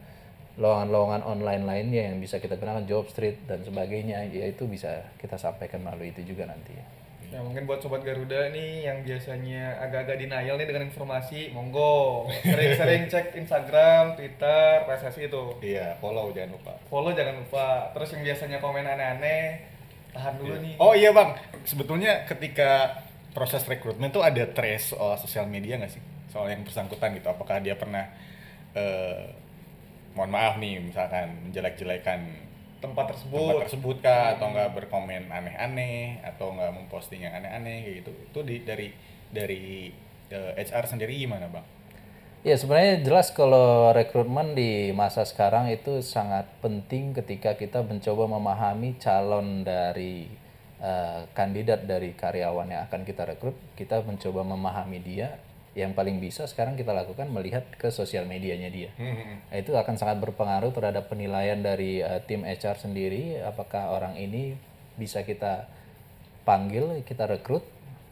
lowongan-lowongan 0.59 1.23
online 1.23 1.63
lainnya 1.63 2.01
yang 2.11 2.19
bisa 2.19 2.43
kita 2.43 2.59
gunakan 2.59 2.83
job 2.83 3.07
street 3.07 3.47
dan 3.47 3.63
sebagainya 3.63 4.27
ya 4.27 4.51
itu 4.51 4.67
bisa 4.67 5.07
kita 5.15 5.39
sampaikan 5.39 5.79
melalui 5.79 6.11
itu 6.11 6.27
juga 6.35 6.51
nanti. 6.51 6.98
Nah 7.29 7.45
mungkin 7.45 7.69
buat 7.69 7.77
sobat 7.77 8.01
Garuda 8.01 8.49
nih 8.49 8.89
yang 8.89 9.05
biasanya 9.05 9.77
agak-agak 9.85 10.17
denial 10.17 10.57
nih 10.57 10.65
dengan 10.65 10.89
informasi, 10.89 11.53
monggo 11.53 12.25
sering-sering 12.41 13.05
cek 13.13 13.37
Instagram, 13.37 14.17
Twitter, 14.17 14.81
PSSI 14.89 15.29
itu. 15.29 15.43
Iya, 15.61 15.93
follow 16.01 16.33
jangan 16.33 16.57
lupa. 16.57 16.73
Follow 16.89 17.13
jangan 17.13 17.37
lupa. 17.37 17.93
Terus 17.93 18.09
yang 18.17 18.21
biasanya 18.25 18.57
komen 18.57 18.81
aneh-aneh, 18.81 19.61
tahan 20.09 20.33
dulu 20.41 20.55
nih. 20.57 20.73
Oh 20.81 20.97
iya 20.97 21.13
bang, 21.13 21.37
sebetulnya 21.69 22.25
ketika 22.25 23.05
proses 23.37 23.61
rekrutmen 23.69 24.09
tuh 24.09 24.25
ada 24.25 24.49
trace 24.49 24.97
soal 24.97 25.13
sosial 25.21 25.45
media 25.45 25.77
nggak 25.77 25.93
sih? 25.93 26.01
Soal 26.33 26.49
yang 26.49 26.65
bersangkutan 26.65 27.13
gitu, 27.13 27.29
apakah 27.29 27.61
dia 27.61 27.77
pernah, 27.77 28.09
eh, 28.73 29.37
mohon 30.17 30.33
maaf 30.33 30.57
nih, 30.57 30.81
misalkan 30.81 31.45
menjelek-jelekan 31.45 32.48
tempat 32.79 33.15
tersebut. 33.15 33.39
tempat 33.39 33.63
tersebut 33.67 33.97
kah, 33.99 34.35
atau 34.35 34.47
nggak 34.51 34.69
berkomen 34.75 35.27
aneh-aneh, 35.27 36.23
atau 36.23 36.55
nggak 36.55 36.71
memposting 36.75 37.27
yang 37.27 37.35
aneh-aneh 37.35 37.83
kayak 37.83 37.95
gitu. 38.03 38.11
Itu 38.31 38.39
di, 38.47 38.55
dari 38.63 38.87
dari 39.29 39.91
eh, 40.31 40.51
HR 40.57 40.85
sendiri 40.89 41.13
gimana 41.15 41.47
bang? 41.51 41.65
Ya 42.39 42.55
sebenarnya 42.55 43.03
jelas 43.03 43.35
kalau 43.35 43.91
rekrutmen 43.91 44.55
di 44.55 44.95
masa 44.95 45.27
sekarang 45.27 45.67
itu 45.67 45.99
sangat 45.99 46.47
penting 46.63 47.11
ketika 47.11 47.59
kita 47.59 47.83
mencoba 47.83 48.31
memahami 48.31 48.95
calon 48.95 49.67
dari 49.67 50.31
eh, 50.79 51.21
kandidat 51.35 51.83
dari 51.83 52.15
karyawan 52.15 52.71
yang 52.71 52.87
akan 52.87 53.03
kita 53.03 53.27
rekrut, 53.27 53.59
kita 53.75 53.99
mencoba 54.07 54.47
memahami 54.47 55.03
dia. 55.03 55.35
Yang 55.79 55.95
paling 55.95 56.19
bisa 56.19 56.43
sekarang 56.43 56.75
kita 56.75 56.91
lakukan 56.91 57.31
melihat 57.31 57.63
ke 57.79 57.87
sosial 57.87 58.27
medianya 58.27 58.67
dia. 58.67 58.91
Nah, 59.47 59.55
itu 59.55 59.71
akan 59.71 59.95
sangat 59.95 60.19
berpengaruh 60.19 60.75
terhadap 60.75 61.07
penilaian 61.07 61.55
dari 61.63 62.03
eh, 62.03 62.19
tim 62.27 62.43
HR 62.43 62.75
sendiri 62.75 63.39
apakah 63.39 63.95
orang 63.95 64.19
ini 64.19 64.59
bisa 64.99 65.23
kita 65.23 65.71
panggil, 66.43 66.99
kita 67.07 67.23
rekrut, 67.31 67.63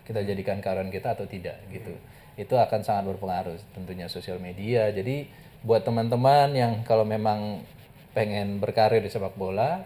kita 0.07 0.23
jadikan 0.23 0.63
karyawan 0.63 0.87
kita 0.87 1.19
atau 1.19 1.27
tidak 1.27 1.59
gitu. 1.67 1.91
Itu 2.39 2.55
akan 2.55 2.87
sangat 2.87 3.11
berpengaruh 3.11 3.59
tentunya 3.75 4.07
sosial 4.07 4.39
media. 4.39 4.87
Jadi 4.95 5.27
buat 5.65 5.83
teman-teman 5.83 6.55
yang 6.55 6.73
kalau 6.87 7.03
memang 7.03 7.65
pengen 8.15 8.63
berkarir 8.63 9.03
di 9.03 9.11
sepak 9.11 9.35
bola, 9.35 9.83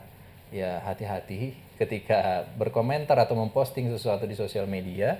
ya 0.54 0.84
hati-hati 0.84 1.56
ketika 1.80 2.46
berkomentar 2.60 3.18
atau 3.18 3.34
memposting 3.40 3.90
sesuatu 3.90 4.30
di 4.30 4.38
sosial 4.38 4.70
media 4.70 5.18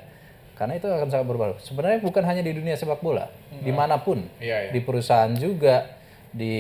karena 0.62 0.78
itu 0.78 0.86
akan 0.86 1.10
sangat 1.10 1.26
berpengaruh. 1.26 1.58
Sebenarnya 1.66 2.06
bukan 2.06 2.22
hanya 2.22 2.46
di 2.46 2.54
dunia 2.54 2.78
sepak 2.78 3.02
bola, 3.02 3.34
di 3.50 3.74
mana 3.74 3.98
pun, 3.98 4.22
Iya, 4.38 4.70
iya. 4.70 4.72
di 4.72 4.78
perusahaan 4.86 5.34
juga, 5.34 5.90
di 6.30 6.54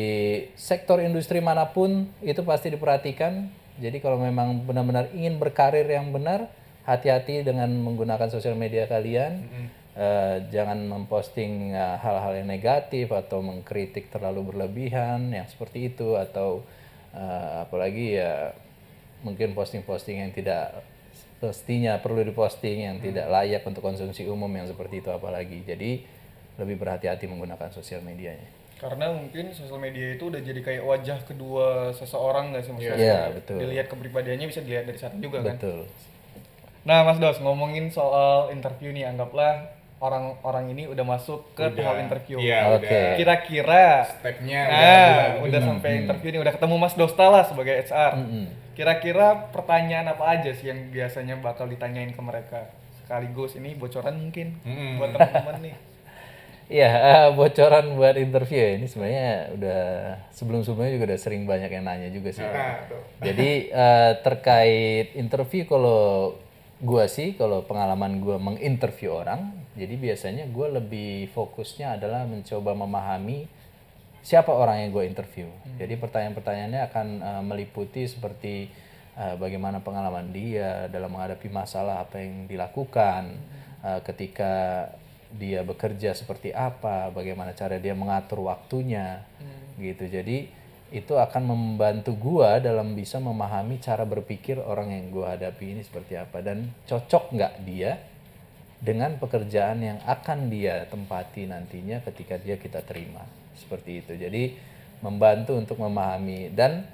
sektor 0.58 0.98
industri 1.06 1.38
mana 1.38 1.70
pun 1.70 2.10
itu 2.26 2.42
pasti 2.42 2.74
diperhatikan. 2.74 3.54
Jadi 3.78 4.02
kalau 4.02 4.18
memang 4.18 4.66
benar-benar 4.66 5.14
ingin 5.14 5.38
berkarir 5.38 5.86
yang 5.86 6.10
benar, 6.10 6.50
hati-hati 6.82 7.46
dengan 7.46 7.70
menggunakan 7.70 8.26
sosial 8.34 8.58
media 8.58 8.90
kalian. 8.90 9.46
Eh, 9.92 10.38
jangan 10.50 10.82
memposting 10.88 11.78
eh, 11.78 11.96
hal-hal 12.02 12.42
yang 12.42 12.48
negatif 12.48 13.12
atau 13.12 13.44
mengkritik 13.44 14.08
terlalu 14.10 14.50
berlebihan 14.50 15.30
yang 15.30 15.44
seperti 15.46 15.92
itu 15.94 16.16
atau 16.16 16.64
eh, 17.12 17.68
apalagi 17.68 18.18
ya 18.18 18.56
mungkin 19.22 19.52
posting-posting 19.52 20.24
yang 20.24 20.32
tidak 20.32 20.80
pastinya 21.42 21.98
perlu 21.98 22.22
diposting 22.22 22.86
yang 22.86 22.98
tidak 23.02 23.26
layak 23.28 23.66
untuk 23.66 23.82
konsumsi 23.82 24.24
umum 24.24 24.48
yang 24.48 24.70
seperti 24.70 25.02
itu 25.02 25.10
apalagi 25.10 25.66
jadi 25.66 26.06
lebih 26.56 26.78
berhati-hati 26.78 27.26
menggunakan 27.26 27.74
sosial 27.74 28.00
medianya 28.00 28.46
Karena 28.78 29.10
mungkin 29.10 29.50
sosial 29.50 29.78
media 29.78 30.14
itu 30.14 30.30
udah 30.30 30.42
jadi 30.42 30.62
kayak 30.62 30.82
wajah 30.82 31.20
kedua 31.22 31.94
seseorang 31.94 32.50
nggak 32.50 32.66
sih? 32.66 32.74
Dos? 32.74 32.98
Iya, 32.98 33.30
betul. 33.30 33.58
Dilihat 33.62 33.86
kepribadiannya 33.86 34.50
bisa 34.50 34.62
dilihat 34.62 34.90
dari 34.90 34.98
sana 34.98 35.22
juga 35.22 35.42
kan. 35.42 35.54
betul 35.54 35.86
Nah, 36.82 37.06
Mas 37.06 37.22
Dos, 37.22 37.38
ngomongin 37.38 37.94
soal 37.94 38.50
interview 38.50 38.90
nih, 38.90 39.06
anggaplah 39.06 39.70
orang-orang 40.02 40.74
ini 40.74 40.90
udah 40.90 41.06
masuk 41.06 41.54
ke 41.54 41.62
Udah. 41.62 41.78
tahap 41.78 41.98
interview. 42.02 42.42
Iya, 42.42 42.74
Oke. 42.74 42.90
udah. 42.90 43.14
Kira-kira 43.22 43.86
Stepnya 44.18 44.62
nah, 44.66 44.74
udah- 44.74 45.46
udah, 45.46 45.62
sampai 45.62 45.90
interview 46.02 46.30
nih, 46.34 46.42
udah 46.42 46.54
ketemu 46.58 46.76
Mas 46.82 46.98
Dosta 46.98 47.26
lah 47.30 47.46
sebagai 47.46 47.86
HR. 47.86 48.18
Mm-mm. 48.18 48.46
Kira-kira 48.72 49.52
pertanyaan 49.52 50.16
apa 50.16 50.40
aja 50.40 50.52
sih 50.56 50.72
yang 50.72 50.90
biasanya 50.90 51.36
bakal 51.44 51.68
ditanyain 51.68 52.16
ke 52.16 52.22
mereka? 52.24 52.72
Sekaligus 53.04 53.60
ini 53.60 53.76
bocoran 53.76 54.16
mungkin 54.16 54.56
Mm-mm. 54.64 55.00
buat 55.00 55.12
teman-teman 55.16 55.58
nih. 55.72 55.76
Iya, 56.72 56.88
eh, 56.88 57.28
bocoran 57.36 58.00
buat 58.00 58.16
interview 58.16 58.56
ya. 58.56 58.72
Ini 58.80 58.88
sebenarnya 58.88 59.30
udah 59.60 59.82
sebelum-sebelumnya 60.32 60.96
juga 60.96 61.06
udah 61.12 61.20
sering 61.20 61.44
banyak 61.44 61.68
yang 61.68 61.84
nanya 61.84 62.08
juga 62.08 62.32
sih. 62.32 62.48
Nah. 62.48 62.80
Jadi 63.20 63.68
eh, 63.68 64.12
terkait 64.24 65.12
interview 65.20 65.68
kalau 65.68 66.40
gua 66.80 67.12
sih 67.12 67.36
kalau 67.36 67.68
pengalaman 67.68 68.24
gua 68.24 68.40
menginterview 68.40 69.12
orang, 69.20 69.52
jadi 69.76 70.00
biasanya 70.00 70.48
gua 70.48 70.80
lebih 70.80 71.28
fokusnya 71.36 72.00
adalah 72.00 72.24
mencoba 72.24 72.72
memahami 72.72 73.52
siapa 74.22 74.54
orang 74.54 74.86
yang 74.86 74.90
gue 74.94 75.04
interview. 75.10 75.50
Jadi 75.82 75.98
pertanyaan-pertanyaannya 75.98 76.82
akan 76.94 77.08
eh, 77.20 77.44
meliputi 77.46 78.06
seperti 78.06 78.70
eh, 79.18 79.36
bagaimana 79.38 79.82
pengalaman 79.82 80.30
dia 80.30 80.86
dalam 80.88 81.14
menghadapi 81.14 81.50
masalah 81.50 82.06
apa 82.06 82.22
yang 82.22 82.46
dilakukan 82.46 83.34
eh, 83.82 84.00
ketika 84.06 84.54
dia 85.32 85.64
bekerja 85.64 86.12
seperti 86.12 86.52
apa, 86.52 87.08
bagaimana 87.10 87.56
cara 87.56 87.80
dia 87.80 87.96
mengatur 87.96 88.52
waktunya, 88.52 89.24
gitu. 89.80 90.04
Jadi 90.12 90.52
itu 90.92 91.16
akan 91.16 91.48
membantu 91.48 92.12
gua 92.20 92.60
dalam 92.60 92.92
bisa 93.00 93.16
memahami 93.16 93.80
cara 93.80 94.04
berpikir 94.04 94.60
orang 94.60 94.92
yang 94.92 95.08
gua 95.08 95.40
hadapi 95.40 95.72
ini 95.72 95.88
seperti 95.88 96.20
apa. 96.20 96.44
Dan 96.44 96.76
cocok 96.84 97.32
nggak 97.32 97.54
dia 97.64 97.96
dengan 98.84 99.16
pekerjaan 99.24 99.80
yang 99.80 100.04
akan 100.04 100.52
dia 100.52 100.84
tempati 100.92 101.48
nantinya 101.48 102.04
ketika 102.04 102.36
dia 102.36 102.60
kita 102.60 102.84
terima 102.84 103.24
seperti 103.58 104.06
itu. 104.06 104.14
Jadi 104.16 104.56
membantu 105.02 105.58
untuk 105.58 105.78
memahami. 105.82 106.54
Dan 106.54 106.86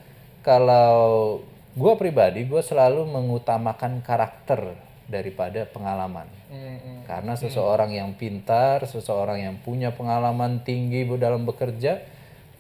kalau 0.42 1.40
gue 1.76 1.94
pribadi 2.00 2.48
gue 2.48 2.62
selalu 2.64 3.06
mengutamakan 3.06 4.02
karakter 4.02 4.74
daripada 5.08 5.64
pengalaman. 5.70 6.28
Mm-mm. 6.48 7.04
karena 7.04 7.36
seseorang 7.36 7.92
yang 7.92 8.16
pintar 8.16 8.88
seseorang 8.88 9.44
yang 9.44 9.60
punya 9.60 9.92
pengalaman 9.92 10.64
tinggi 10.64 11.04
dalam 11.20 11.44
bekerja 11.44 12.00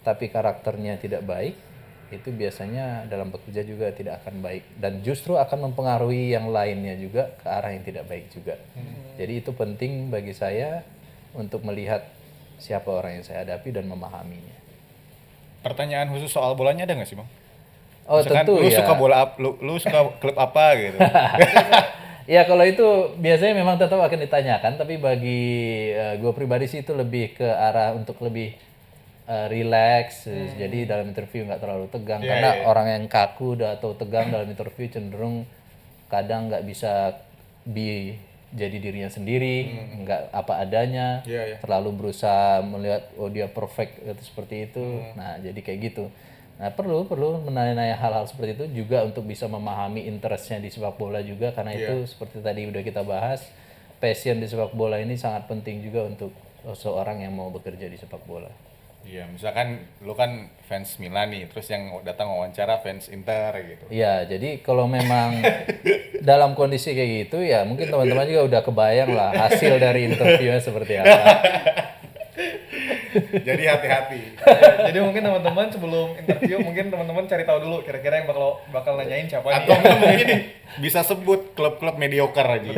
tapi 0.03 0.27
karakternya 0.27 0.99
tidak 0.99 1.23
baik 1.23 1.55
itu 2.07 2.31
biasanya 2.31 3.03
dalam 3.11 3.35
bekerja 3.35 3.67
juga 3.67 3.91
tidak 3.91 4.23
akan 4.23 4.39
baik. 4.39 4.63
Dan 4.79 5.03
justru 5.03 5.35
akan 5.35 5.71
mempengaruhi 5.71 6.31
yang 6.31 6.47
lainnya 6.47 6.95
juga 6.95 7.35
ke 7.35 7.47
arah 7.51 7.75
yang 7.75 7.83
tidak 7.83 8.07
baik 8.07 8.31
juga. 8.31 8.55
Jadi 9.19 9.33
itu 9.43 9.51
penting 9.51 10.07
bagi 10.07 10.31
saya 10.31 10.87
untuk 11.35 11.67
melihat 11.67 12.07
siapa 12.57 12.89
orang 12.89 13.21
yang 13.21 13.25
saya 13.25 13.45
hadapi 13.45 13.69
dan 13.73 13.85
memahaminya. 13.85 14.57
Pertanyaan 15.61 16.09
khusus 16.13 16.29
soal 16.29 16.53
bolanya 16.53 16.85
ada 16.85 16.93
nggak 16.97 17.09
sih 17.09 17.17
bang? 17.17 17.29
Oh 18.07 18.23
Misalkan 18.23 18.47
tentu 18.47 18.53
lu 18.55 18.69
ya. 18.71 18.79
suka 18.79 18.93
bola 18.95 19.35
lu, 19.35 19.59
lu 19.59 19.75
suka 19.77 19.99
klub 20.17 20.37
apa 20.39 20.65
gitu? 20.79 20.97
ya 22.33 22.47
kalau 22.47 22.63
itu 22.63 22.87
biasanya 23.19 23.53
memang 23.55 23.75
tetap 23.75 23.99
akan 23.99 24.19
ditanyakan, 24.23 24.79
tapi 24.79 24.95
bagi 24.95 25.43
gue 25.93 26.31
pribadi 26.31 26.71
sih 26.71 26.87
itu 26.87 26.95
lebih 26.95 27.35
ke 27.35 27.47
arah 27.47 27.91
untuk 27.99 28.15
lebih 28.23 28.55
eh, 29.27 29.47
relax, 29.51 30.23
jadi 30.55 30.87
dalam 30.87 31.11
interview 31.11 31.43
nggak 31.43 31.59
terlalu 31.59 31.91
tegang. 31.91 32.23
Iya, 32.23 32.29
Karena 32.31 32.49
iya. 32.55 32.63
orang 32.63 32.87
yang 32.95 33.03
kaku 33.11 33.59
atau 33.59 33.91
tegang 33.99 34.31
dalam 34.31 34.47
interview 34.47 34.87
cenderung 34.87 35.43
kadang 36.07 36.47
nggak 36.47 36.63
bisa 36.63 37.19
bi 37.67 38.15
jadi 38.57 38.77
dirinya 38.81 39.07
sendiri, 39.07 39.69
nggak 40.01 40.33
apa 40.33 40.65
adanya, 40.65 41.21
Iya, 41.23 41.43
iya. 41.53 41.57
terlalu 41.61 41.93
berusaha 41.93 42.65
melihat 42.65 43.13
oh 43.21 43.29
dia 43.29 43.45
perfect 43.45 44.01
itu 44.01 44.23
seperti 44.25 44.65
itu. 44.67 44.83
Nah 45.13 45.37
jadi 45.37 45.59
kayak 45.61 45.79
gitu. 45.93 46.09
Nah 46.57 46.73
perlu 46.73 47.05
perlu 47.05 47.37
menanya-nanya 47.45 48.01
hal-hal 48.01 48.25
seperti 48.25 48.57
itu 48.57 48.65
juga 48.83 49.05
untuk 49.05 49.29
bisa 49.29 49.45
memahami 49.45 50.09
interestnya 50.09 50.57
di 50.57 50.73
sepak 50.73 50.97
bola 50.97 51.21
juga 51.21 51.53
karena 51.53 51.77
itu 51.77 52.09
seperti 52.09 52.41
tadi 52.41 52.65
udah 52.65 52.81
kita 52.81 53.05
bahas 53.05 53.45
passion 54.01 54.41
di 54.41 54.49
sepak 54.49 54.73
bola 54.73 54.97
ini 54.97 55.13
sangat 55.21 55.45
penting 55.45 55.85
juga 55.85 56.09
untuk 56.09 56.33
seorang 56.73 57.21
yang 57.21 57.37
mau 57.37 57.53
bekerja 57.53 57.85
di 57.85 57.95
sepak 57.95 58.25
bola. 58.25 58.49
Iya, 59.07 59.23
misalkan 59.31 59.87
lu 60.03 60.11
kan 60.19 60.51
fans 60.67 60.99
Milan 60.99 61.31
nih, 61.31 61.47
terus 61.47 61.71
yang 61.71 61.95
datang 62.03 62.27
wawancara 62.27 62.83
fans 62.83 63.07
Inter 63.07 63.55
gitu. 63.63 63.87
Iya, 63.87 64.27
jadi 64.27 64.59
kalau 64.59 64.83
memang 64.83 65.39
dalam 66.29 66.59
kondisi 66.59 66.91
kayak 66.91 67.31
gitu 67.31 67.39
ya 67.39 67.63
mungkin 67.63 67.87
teman-teman 67.87 68.27
juga 68.27 68.43
udah 68.51 68.61
kebayang 68.67 69.15
lah 69.15 69.31
hasil 69.47 69.79
dari 69.79 70.11
interviewnya 70.11 70.59
seperti 70.59 70.99
apa. 70.99 71.15
Jadi 73.17 73.63
hati-hati. 73.65 74.37
Jadi 74.91 74.99
mungkin 75.01 75.25
teman-teman 75.25 75.73
sebelum 75.73 76.13
interview 76.21 76.61
mungkin 76.61 76.93
teman-teman 76.93 77.25
cari 77.25 77.43
tahu 77.49 77.65
dulu 77.65 77.81
kira-kira 77.81 78.21
yang 78.21 78.27
bakal 78.29 78.61
bakal 78.69 78.93
nanyain 78.93 79.25
siapa 79.25 79.49
Atau 79.49 79.73
nih. 79.73 79.79
enggak 79.81 79.97
mungkin 79.97 80.27
bisa 80.77 81.01
sebut 81.01 81.57
klub-klub 81.57 81.97
mediocre 81.97 82.45
aja. 82.45 82.71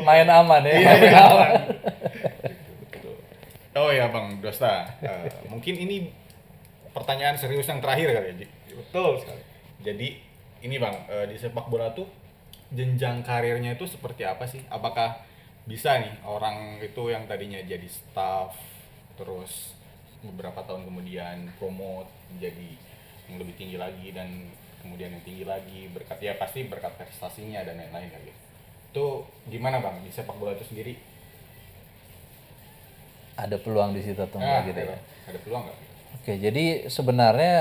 Main 0.00 0.28
aman 0.32 0.62
ya. 0.64 0.76
main 0.80 1.12
aman. 1.12 1.50
Oh 3.80 3.88
ya 3.88 4.12
Bang 4.12 4.44
Dosta, 4.44 4.84
Eh, 5.00 5.32
mungkin 5.48 5.72
ini 5.72 6.12
pertanyaan 6.92 7.40
serius 7.40 7.64
yang 7.64 7.80
terakhir 7.80 8.12
kali 8.12 8.44
ya. 8.44 8.48
Betul 8.76 9.16
sekali. 9.24 9.42
Jadi 9.80 10.08
ini 10.60 10.76
Bang, 10.76 11.08
eh, 11.08 11.24
di 11.32 11.40
sepak 11.40 11.72
bola 11.72 11.88
tuh 11.96 12.04
jenjang 12.68 13.24
karirnya 13.24 13.80
itu 13.80 13.88
seperti 13.88 14.28
apa 14.28 14.44
sih? 14.44 14.60
Apakah 14.68 15.24
bisa 15.64 15.96
nih 15.96 16.12
orang 16.28 16.76
itu 16.84 17.08
yang 17.08 17.24
tadinya 17.24 17.56
jadi 17.64 17.88
staff 17.88 18.52
terus 19.16 19.72
beberapa 20.20 20.60
tahun 20.68 20.84
kemudian 20.84 21.48
promote 21.56 22.08
menjadi 22.36 22.76
yang 23.32 23.36
lebih 23.40 23.54
tinggi 23.56 23.76
lagi 23.80 24.12
dan 24.12 24.28
kemudian 24.84 25.12
yang 25.16 25.24
tinggi 25.24 25.44
lagi 25.48 25.88
berkat 25.92 26.20
ya 26.20 26.36
pasti 26.36 26.68
berkat 26.68 26.92
prestasinya 27.00 27.64
dan 27.64 27.80
lain-lain 27.80 28.12
kali. 28.12 28.32
Itu 28.92 29.24
gimana 29.48 29.80
bang 29.80 30.04
di 30.04 30.12
sepak 30.12 30.36
bola 30.36 30.52
itu 30.52 30.68
sendiri? 30.68 31.09
Ada 33.40 33.56
peluang 33.56 33.90
di 33.90 34.02
situ 34.02 34.18
atau 34.18 34.36
Ah, 34.36 34.44
enggak 34.60 34.62
gitu 34.68 34.80
ya? 34.82 34.96
ada, 35.26 35.38
peluang 35.40 35.62
nggak? 35.64 35.78
Oke, 36.12 36.32
jadi 36.36 36.64
sebenarnya 36.86 37.56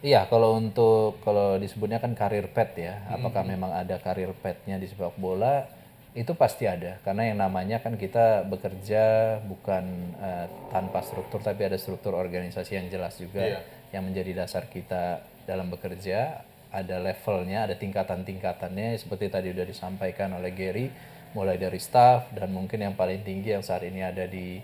iya 0.00 0.28
kalau 0.28 0.54
untuk 0.54 1.18
kalau 1.20 1.56
disebutnya 1.56 1.96
kan 1.96 2.12
karir 2.12 2.46
pet 2.46 2.70
ya, 2.76 2.94
apakah 3.08 3.42
memang 3.42 3.72
ada 3.72 3.96
karir 3.98 4.30
petnya 4.34 4.76
di 4.76 4.86
sepak 4.86 5.16
bola? 5.16 5.66
Itu 6.14 6.32
pasti 6.32 6.62
ada 6.64 7.02
karena 7.02 7.26
yang 7.26 7.38
namanya 7.40 7.82
kan 7.82 7.98
kita 7.98 8.46
bekerja 8.46 9.02
bukan 9.42 9.84
eh, 10.16 10.46
tanpa 10.70 11.02
struktur 11.02 11.42
tapi 11.42 11.66
ada 11.66 11.74
struktur 11.74 12.14
organisasi 12.14 12.72
yang 12.72 12.86
jelas 12.86 13.18
juga 13.18 13.42
Iya. 13.42 13.60
yang 13.90 14.06
menjadi 14.06 14.30
dasar 14.36 14.66
kita 14.66 15.18
dalam 15.42 15.68
bekerja. 15.68 16.44
Ada 16.70 16.98
levelnya, 16.98 17.66
ada 17.66 17.74
tingkatan-tingkatannya 17.74 18.98
seperti 18.98 19.26
tadi 19.28 19.50
udah 19.50 19.62
disampaikan 19.62 20.34
oleh 20.34 20.50
Gary, 20.50 20.90
mulai 21.34 21.58
dari 21.58 21.82
staff 21.82 22.30
dan 22.30 22.54
mungkin 22.54 22.80
yang 22.80 22.94
paling 22.94 23.26
tinggi 23.26 23.52
yang 23.52 23.66
saat 23.66 23.82
ini 23.82 24.00
ada 24.00 24.24
di 24.30 24.62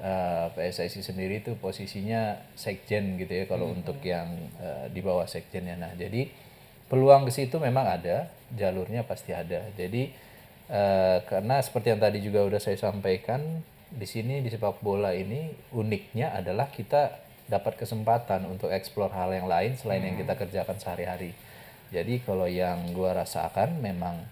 eh, 0.00 0.46
PSSI 0.52 1.00
sendiri 1.00 1.40
itu 1.40 1.56
posisinya 1.56 2.36
sekjen 2.54 3.16
gitu 3.16 3.32
ya 3.32 3.44
kalau 3.48 3.72
untuk 3.72 3.98
yang 4.04 4.28
eh, 4.60 4.86
di 4.92 5.00
bawah 5.00 5.24
sekjennya. 5.24 5.80
Nah, 5.80 5.92
jadi 5.96 6.28
peluang 6.92 7.24
ke 7.26 7.32
situ 7.32 7.56
memang 7.56 7.88
ada, 7.88 8.28
jalurnya 8.52 9.02
pasti 9.08 9.32
ada. 9.32 9.64
Jadi 9.74 10.12
eh, 10.68 11.18
karena 11.24 11.56
seperti 11.64 11.96
yang 11.96 12.00
tadi 12.00 12.18
juga 12.20 12.44
udah 12.44 12.60
saya 12.60 12.76
sampaikan 12.76 13.64
di 13.90 14.06
sini 14.06 14.38
di 14.44 14.48
sepak 14.52 14.78
bola 14.84 15.10
ini 15.10 15.50
uniknya 15.74 16.36
adalah 16.36 16.70
kita 16.70 17.26
dapat 17.50 17.74
kesempatan 17.74 18.46
untuk 18.46 18.70
eksplor 18.70 19.10
hal 19.10 19.34
yang 19.34 19.50
lain 19.50 19.74
selain 19.74 20.06
yang 20.06 20.14
kita 20.14 20.38
kerjakan 20.38 20.78
sehari-hari. 20.78 21.34
Jadi 21.90 22.22
kalau 22.22 22.46
yang 22.46 22.94
gua 22.94 23.18
rasakan 23.18 23.82
memang 23.82 24.22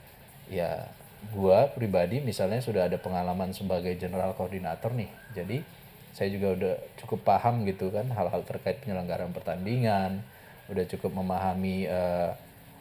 ya 0.47 0.87
gua 1.35 1.71
pribadi 1.73 2.23
misalnya 2.23 2.63
sudah 2.63 2.87
ada 2.87 2.97
pengalaman 2.97 3.51
sebagai 3.53 3.95
general 3.99 4.35
koordinator 4.39 4.95
nih. 4.95 5.11
Jadi 5.35 5.59
saya 6.15 6.29
juga 6.35 6.49
udah 6.55 6.75
cukup 6.99 7.21
paham 7.23 7.63
gitu 7.69 7.95
kan 7.95 8.11
hal-hal 8.11 8.43
terkait 8.43 8.83
penyelenggaraan 8.83 9.31
pertandingan 9.31 10.25
udah 10.69 10.85
cukup 10.91 11.15
memahami 11.15 11.89
eh, 11.89 12.31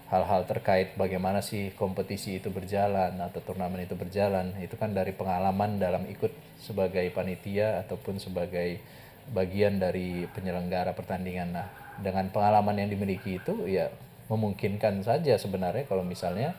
hal-hal 0.07 0.47
terkait 0.47 0.95
bagaimana 0.95 1.43
sih 1.43 1.75
kompetisi 1.75 2.39
itu 2.39 2.47
berjalan 2.47 3.15
atau 3.19 3.43
turnamen 3.43 3.83
itu 3.83 3.95
berjalan. 3.95 4.55
Itu 4.59 4.79
kan 4.79 4.95
dari 4.95 5.11
pengalaman 5.11 5.79
dalam 5.79 6.07
ikut 6.07 6.31
sebagai 6.63 7.03
panitia 7.11 7.83
ataupun 7.83 8.19
sebagai 8.19 8.79
bagian 9.31 9.79
dari 9.79 10.23
penyelenggara 10.31 10.95
pertandingan. 10.95 11.51
Nah 11.51 11.67
dengan 11.99 12.29
pengalaman 12.31 12.77
yang 12.77 12.89
dimiliki 12.93 13.41
itu 13.41 13.67
ya 13.67 13.91
memungkinkan 14.27 15.03
saja 15.03 15.39
sebenarnya 15.39 15.87
kalau 15.87 16.03
misalnya 16.03 16.55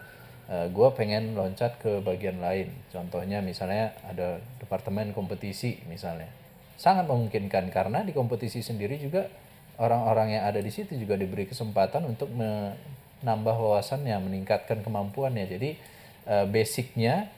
gue 0.48 0.88
pengen 0.96 1.36
loncat 1.36 1.76
ke 1.76 2.00
bagian 2.00 2.40
lain. 2.40 2.72
Contohnya 2.88 3.44
misalnya 3.44 3.92
ada 4.08 4.40
departemen 4.56 5.12
kompetisi 5.12 5.76
misalnya. 5.84 6.32
Sangat 6.80 7.04
memungkinkan 7.04 7.68
karena 7.68 8.00
di 8.00 8.16
kompetisi 8.16 8.64
sendiri 8.64 8.96
juga 8.96 9.28
orang-orang 9.76 10.40
yang 10.40 10.48
ada 10.48 10.64
di 10.64 10.72
situ 10.72 10.96
juga 10.96 11.20
diberi 11.20 11.44
kesempatan 11.44 12.08
untuk 12.08 12.32
menambah 12.32 13.56
wawasannya, 13.60 14.16
meningkatkan 14.24 14.80
kemampuannya. 14.80 15.44
Jadi 15.44 15.76
eh, 16.24 16.46
basicnya 16.48 17.28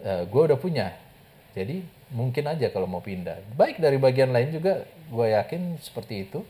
gue 0.00 0.42
udah 0.48 0.56
punya. 0.56 0.96
Jadi 1.52 1.84
mungkin 2.16 2.48
aja 2.48 2.72
kalau 2.72 2.88
mau 2.88 3.04
pindah. 3.04 3.36
Baik 3.52 3.84
dari 3.84 4.00
bagian 4.00 4.32
lain 4.32 4.48
juga 4.48 4.88
gue 4.88 5.26
yakin 5.28 5.76
seperti 5.76 6.24
itu. 6.24 6.40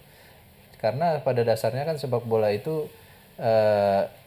Karena 0.78 1.18
pada 1.20 1.42
dasarnya 1.44 1.82
kan 1.82 1.98
sepak 1.98 2.24
bola 2.24 2.48
itu 2.54 2.86
eh, 3.42 4.19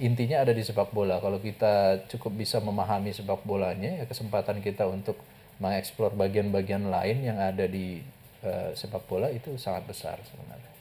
intinya 0.00 0.42
ada 0.42 0.56
di 0.56 0.64
sepak 0.64 0.90
bola. 0.90 1.20
Kalau 1.20 1.38
kita 1.38 2.08
cukup 2.08 2.40
bisa 2.40 2.58
memahami 2.58 3.12
sepak 3.12 3.44
bolanya, 3.44 4.00
ya 4.00 4.04
kesempatan 4.08 4.64
kita 4.64 4.88
untuk 4.88 5.20
mengeksplor 5.60 6.16
bagian-bagian 6.16 6.88
lain 6.88 7.20
yang 7.20 7.36
ada 7.36 7.68
di 7.68 8.00
eh, 8.40 8.72
sepak 8.72 9.04
bola 9.04 9.28
itu 9.28 9.60
sangat 9.60 9.84
besar 9.84 10.16
sebenarnya. 10.24 10.72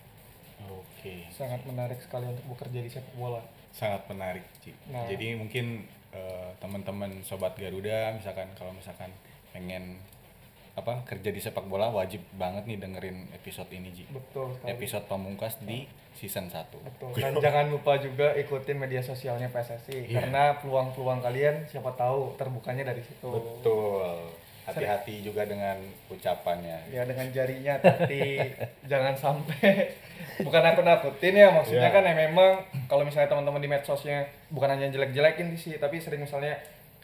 Oke. 0.71 1.27
Sangat 1.35 1.61
menarik 1.67 1.99
sekali 1.99 2.31
untuk 2.31 2.55
bekerja 2.55 2.79
di 2.79 2.89
sepak 2.89 3.15
bola. 3.19 3.43
sangat 3.69 4.01
menarik 4.09 4.41
Ci. 4.65 4.73
Nah. 4.89 5.05
jadi 5.05 5.37
mungkin 5.37 5.85
eh, 6.09 6.49
teman-teman 6.57 7.21
sobat 7.21 7.53
Garuda 7.53 8.17
misalkan 8.17 8.49
kalau 8.57 8.73
misalkan 8.73 9.13
pengen 9.53 10.01
apa 10.73 11.05
kerja 11.05 11.29
di 11.29 11.37
sepak 11.37 11.69
bola 11.69 11.93
wajib 11.93 12.17
banget 12.33 12.65
nih 12.65 12.81
dengerin 12.81 13.29
episode 13.29 13.69
ini 13.69 13.93
Ji 13.93 14.09
Betul 14.09 14.57
sekali. 14.57 14.73
episode 14.73 15.05
pamungkas 15.05 15.61
di 15.61 15.85
season 16.19 16.45
1 16.45 16.67
Betul. 16.75 17.09
Dan 17.15 17.33
jangan 17.39 17.65
lupa 17.69 17.95
juga 17.95 18.35
ikutin 18.35 18.75
media 18.77 18.99
sosialnya 19.01 19.47
PSSI 19.47 20.05
Iya. 20.05 20.19
karena 20.19 20.43
peluang-peluang 20.57 21.19
kalian 21.19 21.63
siapa 21.65 21.89
tahu 21.93 22.35
terbukanya 22.35 22.83
dari 22.85 22.99
situ. 22.99 23.23
betul 23.25 24.35
hati-hati 24.65 25.23
juga 25.23 25.41
dengan 25.43 25.79
ucapannya 26.09 26.77
Ya 26.89 27.01
dengan 27.01 27.25
jarinya 27.29 27.79
tapi 27.79 28.37
jangan 28.91 29.15
sampai 29.15 29.95
bukan 30.45 30.63
aku 30.63 30.81
nakutin 30.83 31.33
ya 31.33 31.49
maksudnya 31.49 31.87
Iya. 31.87 31.95
kan 31.95 32.03
ya 32.03 32.13
memang 32.13 32.51
kalau 32.85 33.01
misalnya 33.01 33.25
teman-teman 33.27 33.57
di 33.57 33.67
medsosnya 33.67 34.17
bukan 34.49 34.69
hanya 34.69 34.87
jelek-jelekin 34.89 35.55
sih 35.55 35.75
tapi 35.75 35.97
sering 35.97 36.21
misalnya 36.21 36.53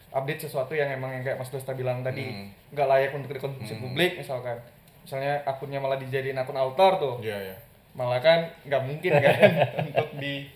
update 0.08 0.46
sesuatu 0.46 0.72
yang 0.72 0.88
emang 0.88 1.10
yang 1.10 1.22
kayak 1.22 1.36
Mas 1.36 1.48
Dosta 1.48 1.72
bilang 1.72 2.00
tadi 2.00 2.22
Hmm. 2.24 2.48
nggak 2.70 2.86
layak 2.86 3.10
untuk 3.12 3.32
dikonsumsi 3.32 3.74
publik 3.76 4.14
misalkan 4.16 4.62
misalnya 5.02 5.42
akunnya 5.42 5.78
malah 5.78 5.96
dijadiin 5.96 6.34
akun 6.34 6.54
altar 6.54 6.96
tuh 6.96 7.18
iya 7.20 7.34
ya 7.44 7.56
malah 7.96 8.20
kan 8.20 8.38
nggak 8.62 8.82
mungkin 8.82 9.12
kan 9.16 9.36
untuk 9.88 10.08
di 10.14 10.46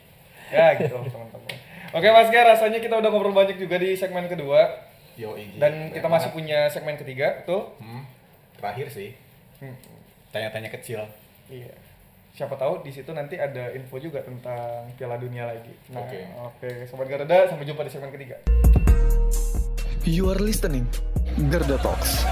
ya 0.49 0.77
gitu 0.77 0.93
teman-teman. 0.95 1.51
Oke 1.91 2.07
Mas 2.07 2.29
Gar 2.29 2.47
rasanya 2.47 2.79
kita 2.79 2.95
udah 2.95 3.09
ngobrol 3.09 3.33
banyak 3.33 3.57
juga 3.57 3.75
di 3.75 3.97
segmen 3.97 4.29
kedua. 4.29 4.87
Yo 5.17 5.35
dan 5.57 5.91
kita 5.91 6.01
Banyak 6.01 6.07
masih 6.07 6.29
banget. 6.29 6.37
punya 6.37 6.59
segmen 6.69 6.97
ketiga 6.97 7.43
tuh 7.43 7.73
Hmm, 7.77 8.05
terakhir 8.55 8.87
sih. 8.89 9.17
Hmm, 9.59 9.75
tanya-tanya 10.31 10.71
kecil. 10.71 11.03
Iya. 11.47 11.75
Siapa 12.31 12.55
tahu 12.55 12.81
di 12.81 12.89
situ 12.89 13.11
nanti 13.11 13.37
ada 13.37 13.69
info 13.71 13.99
juga 13.99 14.23
tentang 14.23 14.87
Piala 14.95 15.19
Dunia 15.19 15.45
lagi. 15.45 15.75
Nah 15.91 16.01
Oke. 16.01 16.21
oke 16.41 16.71
sobat 16.87 17.09
Garuda 17.09 17.49
sampai 17.49 17.67
jumpa 17.67 17.83
di 17.83 17.91
segmen 17.91 18.13
ketiga. 18.13 18.37
You 20.03 20.29
are 20.29 20.39
listening 20.39 20.87
Gerda 21.49 21.77
Talks. 21.77 22.25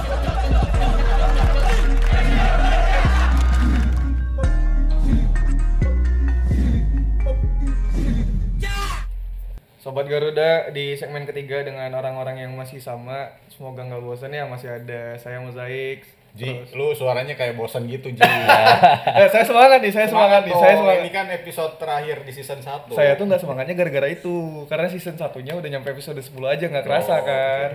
Sobat 9.89 10.05
Garuda 10.05 10.69
di 10.69 10.93
segmen 11.01 11.25
ketiga 11.25 11.65
dengan 11.65 11.89
orang-orang 11.97 12.45
yang 12.45 12.53
masih 12.53 12.77
sama 12.77 13.33
semoga 13.49 13.81
nggak 13.89 14.05
bosan 14.05 14.37
ya 14.37 14.45
masih 14.45 14.69
ada 14.69 15.17
saya 15.17 15.41
Mozaik 15.41 16.05
Ji, 16.37 16.61
lu 16.77 16.93
suaranya 16.93 17.33
kayak 17.33 17.57
bosan 17.57 17.89
gitu 17.89 18.13
Ji. 18.13 18.21
eh, 18.21 19.29
saya 19.33 19.49
semangat 19.49 19.81
nih 19.81 19.89
saya 19.89 20.05
semangat, 20.13 20.45
nih 20.45 20.53
saya 20.61 20.77
semangat 20.77 21.01
Ini 21.01 21.11
kan 21.17 21.27
episode 21.33 21.73
terakhir 21.81 22.21
di 22.21 22.33
season 22.37 22.61
1. 22.61 22.93
Saya 22.93 23.17
tuh 23.17 23.25
nggak 23.33 23.41
semangatnya 23.41 23.75
gara-gara 23.81 24.13
itu, 24.13 24.69
karena 24.69 24.93
season 24.93 25.17
satunya 25.17 25.57
udah 25.57 25.69
nyampe 25.73 25.89
episode 25.89 26.21
10 26.21 26.37
aja 26.37 26.65
nggak 26.69 26.85
kerasa 26.85 27.15
Oh, 27.17 27.21
kan. 27.25 27.71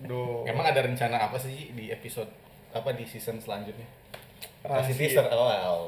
Duh. 0.00 0.48
Emang 0.48 0.64
ada 0.64 0.80
rencana 0.80 1.28
apa 1.28 1.36
sih 1.36 1.76
di 1.76 1.92
episode 1.92 2.32
apa 2.72 2.96
di 2.96 3.04
season 3.04 3.36
selanjutnya? 3.36 3.84
Kasih 4.64 4.94
teaser. 4.96 5.24
Oh, 5.28 5.44
oh. 5.44 5.82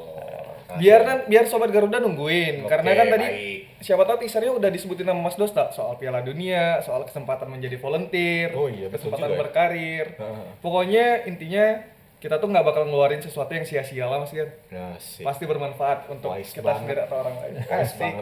Biar 0.77 1.01
kan 1.03 1.19
biar 1.25 1.49
sobat 1.49 1.73
Garuda 1.73 1.97
nungguin, 1.97 2.61
Oke, 2.61 2.69
karena 2.69 2.91
kan 2.93 3.07
tadi 3.09 3.27
baik. 3.27 3.59
siapa 3.81 4.03
tahu 4.05 4.17
teasernya 4.21 4.53
udah 4.53 4.69
disebutin 4.69 5.07
sama 5.07 5.21
Mas 5.23 5.39
Dosta 5.39 5.73
soal 5.73 5.97
Piala 5.97 6.21
Dunia, 6.21 6.83
soal 6.83 7.07
kesempatan 7.07 7.49
menjadi 7.49 7.79
volunteer, 7.79 8.53
Oh 8.53 8.69
iya, 8.69 8.91
kesempatan 8.91 9.31
juga 9.31 9.35
ya. 9.35 9.41
berkarir. 9.41 10.07
Heeh. 10.19 10.47
Pokoknya 10.61 11.25
intinya 11.25 11.81
kita 12.19 12.37
tuh 12.37 12.51
nggak 12.51 12.67
bakal 12.67 12.83
ngeluarin 12.85 13.23
sesuatu 13.23 13.49
yang 13.49 13.63
sia-sia 13.63 14.05
lah 14.05 14.21
Mas 14.21 14.35
Gar. 14.35 14.53
Ya. 14.69 14.99
Pasti 14.99 15.45
bermanfaat 15.47 16.11
untuk 16.11 16.35
Wise 16.35 16.53
kita 16.53 16.67
banget. 16.67 16.83
sendiri 16.83 17.01
atau 17.07 17.17
orang 17.23 17.35
lain. 17.41 17.53
Asik. 17.63 18.13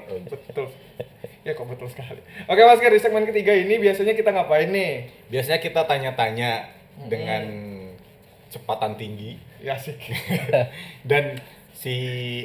Betul. 0.46 0.66
Ya 1.42 1.52
kok 1.52 1.66
betul 1.66 1.88
sekali. 1.90 2.20
Oke 2.44 2.60
Mas 2.62 2.78
Gar, 2.78 2.92
di 2.92 3.00
segmen 3.00 3.24
ketiga 3.24 3.50
ini 3.50 3.74
biasanya 3.76 4.12
kita 4.12 4.30
ngapain 4.30 4.68
nih? 4.68 4.92
Biasanya 5.26 5.58
kita 5.58 5.80
tanya-tanya 5.84 6.70
dengan 7.08 7.42
cepatan 8.54 8.94
tinggi 8.94 9.34
Ya 9.58 9.74
sih. 9.74 9.98
dan 11.10 11.42
si 11.74 11.94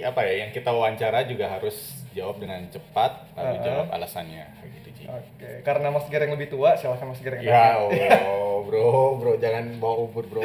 apa 0.01 0.25
ya 0.25 0.41
yang 0.41 0.51
kita 0.51 0.73
wawancara 0.73 1.23
juga 1.23 1.47
harus 1.47 1.93
jawab 2.11 2.41
dengan 2.41 2.65
cepat 2.67 3.29
lalu 3.37 3.55
Heeh. 3.55 3.63
jawab 3.63 3.87
alasannya 3.93 4.45
gitu 4.81 4.89
Ji. 4.91 5.03
Oke, 5.05 5.61
karena 5.61 5.93
Mas 5.93 6.09
Ger 6.09 6.25
yang 6.25 6.33
lebih 6.33 6.49
tua, 6.49 6.73
silahkan 6.73 7.05
Mas 7.05 7.21
Ger 7.21 7.37
yang 7.37 7.45
Ya 7.45 7.77
tanya. 7.77 8.17
Allah, 8.25 8.57
bro, 8.65 8.89
bro, 9.15 9.31
jangan 9.37 9.77
bawa 9.77 9.95
ubur, 10.03 10.25
bro. 10.25 10.41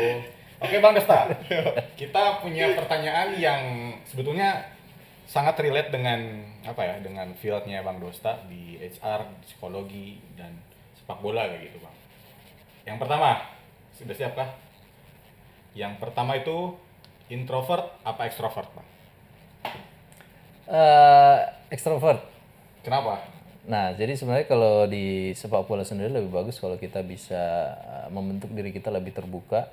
Oke, 0.60 0.76
Bang 0.78 0.92
Desta. 0.94 1.26
Kita 2.00 2.38
punya 2.38 2.76
pertanyaan 2.76 3.34
yang 3.34 3.62
sebetulnya 4.04 4.68
sangat 5.24 5.56
relate 5.58 5.88
dengan 5.88 6.20
apa 6.62 6.84
ya 6.84 6.96
dengan 7.00 7.32
fieldnya 7.34 7.80
Bang 7.80 7.98
Dosta 7.98 8.44
di 8.44 8.76
HR, 8.78 9.24
psikologi 9.42 10.20
dan 10.36 10.52
sepak 10.94 11.18
bola 11.20 11.48
kayak 11.48 11.68
gitu 11.68 11.80
Bang. 11.80 11.96
Yang 12.84 12.98
pertama, 13.00 13.30
sudah 13.96 14.14
siapkah? 14.14 14.48
Yang 15.74 15.98
pertama 15.98 16.38
itu 16.38 16.78
introvert 17.28 17.90
apa 18.06 18.30
extrovert 18.30 18.70
Bang? 18.70 18.88
Eh, 20.64 21.38
extrovert. 21.74 22.24
Kenapa? 22.80 23.20
Nah, 23.64 23.96
jadi 23.96 24.12
sebenarnya 24.12 24.46
kalau 24.48 24.84
di 24.84 25.32
sepak 25.32 25.64
bola 25.64 25.84
sendiri 25.88 26.12
lebih 26.12 26.32
bagus 26.32 26.60
kalau 26.60 26.76
kita 26.76 27.00
bisa 27.00 27.72
uh, 27.80 28.08
membentuk 28.12 28.52
diri 28.52 28.72
kita 28.72 28.92
lebih 28.92 29.16
terbuka. 29.16 29.72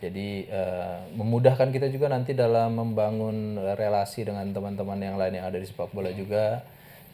Jadi 0.00 0.48
uh, 0.48 1.04
memudahkan 1.12 1.68
kita 1.68 1.92
juga 1.92 2.08
nanti 2.08 2.32
dalam 2.32 2.72
membangun 2.72 3.60
relasi 3.76 4.24
dengan 4.24 4.48
teman-teman 4.48 4.96
yang 4.96 5.16
lain 5.20 5.42
yang 5.42 5.46
ada 5.48 5.60
di 5.60 5.68
sepak 5.68 5.92
bola 5.92 6.08
juga. 6.14 6.64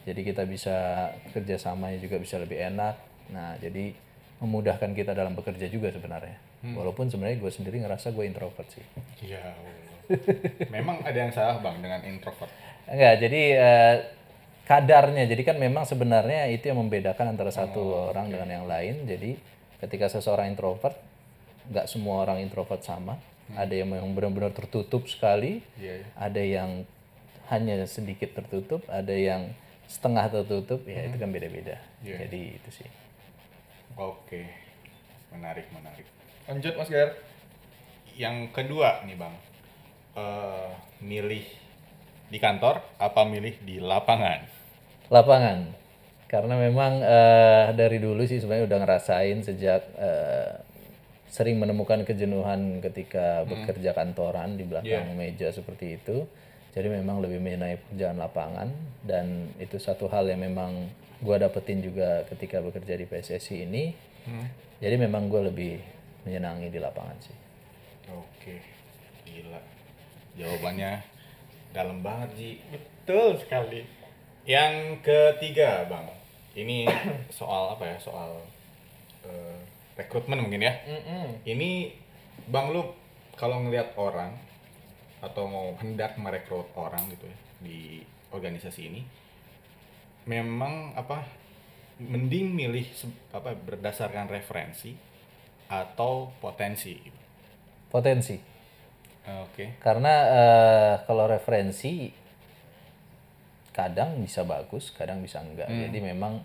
Jadi 0.06 0.20
kita 0.22 0.46
bisa 0.46 1.10
kerjasamanya 1.34 1.98
juga 1.98 2.22
bisa 2.22 2.38
lebih 2.38 2.62
enak. 2.62 2.94
Nah, 3.34 3.58
jadi 3.58 3.90
memudahkan 4.38 4.94
kita 4.94 5.18
dalam 5.18 5.34
bekerja 5.34 5.66
juga 5.66 5.90
sebenarnya. 5.90 6.53
Walaupun 6.72 7.12
sebenarnya 7.12 7.36
gue 7.36 7.52
sendiri 7.52 7.76
ngerasa 7.84 8.16
gue 8.16 8.24
introvert 8.24 8.64
sih. 8.72 8.84
Ya. 9.20 9.52
Memang 10.72 11.04
ada 11.04 11.18
yang 11.18 11.32
salah 11.32 11.60
Bang 11.60 11.84
dengan 11.84 12.00
introvert. 12.08 12.48
Enggak, 12.88 13.20
jadi 13.20 13.42
eh, 13.56 13.96
kadarnya. 14.64 15.28
Jadi 15.28 15.42
kan 15.44 15.56
memang 15.60 15.84
sebenarnya 15.84 16.48
itu 16.48 16.72
yang 16.72 16.80
membedakan 16.80 17.36
antara 17.36 17.52
satu 17.52 18.12
orang 18.12 18.32
dengan 18.32 18.48
yang 18.48 18.64
lain. 18.64 19.04
Jadi 19.04 19.36
ketika 19.84 20.08
seseorang 20.08 20.48
introvert, 20.48 20.96
nggak 21.68 21.84
semua 21.88 22.24
orang 22.24 22.40
introvert 22.40 22.80
sama. 22.80 23.20
Ada 23.52 23.84
yang 23.84 23.92
memang 23.92 24.16
benar-benar 24.16 24.56
tertutup 24.56 25.04
sekali. 25.04 25.60
Iya, 25.76 26.00
iya. 26.00 26.06
Ada 26.16 26.42
yang 26.42 26.70
hanya 27.52 27.84
sedikit 27.84 28.32
tertutup. 28.32 28.80
Ada 28.88 29.12
yang 29.12 29.52
setengah 29.84 30.32
tertutup. 30.32 30.80
Ya 30.88 31.04
itu 31.04 31.20
kan 31.20 31.28
beda-beda. 31.28 31.76
Iya. 32.00 32.24
Jadi 32.24 32.40
itu 32.56 32.70
sih. 32.72 32.88
Oke. 34.00 34.48
Menarik, 35.28 35.68
menarik. 35.76 36.08
Lanjut 36.44 36.76
Mas 36.76 36.92
Ger. 36.92 37.16
Yang 38.14 38.52
kedua 38.52 39.00
nih 39.08 39.16
Bang. 39.16 39.34
Eh, 40.14 40.70
milih 41.00 41.44
di 42.28 42.38
kantor 42.38 42.84
apa 43.00 43.24
milih 43.24 43.58
di 43.64 43.80
lapangan? 43.80 44.44
Lapangan. 45.08 45.72
Karena 46.28 46.54
memang 46.60 47.00
eh, 47.00 47.66
dari 47.72 47.96
dulu 47.96 48.22
sih 48.28 48.38
sebenarnya 48.38 48.68
udah 48.68 48.78
ngerasain 48.84 49.38
sejak 49.40 49.82
eh, 49.96 50.52
sering 51.32 51.58
menemukan 51.58 52.06
kejenuhan 52.06 52.78
ketika 52.78 53.42
bekerja 53.48 53.90
kantoran 53.96 54.54
di 54.54 54.68
belakang 54.68 55.16
meja 55.18 55.50
seperti 55.50 55.98
itu. 55.98 56.28
Jadi 56.74 56.90
memang 56.90 57.22
lebih 57.22 57.38
mengenai 57.38 57.78
pekerjaan 57.78 58.18
lapangan 58.18 58.68
dan 59.06 59.50
itu 59.62 59.78
satu 59.78 60.10
hal 60.10 60.26
yang 60.26 60.42
memang 60.42 60.90
gua 61.22 61.38
dapetin 61.38 61.80
juga 61.80 62.26
ketika 62.28 62.58
bekerja 62.60 62.98
di 62.98 63.06
PSSI 63.06 63.56
ini. 63.66 63.84
Jadi 64.82 64.96
memang 65.00 65.30
gue 65.30 65.42
lebih 65.48 65.74
menyenangi 66.24 66.72
di 66.72 66.80
lapangan 66.80 67.16
sih. 67.20 67.36
Oke. 68.12 68.60
Gila. 69.24 69.60
Jawabannya 70.34 71.00
dalam 71.70 72.02
banget, 72.02 72.30
Ji. 72.36 72.50
Betul 72.72 73.38
sekali. 73.40 73.84
Yang 74.44 75.04
ketiga, 75.04 75.88
Bang. 75.88 76.10
Ini 76.56 76.88
soal 77.38 77.76
apa 77.76 77.84
ya? 77.84 77.96
Soal 78.00 78.42
eh, 79.24 79.58
rekrutmen 79.96 80.42
mungkin 80.42 80.64
ya. 80.64 80.74
Mm-mm. 80.84 81.44
Ini 81.46 81.94
Bang 82.50 82.74
lu 82.74 82.82
kalau 83.38 83.62
ngelihat 83.64 83.96
orang 83.96 84.36
atau 85.24 85.48
mau 85.48 85.72
hendak 85.80 86.20
merekrut 86.20 86.68
orang 86.76 87.08
gitu 87.08 87.24
ya 87.24 87.38
di 87.64 87.78
organisasi 88.28 88.80
ini 88.92 89.00
memang 90.28 90.92
apa 90.92 91.24
mending 91.96 92.52
milih 92.52 92.84
apa 93.32 93.56
berdasarkan 93.56 94.28
referensi 94.28 94.92
atau 95.82 96.30
potensi. 96.38 96.94
Potensi. 97.90 98.36
Oke. 99.24 99.80
Karena 99.80 100.14
eh, 100.28 100.94
kalau 101.08 101.24
referensi 101.24 102.12
kadang 103.74 104.22
bisa 104.22 104.46
bagus, 104.46 104.94
kadang 104.94 105.24
bisa 105.24 105.42
enggak. 105.42 105.66
Jadi 105.66 105.98
memang 105.98 106.44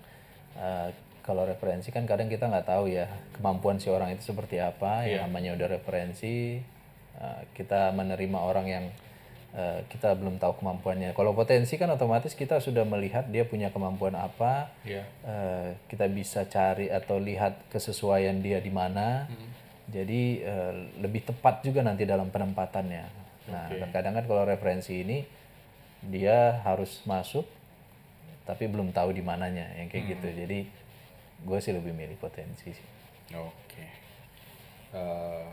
eh, 0.57 0.89
kalau 1.21 1.45
referensi 1.45 1.93
kan 1.93 2.09
kadang 2.09 2.25
kita 2.25 2.49
nggak 2.49 2.65
tahu 2.65 2.89
ya 2.89 3.05
kemampuan 3.37 3.77
si 3.77 3.91
orang 3.91 4.15
itu 4.15 4.33
seperti 4.33 4.57
apa. 4.57 5.05
Ya 5.05 5.27
namanya 5.27 5.53
udah 5.59 5.67
referensi, 5.67 6.57
eh, 7.19 7.41
kita 7.53 7.91
menerima 7.93 8.39
orang 8.39 8.65
yang 8.65 8.85
eh, 9.55 9.81
kita 9.89 10.13
belum 10.17 10.37
tahu 10.37 10.61
kemampuannya. 10.61 11.13
Kalau 11.13 11.33
potensi 11.33 11.77
kan 11.77 11.89
otomatis 11.89 12.33
kita 12.33 12.61
sudah 12.61 12.85
melihat 12.85 13.27
dia 13.29 13.45
punya 13.45 13.73
kemampuan 13.73 14.17
apa. 14.17 14.73
Iya. 14.85 15.03
Eh, 15.25 15.69
kita 15.89 16.05
bisa 16.09 16.45
cari 16.45 16.89
atau 16.89 17.17
lihat 17.17 17.69
kesesuaian 17.73 18.37
dia 18.41 18.61
di 18.61 18.71
mana. 18.73 19.25
Jadi 19.89 20.45
eh, 20.45 20.73
lebih 21.01 21.25
tepat 21.25 21.65
juga 21.65 21.81
nanti 21.81 22.05
dalam 22.05 22.29
penempatannya. 22.29 23.05
Nah, 23.49 23.65
kadang 23.89 24.13
kan 24.13 24.25
kalau 24.29 24.45
referensi 24.45 25.01
ini 25.01 25.25
dia 26.05 26.61
harus 26.63 27.01
masuk 27.03 27.43
tapi 28.49 28.65
belum 28.65 28.89
tahu 28.89 29.13
di 29.13 29.21
mananya 29.21 29.69
yang 29.77 29.89
kayak 29.89 30.17
gitu. 30.17 30.27
Jadi 30.33 30.59
gue 31.45 31.59
sih 31.61 31.69
lebih 31.69 31.93
milih 31.93 32.17
potensi 32.17 32.73
sih. 32.73 32.87
Oke. 33.37 33.85
Eh, 34.89 35.47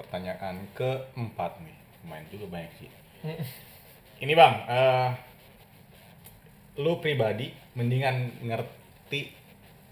pertanyaan 0.00 0.64
keempat 0.72 1.60
nih, 1.60 1.76
main 2.08 2.24
juga 2.32 2.48
banyak 2.48 2.72
sih. 2.80 2.88
Ini 4.20 4.32
bang, 4.36 4.54
eh, 4.68 5.10
lu 6.80 7.00
pribadi 7.00 7.52
mendingan 7.76 8.44
ngerti 8.44 9.32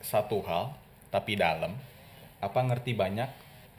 satu 0.00 0.44
hal 0.44 0.72
tapi 1.08 1.36
dalam, 1.36 1.72
apa 2.40 2.60
ngerti 2.60 2.92
banyak 2.92 3.30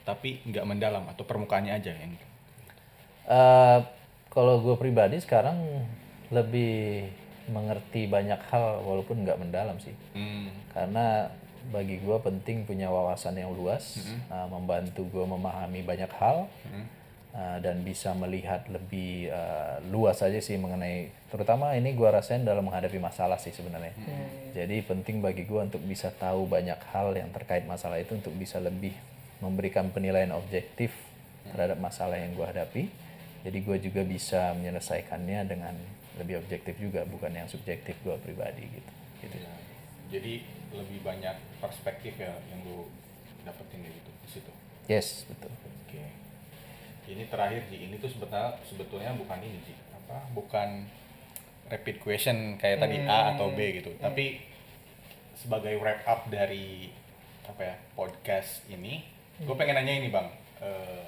tapi 0.02 0.42
nggak 0.46 0.66
mendalam? 0.66 1.06
Atau 1.10 1.26
permukaannya 1.26 1.74
aja 1.74 1.94
yang 1.94 2.14
Eh, 3.30 3.78
kalau 4.30 4.58
gue 4.58 4.74
pribadi 4.74 5.22
sekarang 5.22 5.86
lebih 6.34 7.06
mengerti 7.50 8.06
banyak 8.10 8.38
hal 8.50 8.82
walaupun 8.82 9.22
nggak 9.22 9.38
mendalam 9.38 9.78
sih. 9.78 9.94
Hmm, 10.14 10.50
karena 10.74 11.30
bagi 11.70 12.02
gue 12.02 12.18
penting 12.24 12.64
punya 12.64 12.88
wawasan 12.88 13.36
yang 13.36 13.52
luas 13.52 14.00
uh, 14.32 14.48
membantu 14.48 15.04
gue 15.12 15.24
memahami 15.28 15.84
banyak 15.84 16.08
hal 16.16 16.48
uh, 17.34 17.58
dan 17.62 17.82
bisa 17.86 18.12
melihat 18.16 18.66
lebih 18.70 19.30
uh, 19.30 19.82
luas 19.88 20.20
aja 20.22 20.38
sih 20.38 20.56
mengenai 20.56 21.10
terutama 21.30 21.74
ini 21.78 21.94
gue 21.94 22.08
rasain 22.08 22.42
dalam 22.42 22.66
menghadapi 22.66 22.98
masalah 22.98 23.38
sih 23.38 23.54
sebenarnya 23.54 23.94
jadi 24.56 24.82
penting 24.84 25.22
bagi 25.22 25.46
gue 25.46 25.60
untuk 25.60 25.82
bisa 25.86 26.10
tahu 26.10 26.46
banyak 26.50 26.78
hal 26.90 27.14
yang 27.14 27.30
terkait 27.30 27.64
masalah 27.66 28.02
itu 28.02 28.18
untuk 28.18 28.34
bisa 28.34 28.58
lebih 28.58 28.92
memberikan 29.40 29.88
penilaian 29.94 30.34
objektif 30.36 30.92
terhadap 31.50 31.78
masalah 31.80 32.18
yang 32.18 32.34
gue 32.34 32.46
hadapi 32.46 32.82
jadi 33.40 33.58
gue 33.62 33.76
juga 33.80 34.02
bisa 34.04 34.52
menyelesaikannya 34.58 35.40
dengan 35.48 35.74
lebih 36.20 36.42
objektif 36.44 36.76
juga 36.76 37.06
bukan 37.08 37.32
yang 37.32 37.48
subjektif 37.48 37.96
gue 38.04 38.16
pribadi 38.20 38.68
gitu 38.68 38.90
gitu 39.20 39.36
ya. 39.36 39.52
jadi 40.12 40.34
lebih 40.70 40.98
banyak 41.02 41.36
perspektif 41.58 42.14
ya 42.18 42.30
yang 42.50 42.62
lu 42.62 42.86
dapetin 43.42 43.80
dari 43.82 43.96
itu 43.96 44.10
di 44.22 44.28
situ. 44.30 44.52
Yes, 44.86 45.26
betul. 45.26 45.50
Oke. 45.86 46.02
Ini 47.10 47.26
terakhir 47.26 47.66
Ji, 47.66 47.90
ini 47.90 47.98
tuh 47.98 48.06
sebetulnya 48.06 48.54
sebetulnya 48.62 49.10
bukan 49.18 49.38
ini 49.42 49.58
Ji, 49.66 49.74
apa? 49.90 50.30
Bukan 50.30 50.86
rapid 51.66 51.96
question 51.98 52.54
kayak 52.58 52.78
tadi 52.82 53.02
A 53.02 53.34
atau 53.34 53.50
B 53.50 53.82
gitu. 53.82 53.90
Tapi 53.98 54.38
sebagai 55.34 55.74
wrap 55.82 56.06
up 56.06 56.30
dari 56.30 56.90
apa 57.50 57.62
ya 57.66 57.74
podcast 57.98 58.62
ini, 58.70 59.02
gue 59.42 59.54
pengen 59.58 59.74
nanya 59.74 59.94
ini 59.98 60.08
bang, 60.12 60.28
Eh, 60.60 61.04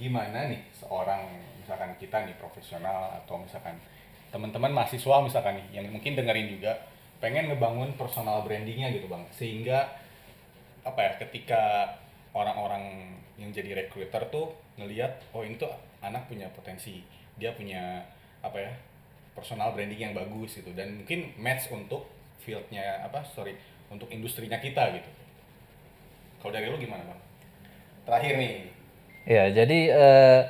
gimana 0.00 0.48
nih 0.48 0.72
seorang 0.72 1.20
misalkan 1.60 1.92
kita 2.00 2.24
nih 2.24 2.32
profesional 2.40 3.12
atau 3.20 3.36
misalkan 3.36 3.76
teman-teman 4.32 4.72
mahasiswa 4.72 5.20
misalkan 5.20 5.60
nih 5.60 5.78
yang 5.78 5.92
mungkin 5.92 6.16
dengerin 6.16 6.48
juga 6.48 6.80
pengen 7.20 7.52
ngebangun 7.52 7.92
personal 8.00 8.40
brandingnya 8.40 8.88
gitu 8.96 9.04
bang, 9.06 9.20
sehingga 9.36 10.00
apa 10.80 11.00
ya 11.00 11.12
ketika 11.28 11.92
orang-orang 12.32 13.16
yang 13.40 13.50
jadi 13.50 13.84
recruiter 13.84 14.22
tuh 14.30 14.54
ngelihat 14.78 15.18
oh 15.34 15.42
ini 15.42 15.58
tuh 15.58 15.70
anak 16.02 16.26
punya 16.30 16.46
potensi. 16.54 17.02
Dia 17.34 17.54
punya 17.54 18.04
apa 18.44 18.58
ya 18.60 18.72
personal 19.34 19.74
branding 19.74 20.12
yang 20.12 20.14
bagus 20.14 20.58
gitu. 20.58 20.70
Dan 20.76 21.02
mungkin 21.02 21.34
match 21.38 21.70
untuk 21.74 22.06
fieldnya 22.44 23.02
apa 23.02 23.24
sorry 23.24 23.56
untuk 23.90 24.10
industrinya 24.12 24.60
kita 24.60 24.94
gitu. 24.94 25.10
Kalau 26.44 26.52
dari 26.52 26.68
lu 26.68 26.76
gimana 26.76 27.02
bang? 27.08 27.20
Terakhir 28.04 28.34
nih. 28.36 28.54
Ya, 29.24 29.48
jadi 29.48 29.78
eh, 29.88 30.40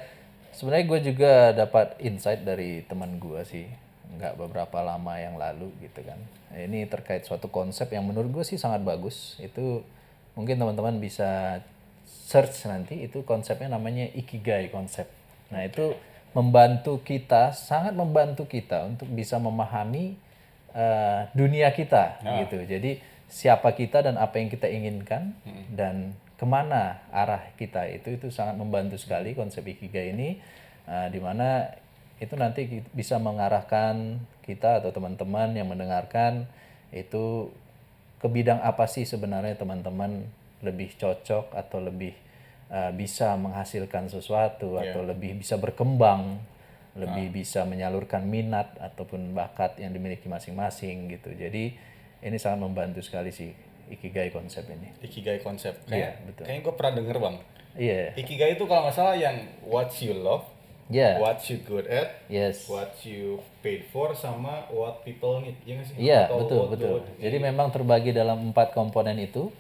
sebenarnya 0.51 0.87
gue 0.91 1.01
juga 1.14 1.32
dapat 1.55 1.95
insight 2.03 2.43
dari 2.43 2.82
teman 2.82 3.22
gue 3.22 3.39
sih, 3.47 3.70
nggak 4.18 4.35
beberapa 4.35 4.82
lama 4.82 5.14
yang 5.14 5.39
lalu 5.39 5.70
gitu 5.78 6.03
kan. 6.03 6.18
Ini 6.51 6.91
terkait 6.91 7.22
suatu 7.22 7.47
konsep 7.47 7.87
yang 7.95 8.03
menurut 8.03 8.35
gue 8.35 8.45
sih 8.47 8.59
sangat 8.59 8.82
bagus. 8.82 9.39
Itu 9.39 9.87
mungkin 10.35 10.59
teman-teman 10.59 10.99
bisa 10.99 11.62
search 12.25 12.64
nanti. 12.64 13.05
Itu 13.05 13.29
konsepnya 13.29 13.77
namanya 13.77 14.09
ikigai 14.09 14.72
konsep. 14.72 15.05
Nah 15.53 15.61
itu 15.68 15.93
membantu 16.33 17.05
kita, 17.05 17.53
sangat 17.53 17.93
membantu 17.93 18.49
kita 18.49 18.89
untuk 18.89 19.07
bisa 19.12 19.37
memahami 19.37 20.16
eh, 20.72 21.20
dunia 21.37 21.68
kita 21.77 22.25
gitu. 22.43 22.64
Jadi 22.64 22.99
siapa 23.29 23.77
kita 23.77 24.01
dan 24.01 24.16
apa 24.16 24.41
yang 24.41 24.49
kita 24.49 24.66
inginkan 24.72 25.37
dan 25.75 26.16
ke 26.35 26.47
mana 26.47 27.03
arah 27.14 27.55
kita 27.55 27.87
itu 27.89 28.18
itu 28.18 28.29
sangat 28.29 28.59
membantu 28.59 28.99
sekali 28.99 29.33
konsep 29.39 29.62
ikigai 29.64 30.12
ini 30.12 30.39
eh, 30.91 31.09
di 31.11 31.18
mana 31.22 31.70
itu 32.22 32.35
nanti 32.39 32.83
bisa 32.95 33.18
mengarahkan 33.18 34.22
kita 34.47 34.83
atau 34.83 34.95
teman-teman 34.95 35.51
yang 35.55 35.66
mendengarkan 35.66 36.47
itu 36.95 37.51
ke 38.22 38.27
bidang 38.31 38.62
apa 38.62 38.87
sih 38.87 39.03
sebenarnya 39.03 39.59
teman-teman 39.59 40.31
lebih 40.64 40.96
cocok 40.96 41.52
atau 41.52 41.78
lebih 41.84 42.16
uh, 42.72 42.90
bisa 42.96 43.36
menghasilkan 43.36 44.08
sesuatu 44.08 44.80
atau 44.80 45.04
lebih 45.04 45.38
bisa 45.38 45.60
berkembang, 45.60 46.40
lebih 46.96 47.30
bisa 47.30 47.68
menyalurkan 47.68 48.24
minat 48.24 48.74
ataupun 48.80 49.36
bakat 49.36 49.76
yang 49.78 49.92
dimiliki 49.92 50.26
masing-masing 50.26 51.12
gitu. 51.12 51.30
Jadi 51.36 51.76
ini 52.24 52.36
sangat 52.40 52.64
membantu 52.64 53.04
sekali 53.04 53.28
sih 53.28 53.52
ikigai 53.90 54.32
konsep 54.32 54.64
ini. 54.70 54.88
Ikigai 55.04 55.44
konsep. 55.44 55.76
Iya, 55.86 55.92
Kayak, 55.92 56.12
betul. 56.24 56.44
Kayaknya 56.48 56.62
gue 56.64 56.74
pernah 56.74 56.92
denger 56.96 57.16
bang. 57.20 57.36
Iya. 57.74 58.02
Ikigai 58.16 58.50
itu 58.56 58.64
kalau 58.64 58.86
nggak 58.88 58.96
salah 58.96 59.16
yang 59.18 59.36
what 59.66 59.90
you 60.00 60.14
love, 60.14 60.46
Iya. 60.88 61.18
what 61.18 61.40
you 61.48 61.58
good 61.66 61.86
at, 61.90 62.22
Yes. 62.30 62.70
what 62.70 62.94
you 63.02 63.42
paid 63.60 63.84
for, 63.90 64.14
sama 64.14 64.68
what 64.70 65.02
people 65.02 65.42
need. 65.42 65.58
Iya 65.66 65.82
nggak 65.82 65.86
sih? 65.90 65.96
Iya, 65.98 66.20
betul, 66.30 66.70
betul. 66.70 66.98
Jadi 67.18 67.36
memang 67.42 67.68
terbagi 67.74 68.14
dalam 68.14 68.54
empat 68.54 68.72
komponen 68.72 69.18
itu. 69.20 69.50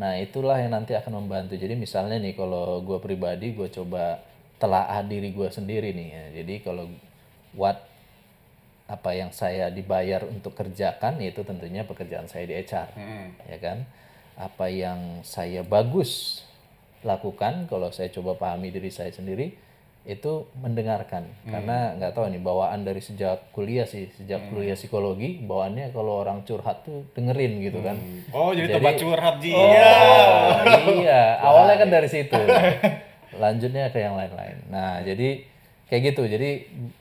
Nah, 0.00 0.16
itulah 0.16 0.56
yang 0.56 0.72
nanti 0.72 0.96
akan 0.96 1.20
membantu. 1.20 1.60
Jadi 1.60 1.76
misalnya 1.76 2.16
nih, 2.16 2.32
kalau 2.32 2.80
gue 2.80 2.96
pribadi, 3.04 3.52
gue 3.52 3.68
coba 3.68 4.24
telaah 4.56 5.04
diri 5.04 5.28
gue 5.28 5.48
sendiri 5.52 5.92
nih. 5.92 6.08
ya. 6.08 6.24
Jadi 6.40 6.54
kalau 6.64 6.88
what 7.52 7.84
apa 8.90 9.10
yang 9.14 9.30
saya 9.30 9.68
dibayar 9.68 10.24
untuk 10.24 10.56
kerjakan, 10.56 11.20
yaitu 11.22 11.44
tentunya 11.46 11.86
pekerjaan 11.86 12.26
saya 12.26 12.48
di 12.48 12.58
HR, 12.58 12.88
Mm-mm. 12.96 13.26
ya 13.46 13.58
kan? 13.62 13.78
Apa 14.34 14.66
yang 14.66 15.22
saya 15.22 15.62
bagus 15.62 16.42
lakukan, 17.06 17.70
kalau 17.70 17.94
saya 17.94 18.10
coba 18.10 18.34
pahami 18.34 18.74
diri 18.74 18.90
saya 18.90 19.14
sendiri, 19.14 19.54
itu 20.00 20.48
mendengarkan. 20.56 21.28
Karena 21.44 21.92
nggak 21.94 22.16
tahu 22.16 22.32
nih 22.32 22.40
bawaan 22.40 22.88
dari 22.88 23.04
sejak 23.04 23.52
kuliah 23.52 23.84
sih 23.84 24.08
sejak 24.16 24.48
kuliah 24.48 24.72
psikologi 24.72 25.44
bawaannya 25.44 25.92
kalau 25.92 26.24
orang 26.24 26.40
curhat 26.42 26.88
tuh 26.88 27.04
dengerin 27.12 27.60
gitu 27.60 27.84
kan. 27.84 28.00
Oh 28.32 28.56
jadi, 28.56 28.72
Jadi- 28.72 28.76
tempat 28.80 28.94
curhat 28.96 29.36
Ji. 29.44 29.52
Oh, 29.52 29.60
Iya. 29.60 29.92
iya. 30.96 31.22
Awalnya 31.38 31.76
kan 31.76 31.88
dari 31.92 32.08
situ. 32.08 32.32
Lanjutnya 33.42 33.92
ke 33.92 34.00
yang 34.00 34.16
lain-lain. 34.16 34.56
Nah 34.72 35.04
jadi 35.04 35.44
kayak 35.86 36.02
gitu. 36.16 36.22
Jadi 36.24 36.50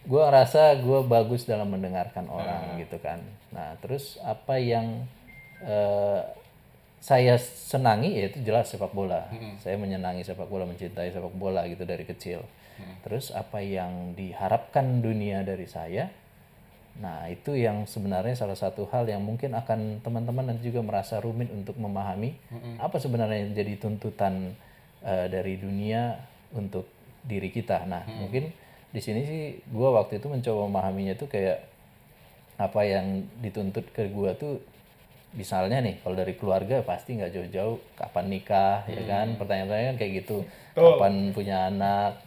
gua 0.04 0.28
ngerasa 0.28 0.84
gua 0.84 1.00
bagus 1.02 1.47
dalam 1.47 1.72
mendengarkan 1.72 2.28
orang 2.28 2.78
gitu 2.78 3.00
kan. 3.00 3.24
Nah 3.56 3.80
terus 3.80 4.20
apa 4.22 4.60
yang 4.60 5.08
eh, 5.64 6.20
saya 7.00 7.39
senangi 7.39 8.12
yaitu 8.20 8.43
jelas 8.43 8.68
sepak 8.68 8.91
bola. 8.91 9.32
Saya 9.64 9.80
menyenangi 9.80 10.28
sepak 10.28 10.52
bola 10.52 10.68
mencintai 10.68 11.16
sepak 11.16 11.32
bola 11.32 11.64
gitu 11.64 11.88
dari 11.88 12.04
kecil 12.04 12.43
terus 13.04 13.32
apa 13.32 13.64
yang 13.64 14.14
diharapkan 14.14 15.00
dunia 15.00 15.42
dari 15.44 15.66
saya? 15.66 16.10
Nah, 17.00 17.32
itu 17.32 17.56
yang 17.56 17.88
sebenarnya 17.88 18.36
salah 18.36 18.60
satu 18.60 18.84
hal 18.92 19.08
yang 19.08 19.24
mungkin 19.24 19.56
akan 19.56 20.04
teman-teman 20.04 20.52
nanti 20.52 20.68
juga 20.68 20.84
merasa 20.84 21.24
rumit 21.24 21.48
untuk 21.48 21.80
memahami. 21.80 22.36
Apa 22.76 23.00
sebenarnya 23.00 23.48
yang 23.48 23.52
jadi 23.56 23.74
tuntutan 23.80 24.52
eh, 25.06 25.28
dari 25.32 25.56
dunia 25.56 26.20
untuk 26.52 26.92
diri 27.24 27.48
kita. 27.54 27.88
Nah, 27.88 28.04
mungkin 28.20 28.52
di 28.90 29.00
sini 29.00 29.22
sih 29.24 29.42
gua 29.72 30.02
waktu 30.02 30.20
itu 30.20 30.28
mencoba 30.28 30.66
memahaminya 30.68 31.16
tuh 31.16 31.30
kayak 31.32 31.62
apa 32.60 32.82
yang 32.84 33.24
dituntut 33.40 33.96
ke 33.96 34.12
gua 34.12 34.36
tuh 34.36 34.60
misalnya 35.38 35.78
nih 35.80 36.02
kalau 36.02 36.18
dari 36.18 36.34
keluarga 36.34 36.82
pasti 36.82 37.14
nggak 37.16 37.32
jauh-jauh 37.32 37.78
kapan 37.96 38.26
nikah 38.28 38.84
ya 38.92 39.04
kan? 39.08 39.40
Pertanyaan-pertanyaan 39.40 39.96
kayak 39.96 40.14
gitu. 40.26 40.44
Kapan 40.76 41.32
punya 41.32 41.70
anak 41.72 42.20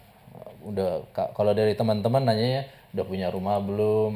udah 0.65 1.07
ka- 1.11 1.31
kalau 1.33 1.53
dari 1.53 1.75
teman-teman 1.75 2.23
nanya 2.23 2.65
udah 2.93 3.05
punya 3.05 3.29
rumah 3.29 3.59
belum? 3.59 4.13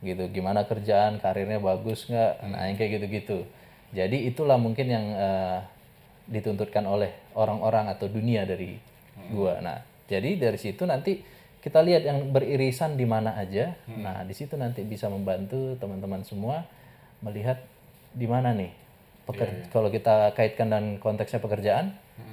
Gitu 0.00 0.24
gimana 0.32 0.64
kerjaan? 0.64 1.18
Karirnya 1.18 1.58
bagus 1.58 2.06
nggak? 2.06 2.32
Nah 2.46 2.60
yang 2.66 2.76
kayak 2.76 2.90
gitu-gitu. 3.00 3.38
Jadi 3.90 4.30
itulah 4.30 4.56
mungkin 4.56 4.86
yang 4.86 5.04
eh, 5.12 5.58
dituntutkan 6.30 6.86
oleh 6.86 7.10
orang-orang 7.34 7.90
atau 7.90 8.06
dunia 8.06 8.46
dari 8.46 8.78
gua. 9.28 9.58
Nah 9.58 9.78
jadi 10.06 10.38
dari 10.38 10.56
situ 10.56 10.86
nanti 10.86 11.20
kita 11.60 11.84
lihat 11.84 12.06
yang 12.06 12.30
beririsan 12.30 12.96
di 12.96 13.04
mana 13.04 13.36
aja. 13.36 13.74
Nah 13.90 14.22
di 14.22 14.32
situ 14.32 14.54
nanti 14.54 14.80
bisa 14.80 15.10
membantu 15.10 15.76
teman-teman 15.76 16.22
semua 16.22 16.64
melihat 17.20 17.60
di 18.10 18.24
mana 18.24 18.50
nih 18.50 18.72
peker- 19.28 19.68
kalau 19.68 19.86
kita 19.86 20.32
kaitkan 20.32 20.66
dan 20.66 20.84
konteksnya 20.96 21.38
pekerjaan 21.38 21.92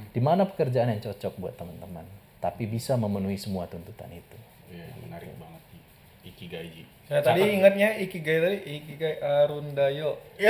di 0.10 0.22
mana 0.24 0.48
pekerjaan 0.48 0.90
yang 0.90 1.02
cocok 1.04 1.38
buat 1.38 1.54
teman-teman 1.54 2.08
tapi 2.38 2.70
bisa 2.70 2.94
memenuhi 2.96 3.38
semua 3.38 3.66
tuntutan 3.66 4.10
itu 4.14 4.38
Iya, 4.68 4.84
menarik 5.00 5.32
banget 5.40 5.62
Ji. 5.72 5.80
Ikigai 6.28 6.68
Ji. 6.76 6.84
Saya 7.08 7.24
tadi 7.24 7.40
ingatnya 7.56 7.96
Ikigai 8.04 8.38
tadi 8.44 8.58
Ikigai 8.68 9.16
Arundayo. 9.24 10.20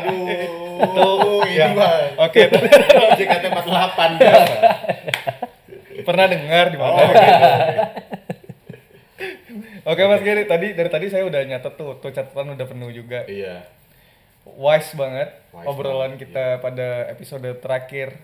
Aduh, 0.00 1.44
ini 1.44 1.72
bang. 1.78 2.08
Oke, 2.16 2.48
JKT48 3.20 3.98
biasa. 4.16 4.56
pernah 6.02 6.26
dengar 6.26 6.72
di 6.72 6.78
mana? 6.80 7.04
Oke 9.92 10.02
Mas 10.06 10.22
Giri, 10.24 10.46
tadi 10.48 10.72
dari 10.72 10.90
tadi 10.90 11.06
saya 11.10 11.26
udah 11.26 11.42
nyatet 11.42 11.74
tuh, 11.76 11.98
tuh 12.00 12.10
catatan 12.10 12.54
udah 12.56 12.66
penuh 12.66 12.90
juga. 12.94 13.28
Iya. 13.28 13.66
Wise 14.42 14.98
banget 14.98 15.30
Wise 15.54 15.66
obrolan 15.70 16.16
banget, 16.16 16.26
kita 16.26 16.58
pada 16.58 17.06
episode 17.12 17.46
terakhir 17.62 18.18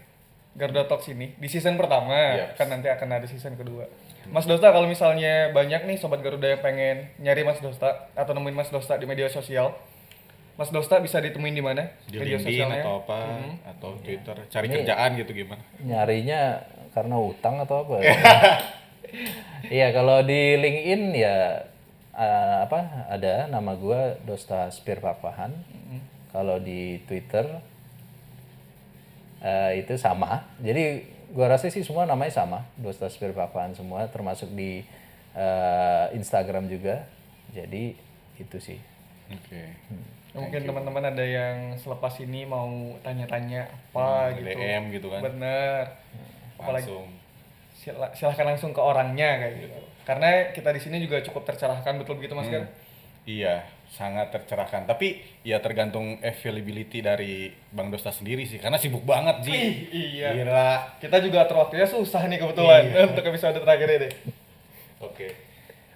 Garuda 0.59 0.85
Talks 0.85 1.07
ini 1.07 1.33
di 1.33 1.47
season 1.47 1.79
pertama 1.79 2.35
Yes. 2.35 2.59
kan 2.59 2.67
nanti 2.67 2.87
akan 2.87 3.09
ada 3.13 3.25
season 3.25 3.55
kedua. 3.55 3.87
Mas 4.27 4.45
Dosta 4.45 4.69
kalau 4.69 4.85
misalnya 4.85 5.49
banyak 5.51 5.87
nih 5.87 5.97
sobat 5.97 6.19
Garuda 6.19 6.51
yang 6.51 6.61
pengen 6.61 7.09
nyari 7.17 7.41
Mas 7.43 7.63
Dosta 7.63 8.11
atau 8.13 8.35
nemuin 8.35 8.53
Mas 8.53 8.69
Dosta 8.69 8.95
di 8.95 9.07
media 9.07 9.25
sosial, 9.27 9.73
Mas 10.55 10.69
Dosta 10.69 10.99
bisa 10.99 11.17
ditemuin 11.17 11.55
di 11.55 11.63
mana? 11.63 11.89
Di 12.05 12.19
LinkedIn 12.19 12.69
atau 12.83 13.01
apa, 13.01 13.19
atau 13.65 13.95
Twitter. 13.99 14.37
Cari 14.45 14.67
kerjaan 14.69 15.11
gitu 15.17 15.31
gimana? 15.33 15.63
nyarinya 15.79 16.61
karena 16.91 17.17
utang 17.17 17.63
atau 17.63 17.87
apa 17.87 18.03
iya 19.71 19.91
kalau 19.91 20.21
di 20.21 20.57
LinkedIn 20.57 21.03
ya 21.15 21.63
eh, 22.13 22.57
apa 22.61 23.09
ada 23.09 23.47
nama 23.47 23.73
gua 23.73 24.19
Dosta 24.23 24.69
Spir 24.69 24.99
Pakpahan 24.99 25.53
kalau 26.29 26.59
di 26.59 27.01
Twitter 27.07 27.47
eh, 29.41 29.79
itu 29.79 29.95
sama 29.95 30.43
jadi 30.59 31.03
gua 31.29 31.51
rasa 31.51 31.69
sih 31.69 31.81
semua 31.81 32.05
namanya 32.05 32.33
sama 32.35 32.65
Dosta 32.75 33.07
Spir 33.07 33.31
Pakpahan 33.31 33.73
semua 33.73 34.07
termasuk 34.07 34.49
di 34.51 34.83
eh, 35.33 36.05
Instagram 36.13 36.67
juga 36.67 37.05
jadi 37.49 37.95
itu 38.37 38.59
sih 38.59 38.79
Oke. 39.29 39.61
Mungkin 40.33 40.61
teman-teman 40.63 41.05
ada 41.05 41.21
yang 41.21 41.57
selepas 41.75 42.17
ini 42.19 42.45
mau 42.45 42.65
tanya-tanya 42.99 43.69
apa 43.69 44.31
Hmm, 44.31 44.37
gitu. 44.39 44.57
DM 44.57 44.83
gitu 44.89 45.07
kan. 45.11 45.21
Bener. 45.21 45.85
Apalagi 46.57 46.89
Langsung. 46.89 47.07
sila- 47.75 48.13
silahkan 48.13 48.47
langsung 48.47 48.73
ke 48.73 48.81
orangnya 48.81 49.37
kayak 49.39 49.55
gitu. 49.59 49.79
Karena 50.03 50.29
kita 50.49 50.73
di 50.73 50.81
sini 50.81 50.97
juga 50.99 51.21
cukup 51.21 51.45
tercerahkan 51.45 51.97
betul 51.97 52.17
begitu 52.17 52.33
Mas 52.33 52.49
kan? 52.49 52.65
Iya, 53.25 53.69
sangat 53.89 54.31
tercerahkan. 54.31 54.85
Tapi 54.85 55.21
ya 55.43 55.59
tergantung 55.59 56.21
availability 56.21 57.01
dari 57.01 57.49
Bang 57.73 57.89
Dosta 57.89 58.13
sendiri 58.13 58.45
sih, 58.45 58.61
karena 58.61 58.77
sibuk 58.77 59.03
banget 59.03 59.49
Ji. 59.49 59.53
Ih, 59.53 59.75
iya. 59.91 60.29
Gila. 60.37 60.71
Kita 61.01 61.17
juga 61.19 61.45
atur 61.45 61.65
waktunya 61.65 61.89
susah 61.89 62.29
nih 62.29 62.39
kebetulan 62.39 62.83
Iya. 62.89 63.01
untuk 63.11 63.25
episode 63.25 63.59
terakhir 63.59 63.89
ini. 63.89 64.09
Oke. 65.01 65.29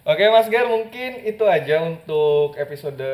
Oke 0.03 0.26
Mas 0.34 0.51
Ger, 0.51 0.66
mungkin 0.66 1.22
itu 1.22 1.47
aja 1.47 1.78
untuk 1.86 2.59
episode 2.59 3.07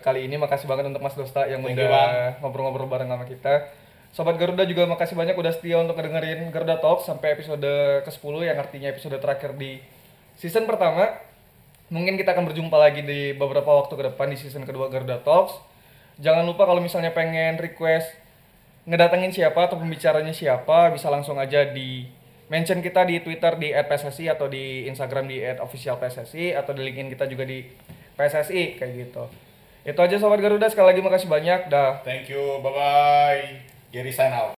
kali 0.00 0.24
ini. 0.24 0.40
Makasih 0.40 0.64
banget 0.64 0.88
untuk 0.88 1.04
Mas 1.04 1.12
Dosta 1.12 1.44
yang 1.44 1.60
Thank 1.60 1.76
udah 1.76 2.40
ngobrol-ngobrol 2.40 2.88
bareng 2.88 3.12
sama 3.12 3.28
kita. 3.28 3.68
Sobat 4.10 4.40
Garuda 4.40 4.66
juga 4.66 4.88
makasih 4.88 5.14
banyak 5.14 5.38
udah 5.38 5.52
setia 5.54 5.78
untuk 5.78 5.94
ngedengerin 5.94 6.48
Garuda 6.50 6.80
Talk 6.80 7.04
sampai 7.04 7.38
episode 7.38 7.62
ke-10 8.02 8.34
yang 8.42 8.58
artinya 8.58 8.88
episode 8.90 9.20
terakhir 9.20 9.54
di 9.54 9.78
season 10.34 10.64
pertama. 10.64 11.12
Mungkin 11.90 12.14
kita 12.14 12.38
akan 12.38 12.46
berjumpa 12.46 12.78
lagi 12.78 13.02
di 13.02 13.34
beberapa 13.34 13.66
waktu 13.66 13.98
ke 13.98 14.14
depan 14.14 14.30
di 14.30 14.38
season 14.38 14.62
kedua 14.62 14.86
Garuda 14.86 15.18
Talks. 15.26 15.58
Jangan 16.22 16.46
lupa 16.46 16.62
kalau 16.62 16.78
misalnya 16.78 17.10
pengen 17.10 17.58
request 17.58 18.14
ngedatengin 18.86 19.34
siapa 19.34 19.66
atau 19.66 19.74
pembicaranya 19.74 20.30
siapa, 20.30 20.94
bisa 20.94 21.10
langsung 21.10 21.36
aja 21.42 21.66
di 21.66 22.06
mention 22.46 22.78
kita 22.78 23.02
di 23.02 23.18
Twitter 23.22 23.58
di 23.58 23.74
@pssi 23.74 24.30
atau 24.30 24.46
di 24.46 24.86
Instagram 24.86 25.26
di 25.26 25.42
@officialpssi 25.42 26.54
atau 26.54 26.70
di 26.70 26.86
LinkedIn 26.86 27.10
kita 27.10 27.26
juga 27.26 27.42
di 27.42 27.66
PSSI 28.20 28.76
kayak 28.76 28.92
gitu. 28.94 29.24
Itu 29.80 29.96
aja 29.96 30.20
sobat 30.20 30.44
Garuda 30.44 30.68
sekali 30.68 30.92
lagi 30.92 31.00
makasih 31.00 31.26
banyak. 31.26 31.72
Dah. 31.72 32.04
Thank 32.04 32.28
you. 32.28 32.60
Bye 32.60 32.74
bye. 32.76 33.44
Gary 33.90 34.12
sign 34.12 34.30
out. 34.30 34.52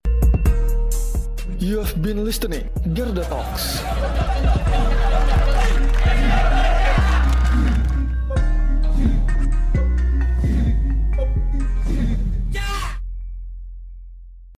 You 1.60 1.84
have 1.84 2.00
been 2.00 2.24
listening 2.24 2.72
Garuda 2.96 3.22
Talks. 3.28 3.84